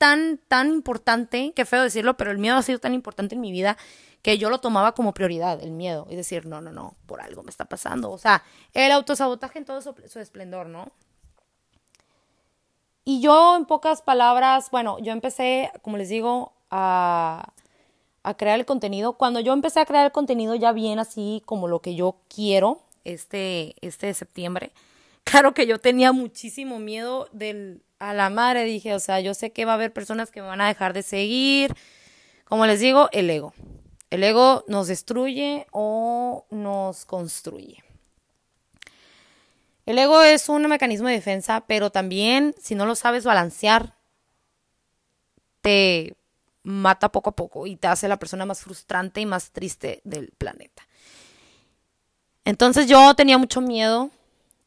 tan, 0.00 0.40
tan 0.48 0.68
importante, 0.68 1.52
qué 1.54 1.66
feo 1.66 1.82
decirlo, 1.82 2.16
pero 2.16 2.30
el 2.30 2.38
miedo 2.38 2.56
ha 2.56 2.62
sido 2.62 2.78
tan 2.78 2.94
importante 2.94 3.34
en 3.34 3.42
mi 3.42 3.52
vida 3.52 3.76
que 4.22 4.38
yo 4.38 4.48
lo 4.48 4.58
tomaba 4.58 4.92
como 4.92 5.12
prioridad, 5.12 5.62
el 5.62 5.72
miedo, 5.72 6.06
y 6.08 6.16
decir, 6.16 6.46
no, 6.46 6.62
no, 6.62 6.72
no, 6.72 6.94
por 7.04 7.20
algo 7.20 7.42
me 7.42 7.50
está 7.50 7.66
pasando. 7.66 8.10
O 8.10 8.16
sea, 8.16 8.42
el 8.72 8.92
autosabotaje 8.92 9.58
en 9.58 9.66
todo 9.66 9.82
su, 9.82 10.18
esplendor, 10.18 10.68
¿no? 10.68 10.90
Y 13.04 13.20
yo, 13.20 13.56
en 13.56 13.66
pocas 13.66 14.00
palabras, 14.00 14.70
bueno, 14.70 14.98
yo 15.00 15.12
empecé, 15.12 15.70
como 15.82 15.98
les 15.98 16.08
digo, 16.08 16.54
a, 16.70 17.52
a 18.22 18.34
crear 18.38 18.58
el 18.58 18.64
contenido. 18.64 19.18
Cuando 19.18 19.40
yo 19.40 19.52
empecé 19.52 19.80
a 19.80 19.84
crear 19.84 20.06
el 20.06 20.12
contenido 20.12 20.54
ya 20.54 20.72
bien 20.72 20.98
así 20.98 21.42
como 21.44 21.68
lo 21.68 21.80
que 21.80 21.94
yo 21.94 22.16
quiero, 22.34 22.80
este, 23.04 23.74
este 23.86 24.14
septiembre, 24.14 24.72
claro 25.30 25.54
que 25.54 25.66
yo 25.66 25.78
tenía 25.78 26.12
muchísimo 26.12 26.78
miedo 26.78 27.28
del, 27.32 27.82
a 27.98 28.14
la 28.14 28.30
madre, 28.30 28.64
dije, 28.64 28.94
o 28.94 28.98
sea, 28.98 29.20
yo 29.20 29.34
sé 29.34 29.52
que 29.52 29.64
va 29.64 29.72
a 29.72 29.74
haber 29.74 29.92
personas 29.92 30.30
que 30.30 30.40
me 30.40 30.48
van 30.48 30.60
a 30.60 30.68
dejar 30.68 30.92
de 30.92 31.02
seguir. 31.02 31.74
Como 32.44 32.66
les 32.66 32.80
digo, 32.80 33.08
el 33.12 33.30
ego. 33.30 33.54
El 34.10 34.24
ego 34.24 34.64
nos 34.66 34.88
destruye 34.88 35.66
o 35.70 36.46
nos 36.50 37.04
construye. 37.04 37.84
El 39.86 39.98
ego 39.98 40.22
es 40.22 40.48
un 40.48 40.66
mecanismo 40.66 41.08
de 41.08 41.14
defensa, 41.14 41.64
pero 41.66 41.90
también 41.90 42.54
si 42.60 42.74
no 42.74 42.86
lo 42.86 42.94
sabes 42.94 43.24
balancear, 43.24 43.96
te 45.60 46.16
mata 46.62 47.10
poco 47.10 47.30
a 47.30 47.36
poco 47.36 47.66
y 47.66 47.76
te 47.76 47.88
hace 47.88 48.08
la 48.08 48.18
persona 48.18 48.46
más 48.46 48.60
frustrante 48.60 49.20
y 49.20 49.26
más 49.26 49.50
triste 49.50 50.00
del 50.04 50.32
planeta. 50.36 50.86
Entonces 52.44 52.86
yo 52.86 53.14
tenía 53.14 53.38
mucho 53.38 53.60
miedo 53.60 54.10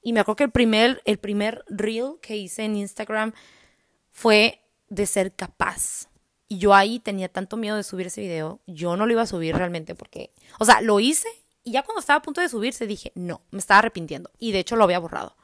y 0.03 0.13
me 0.13 0.19
acuerdo 0.19 0.35
que 0.35 0.43
el 0.43 0.51
primer, 0.51 1.01
el 1.05 1.17
primer 1.17 1.63
reel 1.67 2.15
que 2.21 2.35
hice 2.35 2.63
en 2.63 2.75
Instagram 2.75 3.33
fue 4.11 4.61
de 4.89 5.05
ser 5.05 5.33
capaz. 5.33 6.09
Y 6.47 6.57
yo 6.59 6.73
ahí 6.73 6.99
tenía 6.99 7.29
tanto 7.29 7.57
miedo 7.57 7.77
de 7.77 7.83
subir 7.83 8.07
ese 8.07 8.21
video, 8.21 8.59
yo 8.67 8.95
no 8.95 9.05
lo 9.05 9.13
iba 9.13 9.23
a 9.23 9.27
subir 9.27 9.55
realmente 9.55 9.95
porque, 9.95 10.31
o 10.59 10.65
sea, 10.65 10.81
lo 10.81 10.99
hice 10.99 11.27
y 11.63 11.71
ya 11.71 11.83
cuando 11.83 12.01
estaba 12.01 12.17
a 12.17 12.21
punto 12.21 12.41
de 12.41 12.49
subirse 12.49 12.85
dije, 12.85 13.11
no, 13.15 13.41
me 13.51 13.59
estaba 13.59 13.79
arrepintiendo. 13.79 14.29
Y 14.37 14.51
de 14.51 14.59
hecho 14.59 14.75
lo 14.75 14.83
había 14.83 14.99
borrado. 14.99 15.35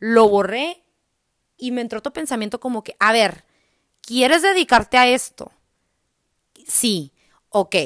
Lo 0.00 0.28
borré 0.28 0.82
y 1.56 1.70
me 1.70 1.80
entró 1.80 2.00
otro 2.00 2.12
pensamiento 2.12 2.58
como 2.58 2.82
que, 2.82 2.96
a 2.98 3.12
ver, 3.12 3.44
¿quieres 4.00 4.42
dedicarte 4.42 4.98
a 4.98 5.06
esto? 5.08 5.52
Sí, 6.66 7.12
ok. 7.50 7.76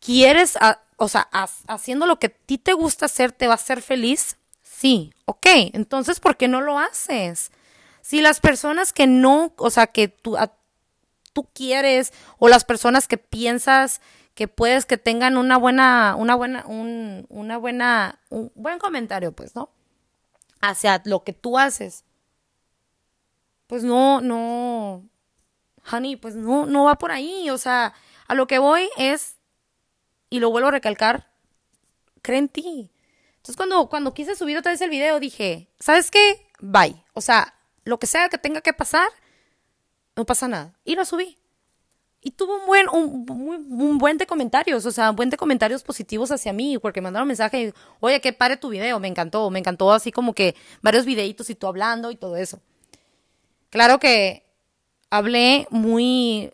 ¿Quieres, 0.00 0.58
o 0.96 1.08
sea, 1.08 1.28
haciendo 1.68 2.06
lo 2.06 2.18
que 2.18 2.26
a 2.26 2.30
ti 2.30 2.58
te 2.58 2.72
gusta 2.72 3.06
hacer, 3.06 3.30
te 3.30 3.46
va 3.46 3.52
a 3.52 3.56
hacer 3.56 3.82
feliz? 3.82 4.36
Sí, 4.82 5.12
ok. 5.26 5.46
Entonces, 5.74 6.18
¿por 6.18 6.36
qué 6.36 6.48
no 6.48 6.60
lo 6.60 6.76
haces? 6.76 7.52
Si 8.00 8.20
las 8.20 8.40
personas 8.40 8.92
que 8.92 9.06
no, 9.06 9.52
o 9.56 9.70
sea, 9.70 9.86
que 9.86 10.08
tú, 10.08 10.36
tú 11.32 11.48
quieres 11.54 12.12
o 12.40 12.48
las 12.48 12.64
personas 12.64 13.06
que 13.06 13.16
piensas 13.16 14.00
que 14.34 14.48
puedes 14.48 14.84
que 14.84 14.96
tengan 14.98 15.36
una 15.36 15.56
buena, 15.56 16.16
una 16.18 16.34
buena, 16.34 16.64
un, 16.66 17.26
una 17.28 17.58
buena, 17.58 18.18
un 18.28 18.50
buen 18.56 18.80
comentario, 18.80 19.30
pues, 19.30 19.54
¿no? 19.54 19.70
Hacia 20.60 21.00
lo 21.04 21.22
que 21.22 21.32
tú 21.32 21.60
haces. 21.60 22.04
Pues 23.68 23.84
no, 23.84 24.20
no, 24.20 25.04
honey, 25.92 26.16
pues 26.16 26.34
no, 26.34 26.66
no 26.66 26.84
va 26.86 26.98
por 26.98 27.12
ahí. 27.12 27.50
O 27.50 27.58
sea, 27.58 27.94
a 28.26 28.34
lo 28.34 28.48
que 28.48 28.58
voy 28.58 28.90
es, 28.96 29.36
y 30.28 30.40
lo 30.40 30.50
vuelvo 30.50 30.70
a 30.70 30.72
recalcar, 30.72 31.30
cree 32.20 32.38
en 32.38 32.48
ti. 32.48 32.91
Entonces 33.42 33.56
cuando, 33.56 33.88
cuando 33.88 34.14
quise 34.14 34.36
subir 34.36 34.56
otra 34.56 34.70
vez 34.70 34.80
el 34.82 34.90
video 34.90 35.18
dije, 35.18 35.68
¿sabes 35.80 36.12
qué? 36.12 36.46
Bye. 36.60 37.02
O 37.12 37.20
sea, 37.20 37.54
lo 37.82 37.98
que 37.98 38.06
sea 38.06 38.28
que 38.28 38.38
tenga 38.38 38.60
que 38.60 38.72
pasar, 38.72 39.08
no 40.14 40.24
pasa 40.24 40.46
nada. 40.46 40.78
Y 40.84 40.94
lo 40.94 41.04
subí. 41.04 41.36
Y 42.20 42.30
tuvo 42.30 42.60
un 42.60 42.66
buen, 42.66 42.88
un, 42.88 43.26
un 43.28 43.98
buen 43.98 44.16
de 44.16 44.28
comentarios, 44.28 44.86
o 44.86 44.92
sea, 44.92 45.10
un 45.10 45.16
buen 45.16 45.28
de 45.28 45.36
comentarios 45.36 45.82
positivos 45.82 46.30
hacia 46.30 46.52
mí, 46.52 46.78
porque 46.78 47.00
me 47.00 47.06
mandaron 47.06 47.26
mensaje, 47.26 47.74
oye, 47.98 48.20
que 48.20 48.32
pare 48.32 48.56
tu 48.56 48.68
video, 48.68 49.00
me 49.00 49.08
encantó, 49.08 49.50
me 49.50 49.58
encantó 49.58 49.92
así 49.92 50.12
como 50.12 50.32
que 50.34 50.54
varios 50.82 51.04
videitos 51.04 51.50
y 51.50 51.56
tú 51.56 51.66
hablando 51.66 52.12
y 52.12 52.16
todo 52.16 52.36
eso. 52.36 52.60
Claro 53.70 53.98
que 53.98 54.46
hablé 55.10 55.66
muy, 55.70 56.52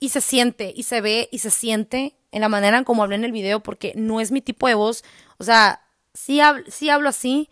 y 0.00 0.08
se 0.08 0.20
siente, 0.20 0.72
y 0.74 0.82
se 0.82 1.00
ve, 1.00 1.28
y 1.30 1.38
se 1.38 1.50
siente 1.50 2.16
en 2.32 2.40
la 2.40 2.48
manera 2.48 2.76
en 2.76 2.82
como 2.82 3.04
hablé 3.04 3.14
en 3.14 3.24
el 3.24 3.30
video, 3.30 3.62
porque 3.62 3.92
no 3.94 4.20
es 4.20 4.32
mi 4.32 4.40
tipo 4.40 4.66
de 4.66 4.74
voz, 4.74 5.04
o 5.38 5.44
sea, 5.44 5.85
sí, 6.16 6.40
sí 6.68 6.90
hablo 6.90 7.08
así, 7.08 7.48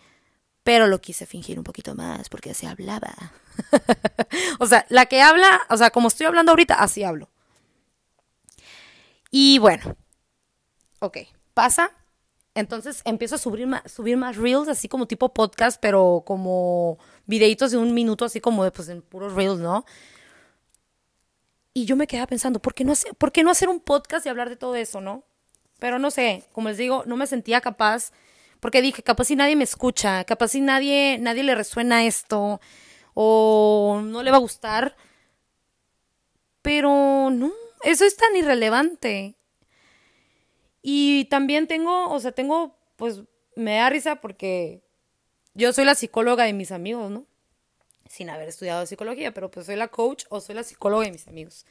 pero 0.64 0.86
lo 0.86 1.00
quise 1.00 1.26
fingir 1.26 1.58
un 1.58 1.64
poquito 1.64 1.94
más, 1.94 2.28
porque 2.28 2.50
así 2.50 2.66
hablaba. 2.66 3.12
o 4.58 4.66
sea, 4.66 4.86
la 4.88 5.06
que 5.06 5.22
habla, 5.22 5.60
o 5.68 5.76
sea, 5.76 5.90
como 5.90 6.08
estoy 6.08 6.26
hablando 6.26 6.52
ahorita, 6.52 6.74
así 6.74 7.04
hablo. 7.04 7.30
Y 9.30 9.58
bueno, 9.58 9.96
ok, 11.00 11.18
pasa. 11.52 11.90
Entonces 12.54 13.02
empiezo 13.04 13.34
a 13.34 13.38
subir 13.38 13.66
más, 13.66 13.82
subir 13.90 14.16
más 14.16 14.36
reels, 14.36 14.68
así 14.68 14.88
como 14.88 15.06
tipo 15.06 15.34
podcast, 15.34 15.80
pero 15.80 16.22
como 16.24 16.98
videitos 17.26 17.72
de 17.72 17.78
un 17.78 17.92
minuto, 17.92 18.24
así 18.24 18.40
como 18.40 18.70
pues 18.70 18.88
en 18.88 19.02
puros 19.02 19.34
reels, 19.34 19.58
¿no? 19.58 19.84
Y 21.74 21.84
yo 21.86 21.96
me 21.96 22.06
quedaba 22.06 22.28
pensando, 22.28 22.60
¿por 22.60 22.72
qué, 22.74 22.84
no 22.84 22.92
hacer, 22.92 23.14
¿por 23.16 23.32
qué 23.32 23.42
no 23.42 23.50
hacer 23.50 23.68
un 23.68 23.80
podcast 23.80 24.24
y 24.24 24.28
hablar 24.28 24.48
de 24.48 24.56
todo 24.56 24.76
eso, 24.76 25.00
no? 25.00 25.24
Pero 25.80 25.98
no 25.98 26.12
sé, 26.12 26.44
como 26.52 26.68
les 26.68 26.78
digo, 26.78 27.02
no 27.06 27.16
me 27.16 27.26
sentía 27.26 27.60
capaz, 27.60 28.12
porque 28.64 28.80
dije, 28.80 29.02
capaz 29.02 29.26
si 29.26 29.36
nadie 29.36 29.56
me 29.56 29.64
escucha, 29.64 30.24
capaz 30.24 30.48
si 30.48 30.62
nadie, 30.62 31.18
nadie 31.20 31.42
le 31.42 31.54
resuena 31.54 32.06
esto, 32.06 32.62
o 33.12 34.00
no 34.02 34.22
le 34.22 34.30
va 34.30 34.38
a 34.38 34.40
gustar. 34.40 34.96
Pero 36.62 37.28
no, 37.30 37.52
eso 37.82 38.06
es 38.06 38.16
tan 38.16 38.34
irrelevante. 38.34 39.34
Y 40.80 41.26
también 41.26 41.66
tengo, 41.66 42.08
o 42.08 42.18
sea, 42.20 42.32
tengo, 42.32 42.74
pues 42.96 43.20
me 43.54 43.76
da 43.76 43.90
risa 43.90 44.22
porque 44.22 44.80
yo 45.52 45.74
soy 45.74 45.84
la 45.84 45.94
psicóloga 45.94 46.44
de 46.44 46.54
mis 46.54 46.72
amigos, 46.72 47.10
¿no? 47.10 47.26
Sin 48.08 48.30
haber 48.30 48.48
estudiado 48.48 48.86
psicología, 48.86 49.34
pero 49.34 49.50
pues 49.50 49.66
soy 49.66 49.76
la 49.76 49.88
coach 49.88 50.24
o 50.30 50.40
soy 50.40 50.54
la 50.54 50.62
psicóloga 50.62 51.04
de 51.04 51.12
mis 51.12 51.28
amigos. 51.28 51.66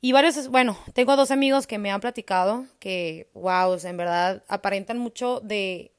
Y 0.00 0.12
varios, 0.12 0.48
bueno, 0.48 0.78
tengo 0.94 1.14
dos 1.14 1.30
amigos 1.30 1.66
que 1.66 1.76
me 1.76 1.90
han 1.90 2.00
platicado 2.00 2.64
que, 2.78 3.28
wow, 3.34 3.68
o 3.68 3.78
sea, 3.78 3.90
en 3.90 3.98
verdad 3.98 4.42
aparentan 4.48 4.96
mucho 4.96 5.40
de, 5.40 5.92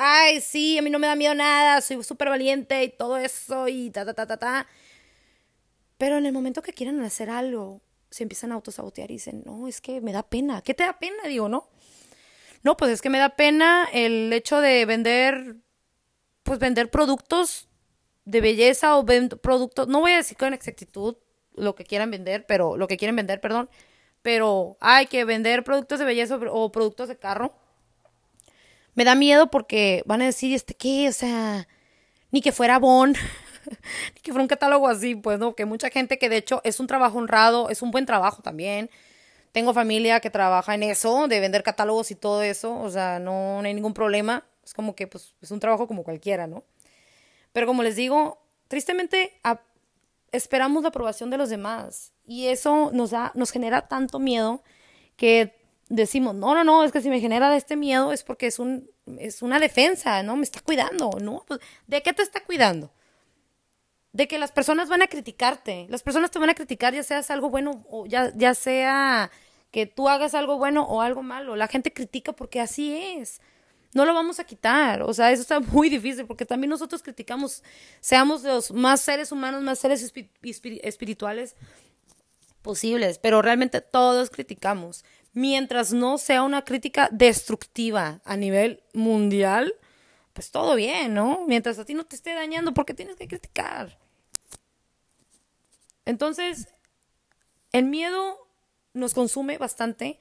ay, 0.00 0.40
sí, 0.40 0.78
a 0.78 0.82
mí 0.82 0.88
no 0.88 0.98
me 0.98 1.06
da 1.06 1.14
miedo 1.14 1.34
nada, 1.34 1.80
soy 1.82 2.02
súper 2.02 2.30
valiente 2.30 2.82
y 2.82 2.88
todo 2.88 3.18
eso 3.18 3.68
y 3.68 3.90
ta, 3.90 4.06
ta, 4.06 4.14
ta, 4.14 4.26
ta, 4.26 4.38
ta. 4.38 4.66
Pero 5.98 6.16
en 6.16 6.24
el 6.24 6.32
momento 6.32 6.62
que 6.62 6.72
quieran 6.72 7.00
hacer 7.02 7.28
algo 7.28 7.82
se 8.10 8.22
empiezan 8.24 8.50
a 8.50 8.54
autosabotear 8.54 9.10
y 9.10 9.14
dicen, 9.14 9.42
no, 9.44 9.68
es 9.68 9.80
que 9.80 10.00
me 10.00 10.12
da 10.12 10.22
pena. 10.22 10.62
¿Qué 10.62 10.72
te 10.74 10.84
da 10.84 10.98
pena? 10.98 11.24
Digo, 11.28 11.48
¿no? 11.48 11.68
No, 12.62 12.76
pues 12.76 12.90
es 12.90 13.02
que 13.02 13.10
me 13.10 13.18
da 13.18 13.36
pena 13.36 13.88
el 13.92 14.32
hecho 14.32 14.60
de 14.60 14.86
vender, 14.86 15.56
pues 16.42 16.58
vender 16.58 16.90
productos 16.90 17.68
de 18.24 18.40
belleza 18.40 18.96
o 18.96 19.04
productos, 19.04 19.88
no 19.88 20.00
voy 20.00 20.12
a 20.12 20.16
decir 20.16 20.36
con 20.38 20.54
exactitud 20.54 21.16
lo 21.54 21.74
que 21.74 21.84
quieran 21.84 22.10
vender, 22.10 22.46
pero 22.46 22.76
lo 22.76 22.88
que 22.88 22.96
quieren 22.96 23.16
vender, 23.16 23.40
perdón, 23.40 23.68
pero 24.22 24.76
hay 24.80 25.06
que 25.06 25.24
vender 25.24 25.62
productos 25.62 25.98
de 25.98 26.04
belleza 26.06 26.38
o 26.50 26.72
productos 26.72 27.08
de 27.08 27.18
carro. 27.18 27.52
Me 29.00 29.04
da 29.04 29.14
miedo 29.14 29.50
porque 29.50 30.02
van 30.04 30.20
a 30.20 30.26
decir, 30.26 30.54
este, 30.54 30.74
¿qué? 30.74 31.08
O 31.08 31.12
sea, 31.12 31.66
ni 32.32 32.42
que 32.42 32.52
fuera 32.52 32.78
Bon. 32.78 33.14
que 34.22 34.30
fuera 34.30 34.42
un 34.42 34.46
catálogo 34.46 34.88
así, 34.88 35.14
pues, 35.14 35.38
¿no? 35.38 35.54
Que 35.54 35.64
mucha 35.64 35.88
gente 35.88 36.18
que 36.18 36.28
de 36.28 36.36
hecho 36.36 36.60
es 36.64 36.80
un 36.80 36.86
trabajo 36.86 37.16
honrado, 37.16 37.70
es 37.70 37.80
un 37.80 37.92
buen 37.92 38.04
trabajo 38.04 38.42
también. 38.42 38.90
Tengo 39.52 39.72
familia 39.72 40.20
que 40.20 40.28
trabaja 40.28 40.74
en 40.74 40.82
eso, 40.82 41.28
de 41.28 41.40
vender 41.40 41.62
catálogos 41.62 42.10
y 42.10 42.14
todo 42.14 42.42
eso, 42.42 42.78
o 42.78 42.90
sea, 42.90 43.18
no, 43.18 43.60
hay 43.60 43.72
ningún 43.72 43.94
problema. 43.94 44.44
Es 44.62 44.74
como 44.74 44.94
que 44.94 45.06
pues 45.06 45.34
es 45.40 45.50
un 45.50 45.60
trabajo 45.60 45.86
como 45.86 46.04
cualquiera, 46.04 46.46
¿no? 46.46 46.62
Pero 47.54 47.66
como 47.66 47.82
les 47.82 47.96
digo, 47.96 48.42
tristemente 48.68 49.40
esperamos 50.30 50.82
la 50.82 50.90
aprobación 50.90 51.30
de 51.30 51.38
los 51.38 51.48
demás 51.48 52.12
y 52.26 52.48
eso 52.48 52.90
nos 52.92 53.12
da 53.12 53.32
nos 53.34 53.50
genera 53.50 53.88
tanto 53.88 54.18
miedo 54.18 54.62
que 55.16 55.59
decimos, 55.90 56.34
"No, 56.34 56.54
no, 56.54 56.64
no, 56.64 56.84
es 56.84 56.92
que 56.92 57.02
si 57.02 57.10
me 57.10 57.20
genera 57.20 57.54
este 57.56 57.76
miedo 57.76 58.12
es 58.12 58.22
porque 58.22 58.46
es 58.46 58.58
un 58.58 58.88
es 59.18 59.42
una 59.42 59.58
defensa, 59.58 60.22
¿no? 60.22 60.36
Me 60.36 60.44
está 60.44 60.60
cuidando, 60.60 61.10
¿no? 61.20 61.44
Pues, 61.46 61.60
¿de 61.86 62.02
qué 62.02 62.12
te 62.12 62.22
está 62.22 62.42
cuidando? 62.44 62.92
De 64.12 64.28
que 64.28 64.38
las 64.38 64.52
personas 64.52 64.88
van 64.88 65.02
a 65.02 65.08
criticarte. 65.08 65.86
Las 65.90 66.02
personas 66.02 66.30
te 66.30 66.38
van 66.38 66.50
a 66.50 66.54
criticar 66.54 66.94
ya 66.94 67.02
seas 67.02 67.30
algo 67.30 67.50
bueno 67.50 67.84
o 67.90 68.06
ya, 68.06 68.32
ya 68.36 68.54
sea 68.54 69.30
que 69.70 69.86
tú 69.86 70.08
hagas 70.08 70.34
algo 70.34 70.58
bueno 70.58 70.84
o 70.84 71.00
algo 71.00 71.22
malo. 71.22 71.56
La 71.56 71.68
gente 71.68 71.92
critica 71.92 72.32
porque 72.32 72.60
así 72.60 72.94
es. 72.94 73.40
No 73.92 74.04
lo 74.04 74.14
vamos 74.14 74.38
a 74.38 74.44
quitar. 74.44 75.02
O 75.02 75.12
sea, 75.12 75.32
eso 75.32 75.42
está 75.42 75.60
muy 75.72 75.88
difícil 75.88 76.26
porque 76.26 76.46
también 76.46 76.70
nosotros 76.70 77.02
criticamos, 77.02 77.62
seamos 78.00 78.42
los 78.42 78.70
más 78.72 79.00
seres 79.00 79.32
humanos, 79.32 79.62
más 79.62 79.78
seres 79.78 80.12
espirituales 80.82 81.56
posibles, 82.62 83.18
pero 83.18 83.42
realmente 83.42 83.80
todos 83.80 84.28
criticamos 84.30 85.04
mientras 85.32 85.92
no 85.92 86.18
sea 86.18 86.42
una 86.42 86.64
crítica 86.64 87.08
destructiva 87.12 88.20
a 88.24 88.36
nivel 88.36 88.82
mundial, 88.92 89.74
pues 90.32 90.50
todo 90.50 90.74
bien, 90.74 91.14
¿no? 91.14 91.44
Mientras 91.46 91.78
a 91.78 91.84
ti 91.84 91.94
no 91.94 92.04
te 92.04 92.16
esté 92.16 92.34
dañando, 92.34 92.74
¿por 92.74 92.86
qué 92.86 92.94
tienes 92.94 93.16
que 93.16 93.28
criticar? 93.28 93.98
Entonces, 96.04 96.68
el 97.72 97.84
miedo 97.84 98.48
nos 98.92 99.14
consume 99.14 99.58
bastante 99.58 100.18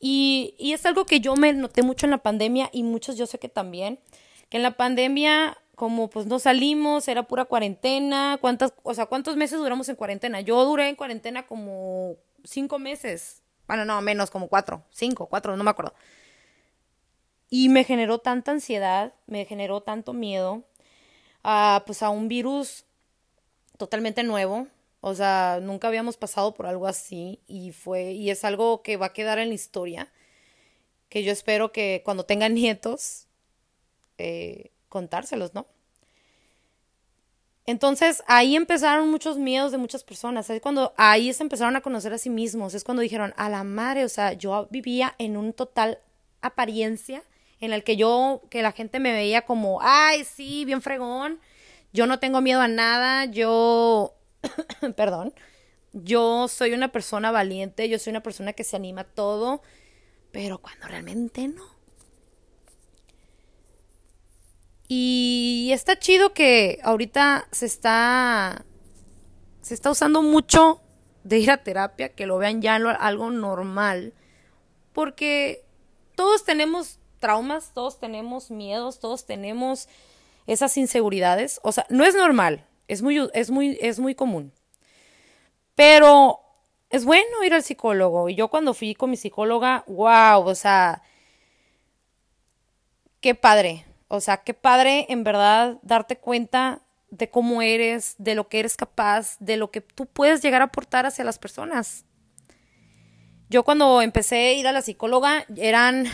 y, 0.00 0.54
y 0.58 0.72
es 0.72 0.84
algo 0.86 1.06
que 1.06 1.20
yo 1.20 1.36
me 1.36 1.52
noté 1.52 1.82
mucho 1.82 2.06
en 2.06 2.10
la 2.10 2.18
pandemia 2.18 2.70
y 2.72 2.82
muchos 2.82 3.16
yo 3.16 3.26
sé 3.26 3.38
que 3.38 3.48
también, 3.48 4.00
que 4.48 4.56
en 4.56 4.62
la 4.62 4.76
pandemia 4.76 5.56
como 5.82 6.10
pues 6.10 6.26
no 6.26 6.38
salimos, 6.38 7.08
era 7.08 7.24
pura 7.24 7.44
cuarentena, 7.44 8.38
cuántas, 8.40 8.72
o 8.84 8.94
sea, 8.94 9.06
cuántos 9.06 9.36
meses 9.36 9.58
duramos 9.58 9.88
en 9.88 9.96
cuarentena. 9.96 10.40
Yo 10.40 10.64
duré 10.64 10.88
en 10.88 10.94
cuarentena 10.96 11.46
como 11.46 12.16
cinco 12.44 12.78
meses, 12.78 13.41
bueno, 13.72 13.86
no, 13.86 14.02
menos 14.02 14.30
como 14.30 14.48
cuatro, 14.48 14.84
cinco, 14.90 15.28
cuatro, 15.28 15.56
no 15.56 15.64
me 15.64 15.70
acuerdo. 15.70 15.94
Y 17.48 17.70
me 17.70 17.84
generó 17.84 18.18
tanta 18.18 18.50
ansiedad, 18.50 19.14
me 19.26 19.46
generó 19.46 19.80
tanto 19.80 20.12
miedo 20.12 20.64
a, 21.42 21.82
pues 21.86 22.02
a 22.02 22.10
un 22.10 22.28
virus 22.28 22.84
totalmente 23.78 24.24
nuevo. 24.24 24.66
O 25.00 25.14
sea, 25.14 25.58
nunca 25.62 25.88
habíamos 25.88 26.18
pasado 26.18 26.52
por 26.52 26.66
algo 26.66 26.86
así 26.86 27.40
y 27.46 27.72
fue, 27.72 28.12
y 28.12 28.28
es 28.28 28.44
algo 28.44 28.82
que 28.82 28.98
va 28.98 29.06
a 29.06 29.12
quedar 29.14 29.38
en 29.38 29.48
la 29.48 29.54
historia, 29.54 30.12
que 31.08 31.22
yo 31.22 31.32
espero 31.32 31.72
que 31.72 32.02
cuando 32.04 32.26
tengan 32.26 32.52
nietos, 32.52 33.26
eh, 34.18 34.70
contárselos, 34.90 35.54
¿no? 35.54 35.66
Entonces 37.64 38.24
ahí 38.26 38.56
empezaron 38.56 39.10
muchos 39.10 39.38
miedos 39.38 39.70
de 39.72 39.78
muchas 39.78 40.02
personas. 40.02 40.50
Es 40.50 40.60
cuando 40.60 40.92
ahí 40.96 41.32
se 41.32 41.42
empezaron 41.42 41.76
a 41.76 41.80
conocer 41.80 42.12
a 42.12 42.18
sí 42.18 42.30
mismos. 42.30 42.74
Es 42.74 42.84
cuando 42.84 43.02
dijeron, 43.02 43.32
a 43.36 43.48
la 43.48 43.64
madre, 43.64 44.04
o 44.04 44.08
sea, 44.08 44.32
yo 44.32 44.66
vivía 44.70 45.14
en 45.18 45.36
un 45.36 45.52
total 45.52 45.98
apariencia 46.40 47.22
en 47.60 47.72
el 47.72 47.84
que 47.84 47.96
yo, 47.96 48.42
que 48.50 48.62
la 48.62 48.72
gente 48.72 48.98
me 48.98 49.12
veía 49.12 49.42
como, 49.42 49.78
ay, 49.80 50.24
sí, 50.24 50.64
bien 50.64 50.82
fregón. 50.82 51.38
Yo 51.92 52.06
no 52.06 52.18
tengo 52.18 52.40
miedo 52.40 52.60
a 52.60 52.68
nada. 52.68 53.26
Yo, 53.26 54.14
perdón, 54.96 55.32
yo 55.92 56.48
soy 56.48 56.72
una 56.72 56.90
persona 56.90 57.30
valiente. 57.30 57.88
Yo 57.88 58.00
soy 58.00 58.10
una 58.10 58.22
persona 58.24 58.52
que 58.54 58.64
se 58.64 58.74
anima 58.74 59.02
a 59.02 59.04
todo. 59.04 59.62
Pero 60.32 60.58
cuando 60.58 60.88
realmente 60.88 61.46
no. 61.46 61.81
Y 64.94 65.70
está 65.72 65.98
chido 65.98 66.34
que 66.34 66.78
ahorita 66.82 67.48
se 67.50 67.64
está 67.64 68.62
se 69.62 69.72
está 69.72 69.90
usando 69.90 70.20
mucho 70.20 70.82
de 71.24 71.38
ir 71.38 71.50
a 71.50 71.62
terapia, 71.64 72.10
que 72.10 72.26
lo 72.26 72.36
vean 72.36 72.60
ya 72.60 72.74
algo 72.74 73.30
normal, 73.30 74.12
porque 74.92 75.64
todos 76.14 76.44
tenemos 76.44 76.98
traumas, 77.20 77.72
todos 77.72 78.00
tenemos 78.00 78.50
miedos, 78.50 79.00
todos 79.00 79.24
tenemos 79.24 79.88
esas 80.46 80.76
inseguridades, 80.76 81.58
o 81.62 81.72
sea, 81.72 81.86
no 81.88 82.04
es 82.04 82.14
normal, 82.14 82.66
es 82.86 83.00
muy 83.00 83.30
es 83.32 83.50
muy 83.50 83.78
es 83.80 83.98
muy 83.98 84.14
común. 84.14 84.52
Pero 85.74 86.38
es 86.90 87.06
bueno 87.06 87.42
ir 87.44 87.54
al 87.54 87.62
psicólogo 87.62 88.28
y 88.28 88.34
yo 88.34 88.48
cuando 88.48 88.74
fui 88.74 88.94
con 88.94 89.08
mi 89.08 89.16
psicóloga, 89.16 89.84
wow, 89.86 90.46
o 90.46 90.54
sea, 90.54 91.00
qué 93.22 93.34
padre. 93.34 93.86
O 94.14 94.20
sea, 94.20 94.42
qué 94.42 94.52
padre 94.52 95.06
en 95.08 95.24
verdad 95.24 95.78
darte 95.80 96.18
cuenta 96.18 96.82
de 97.08 97.30
cómo 97.30 97.62
eres, 97.62 98.14
de 98.18 98.34
lo 98.34 98.46
que 98.46 98.60
eres 98.60 98.76
capaz, 98.76 99.38
de 99.40 99.56
lo 99.56 99.70
que 99.70 99.80
tú 99.80 100.04
puedes 100.04 100.42
llegar 100.42 100.60
a 100.60 100.66
aportar 100.66 101.06
hacia 101.06 101.24
las 101.24 101.38
personas. 101.38 102.04
Yo 103.48 103.64
cuando 103.64 104.02
empecé 104.02 104.36
a 104.36 104.52
ir 104.52 104.68
a 104.68 104.72
la 104.72 104.82
psicóloga, 104.82 105.46
eran, 105.56 106.04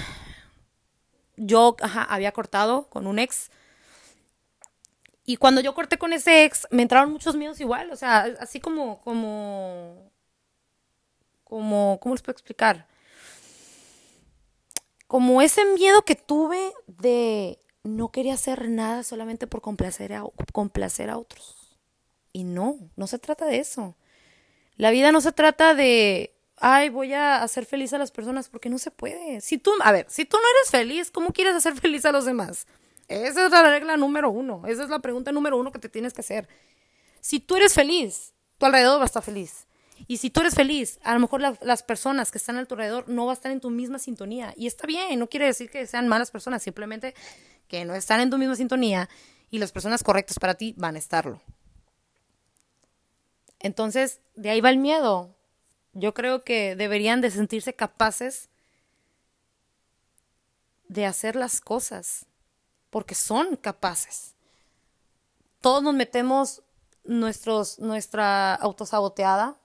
yo 1.36 1.74
había 2.08 2.30
cortado 2.30 2.88
con 2.88 3.08
un 3.08 3.18
ex. 3.18 3.50
Y 5.24 5.36
cuando 5.36 5.60
yo 5.60 5.74
corté 5.74 5.98
con 5.98 6.12
ese 6.12 6.44
ex, 6.44 6.68
me 6.70 6.82
entraron 6.82 7.10
muchos 7.10 7.34
miedos 7.34 7.60
igual, 7.60 7.90
o 7.90 7.96
sea, 7.96 8.28
así 8.38 8.60
como, 8.60 9.00
como, 9.00 10.12
como, 11.42 11.98
¿cómo 12.00 12.14
les 12.14 12.22
puedo 12.22 12.34
explicar? 12.34 12.86
Como 15.08 15.42
ese 15.42 15.64
miedo 15.74 16.02
que 16.02 16.14
tuve 16.14 16.72
de 16.86 17.58
no 17.96 18.10
quería 18.10 18.34
hacer 18.34 18.68
nada 18.68 19.02
solamente 19.02 19.46
por 19.46 19.60
complacer 19.60 20.12
a, 20.12 20.24
complacer 20.52 21.10
a 21.10 21.18
otros. 21.18 21.56
Y 22.32 22.44
no, 22.44 22.78
no 22.96 23.06
se 23.06 23.18
trata 23.18 23.46
de 23.46 23.58
eso. 23.58 23.96
La 24.76 24.90
vida 24.90 25.10
no 25.12 25.20
se 25.20 25.32
trata 25.32 25.74
de, 25.74 26.34
ay, 26.56 26.88
voy 26.88 27.12
a 27.14 27.42
hacer 27.42 27.64
feliz 27.66 27.92
a 27.92 27.98
las 27.98 28.10
personas 28.10 28.48
porque 28.48 28.70
no 28.70 28.78
se 28.78 28.90
puede. 28.90 29.40
Si 29.40 29.58
tú, 29.58 29.72
a 29.82 29.92
ver, 29.92 30.06
si 30.08 30.24
tú 30.24 30.36
no 30.36 30.42
eres 30.58 30.70
feliz, 30.70 31.10
¿cómo 31.10 31.32
quieres 31.32 31.54
hacer 31.54 31.74
feliz 31.74 32.04
a 32.04 32.12
los 32.12 32.24
demás? 32.24 32.66
Esa 33.08 33.46
es 33.46 33.50
la 33.50 33.62
regla 33.62 33.96
número 33.96 34.30
uno. 34.30 34.62
Esa 34.66 34.84
es 34.84 34.90
la 34.90 35.00
pregunta 35.00 35.32
número 35.32 35.56
uno 35.56 35.72
que 35.72 35.78
te 35.78 35.88
tienes 35.88 36.12
que 36.12 36.20
hacer. 36.20 36.48
Si 37.20 37.40
tú 37.40 37.56
eres 37.56 37.74
feliz, 37.74 38.34
tu 38.58 38.66
alrededor 38.66 38.98
va 38.98 39.04
a 39.04 39.06
estar 39.06 39.22
feliz. 39.22 39.66
Y 40.06 40.18
si 40.18 40.30
tú 40.30 40.40
eres 40.40 40.54
feliz, 40.54 41.00
a 41.02 41.14
lo 41.14 41.20
mejor 41.20 41.40
las 41.40 41.82
personas 41.82 42.30
que 42.30 42.38
están 42.38 42.56
a 42.56 42.64
tu 42.66 42.74
alrededor 42.74 43.08
no 43.08 43.26
van 43.26 43.30
a 43.30 43.34
estar 43.34 43.50
en 43.50 43.60
tu 43.60 43.70
misma 43.70 43.98
sintonía. 43.98 44.54
Y 44.56 44.66
está 44.66 44.86
bien, 44.86 45.18
no 45.18 45.28
quiere 45.28 45.46
decir 45.46 45.70
que 45.70 45.86
sean 45.86 46.06
malas 46.06 46.30
personas, 46.30 46.62
simplemente 46.62 47.14
que 47.68 47.84
no 47.84 47.94
están 47.94 48.20
en 48.20 48.30
tu 48.30 48.38
misma 48.38 48.56
sintonía 48.56 49.08
y 49.50 49.58
las 49.58 49.72
personas 49.72 50.02
correctas 50.02 50.38
para 50.38 50.54
ti 50.54 50.74
van 50.76 50.96
a 50.96 50.98
estarlo. 50.98 51.40
Entonces, 53.60 54.20
de 54.34 54.50
ahí 54.50 54.60
va 54.60 54.70
el 54.70 54.78
miedo. 54.78 55.34
Yo 55.92 56.14
creo 56.14 56.44
que 56.44 56.76
deberían 56.76 57.20
de 57.20 57.30
sentirse 57.30 57.74
capaces 57.74 58.48
de 60.88 61.04
hacer 61.04 61.36
las 61.36 61.60
cosas, 61.60 62.26
porque 62.90 63.14
son 63.14 63.56
capaces. 63.56 64.34
Todos 65.60 65.82
nos 65.82 65.94
metemos 65.94 66.62
nuestros, 67.04 67.78
nuestra 67.78 68.54
autosaboteada. 68.54 69.58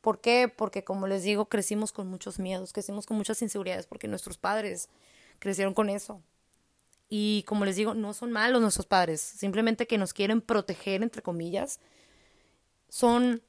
¿Por 0.00 0.20
qué? 0.20 0.48
Porque 0.48 0.84
como 0.84 1.06
les 1.06 1.22
digo, 1.22 1.48
crecimos 1.48 1.92
con 1.92 2.06
muchos 2.08 2.38
miedos, 2.38 2.72
crecimos 2.72 3.06
con 3.06 3.16
muchas 3.16 3.40
inseguridades, 3.40 3.86
porque 3.86 4.08
nuestros 4.08 4.36
padres 4.36 4.88
crecieron 5.38 5.74
con 5.74 5.88
eso. 5.88 6.22
Y 7.08 7.44
como 7.44 7.64
les 7.64 7.76
digo, 7.76 7.94
no 7.94 8.12
son 8.12 8.32
malos 8.32 8.60
nuestros 8.60 8.86
padres, 8.86 9.20
simplemente 9.20 9.86
que 9.86 9.98
nos 9.98 10.12
quieren 10.12 10.40
proteger, 10.40 11.02
entre 11.02 11.22
comillas. 11.22 11.80
Son, 12.88 13.42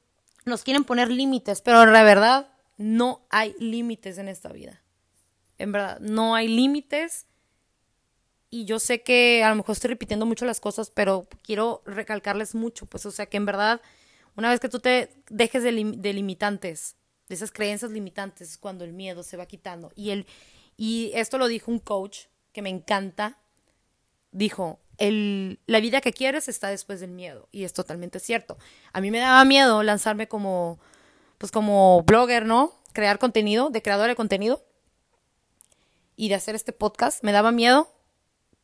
nos 0.46 0.62
quieren 0.62 0.84
poner 0.84 1.10
límites, 1.10 1.60
pero 1.60 1.84
la 1.86 2.02
verdad 2.02 2.48
no 2.78 3.26
hay 3.28 3.54
límites 3.58 4.16
en 4.16 4.28
esta 4.28 4.50
vida. 4.50 4.82
En 5.58 5.72
verdad, 5.72 6.00
no 6.00 6.34
hay 6.34 6.48
límites. 6.48 7.26
Y 8.48 8.64
yo 8.64 8.78
sé 8.78 9.02
que 9.02 9.44
a 9.44 9.50
lo 9.50 9.56
mejor 9.56 9.74
estoy 9.74 9.88
repitiendo 9.88 10.24
mucho 10.24 10.46
las 10.46 10.58
cosas, 10.58 10.90
pero 10.90 11.28
quiero 11.42 11.82
recalcarles 11.84 12.54
mucho, 12.54 12.86
pues, 12.86 13.04
o 13.04 13.10
sea, 13.10 13.26
que 13.26 13.36
en 13.36 13.44
verdad, 13.44 13.82
una 14.36 14.48
vez 14.48 14.58
que 14.58 14.70
tú 14.70 14.80
te 14.80 15.10
dejes 15.28 15.62
de, 15.62 15.72
de 15.72 16.12
limitantes, 16.14 16.96
de 17.28 17.34
esas 17.34 17.52
creencias 17.52 17.90
limitantes, 17.90 18.52
es 18.52 18.58
cuando 18.58 18.84
el 18.84 18.94
miedo 18.94 19.22
se 19.22 19.36
va 19.36 19.44
quitando. 19.44 19.92
Y, 19.94 20.10
el, 20.10 20.26
y 20.78 21.12
esto 21.14 21.36
lo 21.36 21.46
dijo 21.46 21.70
un 21.70 21.78
coach 21.78 22.26
que 22.52 22.62
me 22.62 22.70
encanta, 22.70 23.38
dijo, 24.32 24.80
el, 24.98 25.58
la 25.66 25.80
vida 25.80 26.00
que 26.00 26.12
quieres 26.12 26.48
está 26.48 26.68
después 26.68 27.00
del 27.00 27.10
miedo. 27.10 27.48
Y 27.50 27.64
es 27.64 27.72
totalmente 27.72 28.20
cierto. 28.20 28.58
A 28.92 29.00
mí 29.00 29.10
me 29.10 29.18
daba 29.18 29.44
miedo 29.44 29.82
lanzarme 29.82 30.28
como, 30.28 30.78
pues 31.38 31.50
como 31.50 32.02
blogger, 32.02 32.44
¿no? 32.44 32.72
Crear 32.92 33.18
contenido, 33.18 33.70
de 33.70 33.82
creador 33.82 34.08
de 34.08 34.16
contenido. 34.16 34.64
Y 36.16 36.28
de 36.28 36.34
hacer 36.34 36.54
este 36.54 36.72
podcast. 36.72 37.24
Me 37.24 37.32
daba 37.32 37.50
miedo. 37.50 37.90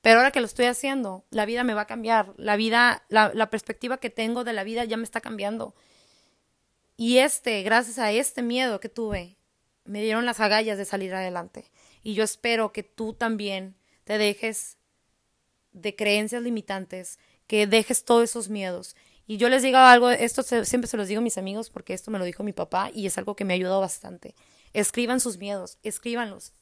Pero 0.03 0.19
ahora 0.19 0.31
que 0.31 0.41
lo 0.41 0.47
estoy 0.47 0.67
haciendo, 0.67 1.25
la 1.31 1.47
vida 1.47 1.65
me 1.65 1.75
va 1.75 1.83
a 1.83 1.87
cambiar. 1.87 2.35
La 2.37 2.57
vida, 2.57 3.05
la, 3.09 3.33
la 3.35 3.51
perspectiva 3.51 3.97
que 3.97 4.11
tengo 4.11 4.45
de 4.45 4.53
la 4.53 4.63
vida 4.63 4.85
ya 4.85 4.97
me 4.97 5.05
está 5.05 5.21
cambiando. 5.21 5.75
Y 6.97 7.19
este, 7.19 7.63
gracias 7.63 7.99
a 7.99 8.13
este 8.13 8.43
miedo 8.43 8.79
que 8.79 8.89
tuve, 8.89 9.37
me 9.85 10.03
dieron 10.03 10.27
las 10.27 10.41
agallas 10.41 10.79
de 10.79 10.85
salir 10.85 11.15
adelante. 11.15 11.71
Y 12.03 12.15
yo 12.15 12.25
espero 12.25 12.73
que 12.73 12.83
tú 12.83 13.15
también 13.15 13.77
te 14.05 14.19
dejes 14.19 14.77
de 15.77 15.95
creencias 15.95 16.43
limitantes, 16.43 17.19
que 17.47 17.67
dejes 17.67 18.05
todos 18.05 18.25
esos 18.25 18.49
miedos. 18.49 18.97
Y 19.27 19.37
yo 19.37 19.49
les 19.49 19.63
digo 19.63 19.79
algo, 19.79 20.11
esto 20.11 20.43
siempre 20.43 20.89
se 20.89 20.97
los 20.97 21.09
digo 21.09 21.19
a 21.19 21.23
mis 21.23 21.39
amigos 21.39 21.71
porque 21.71 21.95
esto 21.95 22.11
me 22.11 22.19
lo 22.19 22.25
dijo 22.25 22.43
mi 22.43 22.53
papá 22.53 22.91
y 22.93 23.07
es 23.07 23.19
algo 23.19 23.37
que 23.37 23.45
me 23.45 23.53
ha 23.53 23.57
ayudado 23.57 23.81
bastante. 23.81 24.35
Escriban 24.73 25.21
sus 25.21 25.39
miedos, 25.39 25.79
escríbanlos. 25.83 26.53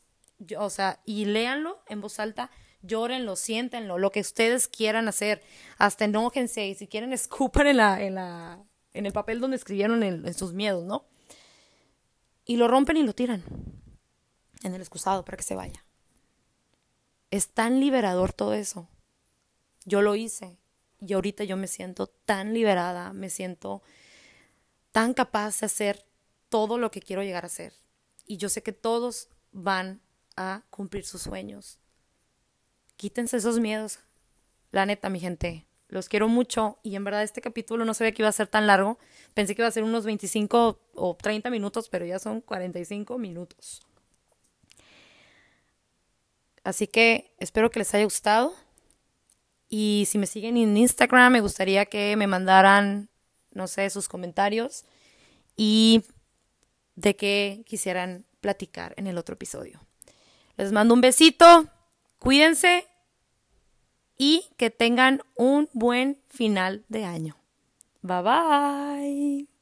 o 0.58 0.70
sea, 0.70 1.00
y 1.04 1.26
léanlo 1.26 1.82
en 1.88 2.00
voz 2.00 2.18
alta, 2.18 2.50
llórenlo, 2.82 3.36
siéntenlo, 3.36 3.98
lo 3.98 4.10
que 4.10 4.20
ustedes 4.20 4.66
quieran 4.66 5.08
hacer. 5.08 5.42
Hasta 5.78 6.06
enójense 6.06 6.66
y 6.66 6.74
si 6.74 6.86
quieren 6.86 7.12
escupan 7.14 7.66
en 7.66 7.76
la, 7.76 8.02
en 8.02 8.14
la, 8.14 8.58
en 8.94 9.06
el 9.06 9.12
papel 9.12 9.40
donde 9.40 9.56
escribieron 9.56 10.02
en 10.02 10.34
sus 10.34 10.52
miedos, 10.54 10.84
¿no? 10.84 11.06
Y 12.46 12.56
lo 12.56 12.68
rompen 12.68 12.96
y 12.96 13.02
lo 13.02 13.14
tiran 13.14 13.42
en 14.62 14.74
el 14.74 14.80
excusado 14.80 15.24
para 15.24 15.36
que 15.36 15.44
se 15.44 15.54
vaya. 15.54 15.84
Es 17.30 17.48
tan 17.48 17.80
liberador 17.80 18.32
todo 18.32 18.54
eso. 18.54 18.88
Yo 19.84 20.02
lo 20.02 20.14
hice 20.14 20.58
y 21.00 21.12
ahorita 21.12 21.44
yo 21.44 21.56
me 21.56 21.66
siento 21.66 22.06
tan 22.06 22.54
liberada, 22.54 23.12
me 23.12 23.30
siento 23.30 23.82
tan 24.92 25.14
capaz 25.14 25.60
de 25.60 25.66
hacer 25.66 26.06
todo 26.48 26.78
lo 26.78 26.90
que 26.90 27.00
quiero 27.00 27.22
llegar 27.22 27.44
a 27.44 27.48
hacer. 27.48 27.74
Y 28.26 28.36
yo 28.36 28.48
sé 28.48 28.62
que 28.62 28.72
todos 28.72 29.28
van 29.52 30.00
a 30.36 30.62
cumplir 30.70 31.04
sus 31.04 31.22
sueños. 31.22 31.78
Quítense 32.96 33.36
esos 33.36 33.60
miedos. 33.60 33.98
La 34.70 34.86
neta, 34.86 35.08
mi 35.08 35.20
gente, 35.20 35.66
los 35.88 36.08
quiero 36.08 36.28
mucho 36.28 36.78
y 36.82 36.96
en 36.96 37.04
verdad 37.04 37.22
este 37.22 37.40
capítulo 37.40 37.84
no 37.84 37.94
sabía 37.94 38.12
que 38.12 38.22
iba 38.22 38.28
a 38.28 38.32
ser 38.32 38.48
tan 38.48 38.66
largo. 38.66 38.98
Pensé 39.34 39.54
que 39.54 39.62
iba 39.62 39.68
a 39.68 39.72
ser 39.72 39.84
unos 39.84 40.04
25 40.04 40.80
o 40.94 41.16
30 41.16 41.50
minutos, 41.50 41.88
pero 41.88 42.06
ya 42.06 42.18
son 42.18 42.40
45 42.40 43.18
minutos. 43.18 43.82
Así 46.64 46.86
que 46.86 47.34
espero 47.38 47.70
que 47.70 47.78
les 47.78 47.94
haya 47.94 48.04
gustado. 48.04 48.54
Y 49.76 50.06
si 50.06 50.18
me 50.18 50.28
siguen 50.28 50.56
en 50.56 50.76
Instagram, 50.76 51.32
me 51.32 51.40
gustaría 51.40 51.86
que 51.86 52.14
me 52.14 52.28
mandaran, 52.28 53.08
no 53.50 53.66
sé, 53.66 53.90
sus 53.90 54.06
comentarios 54.06 54.84
y 55.56 56.04
de 56.94 57.16
qué 57.16 57.64
quisieran 57.66 58.24
platicar 58.40 58.94
en 58.98 59.08
el 59.08 59.18
otro 59.18 59.32
episodio. 59.32 59.80
Les 60.56 60.70
mando 60.70 60.94
un 60.94 61.00
besito, 61.00 61.66
cuídense 62.20 62.86
y 64.16 64.44
que 64.56 64.70
tengan 64.70 65.22
un 65.34 65.68
buen 65.72 66.22
final 66.28 66.84
de 66.88 67.04
año. 67.04 67.36
Bye 68.00 68.22
bye. 68.22 69.53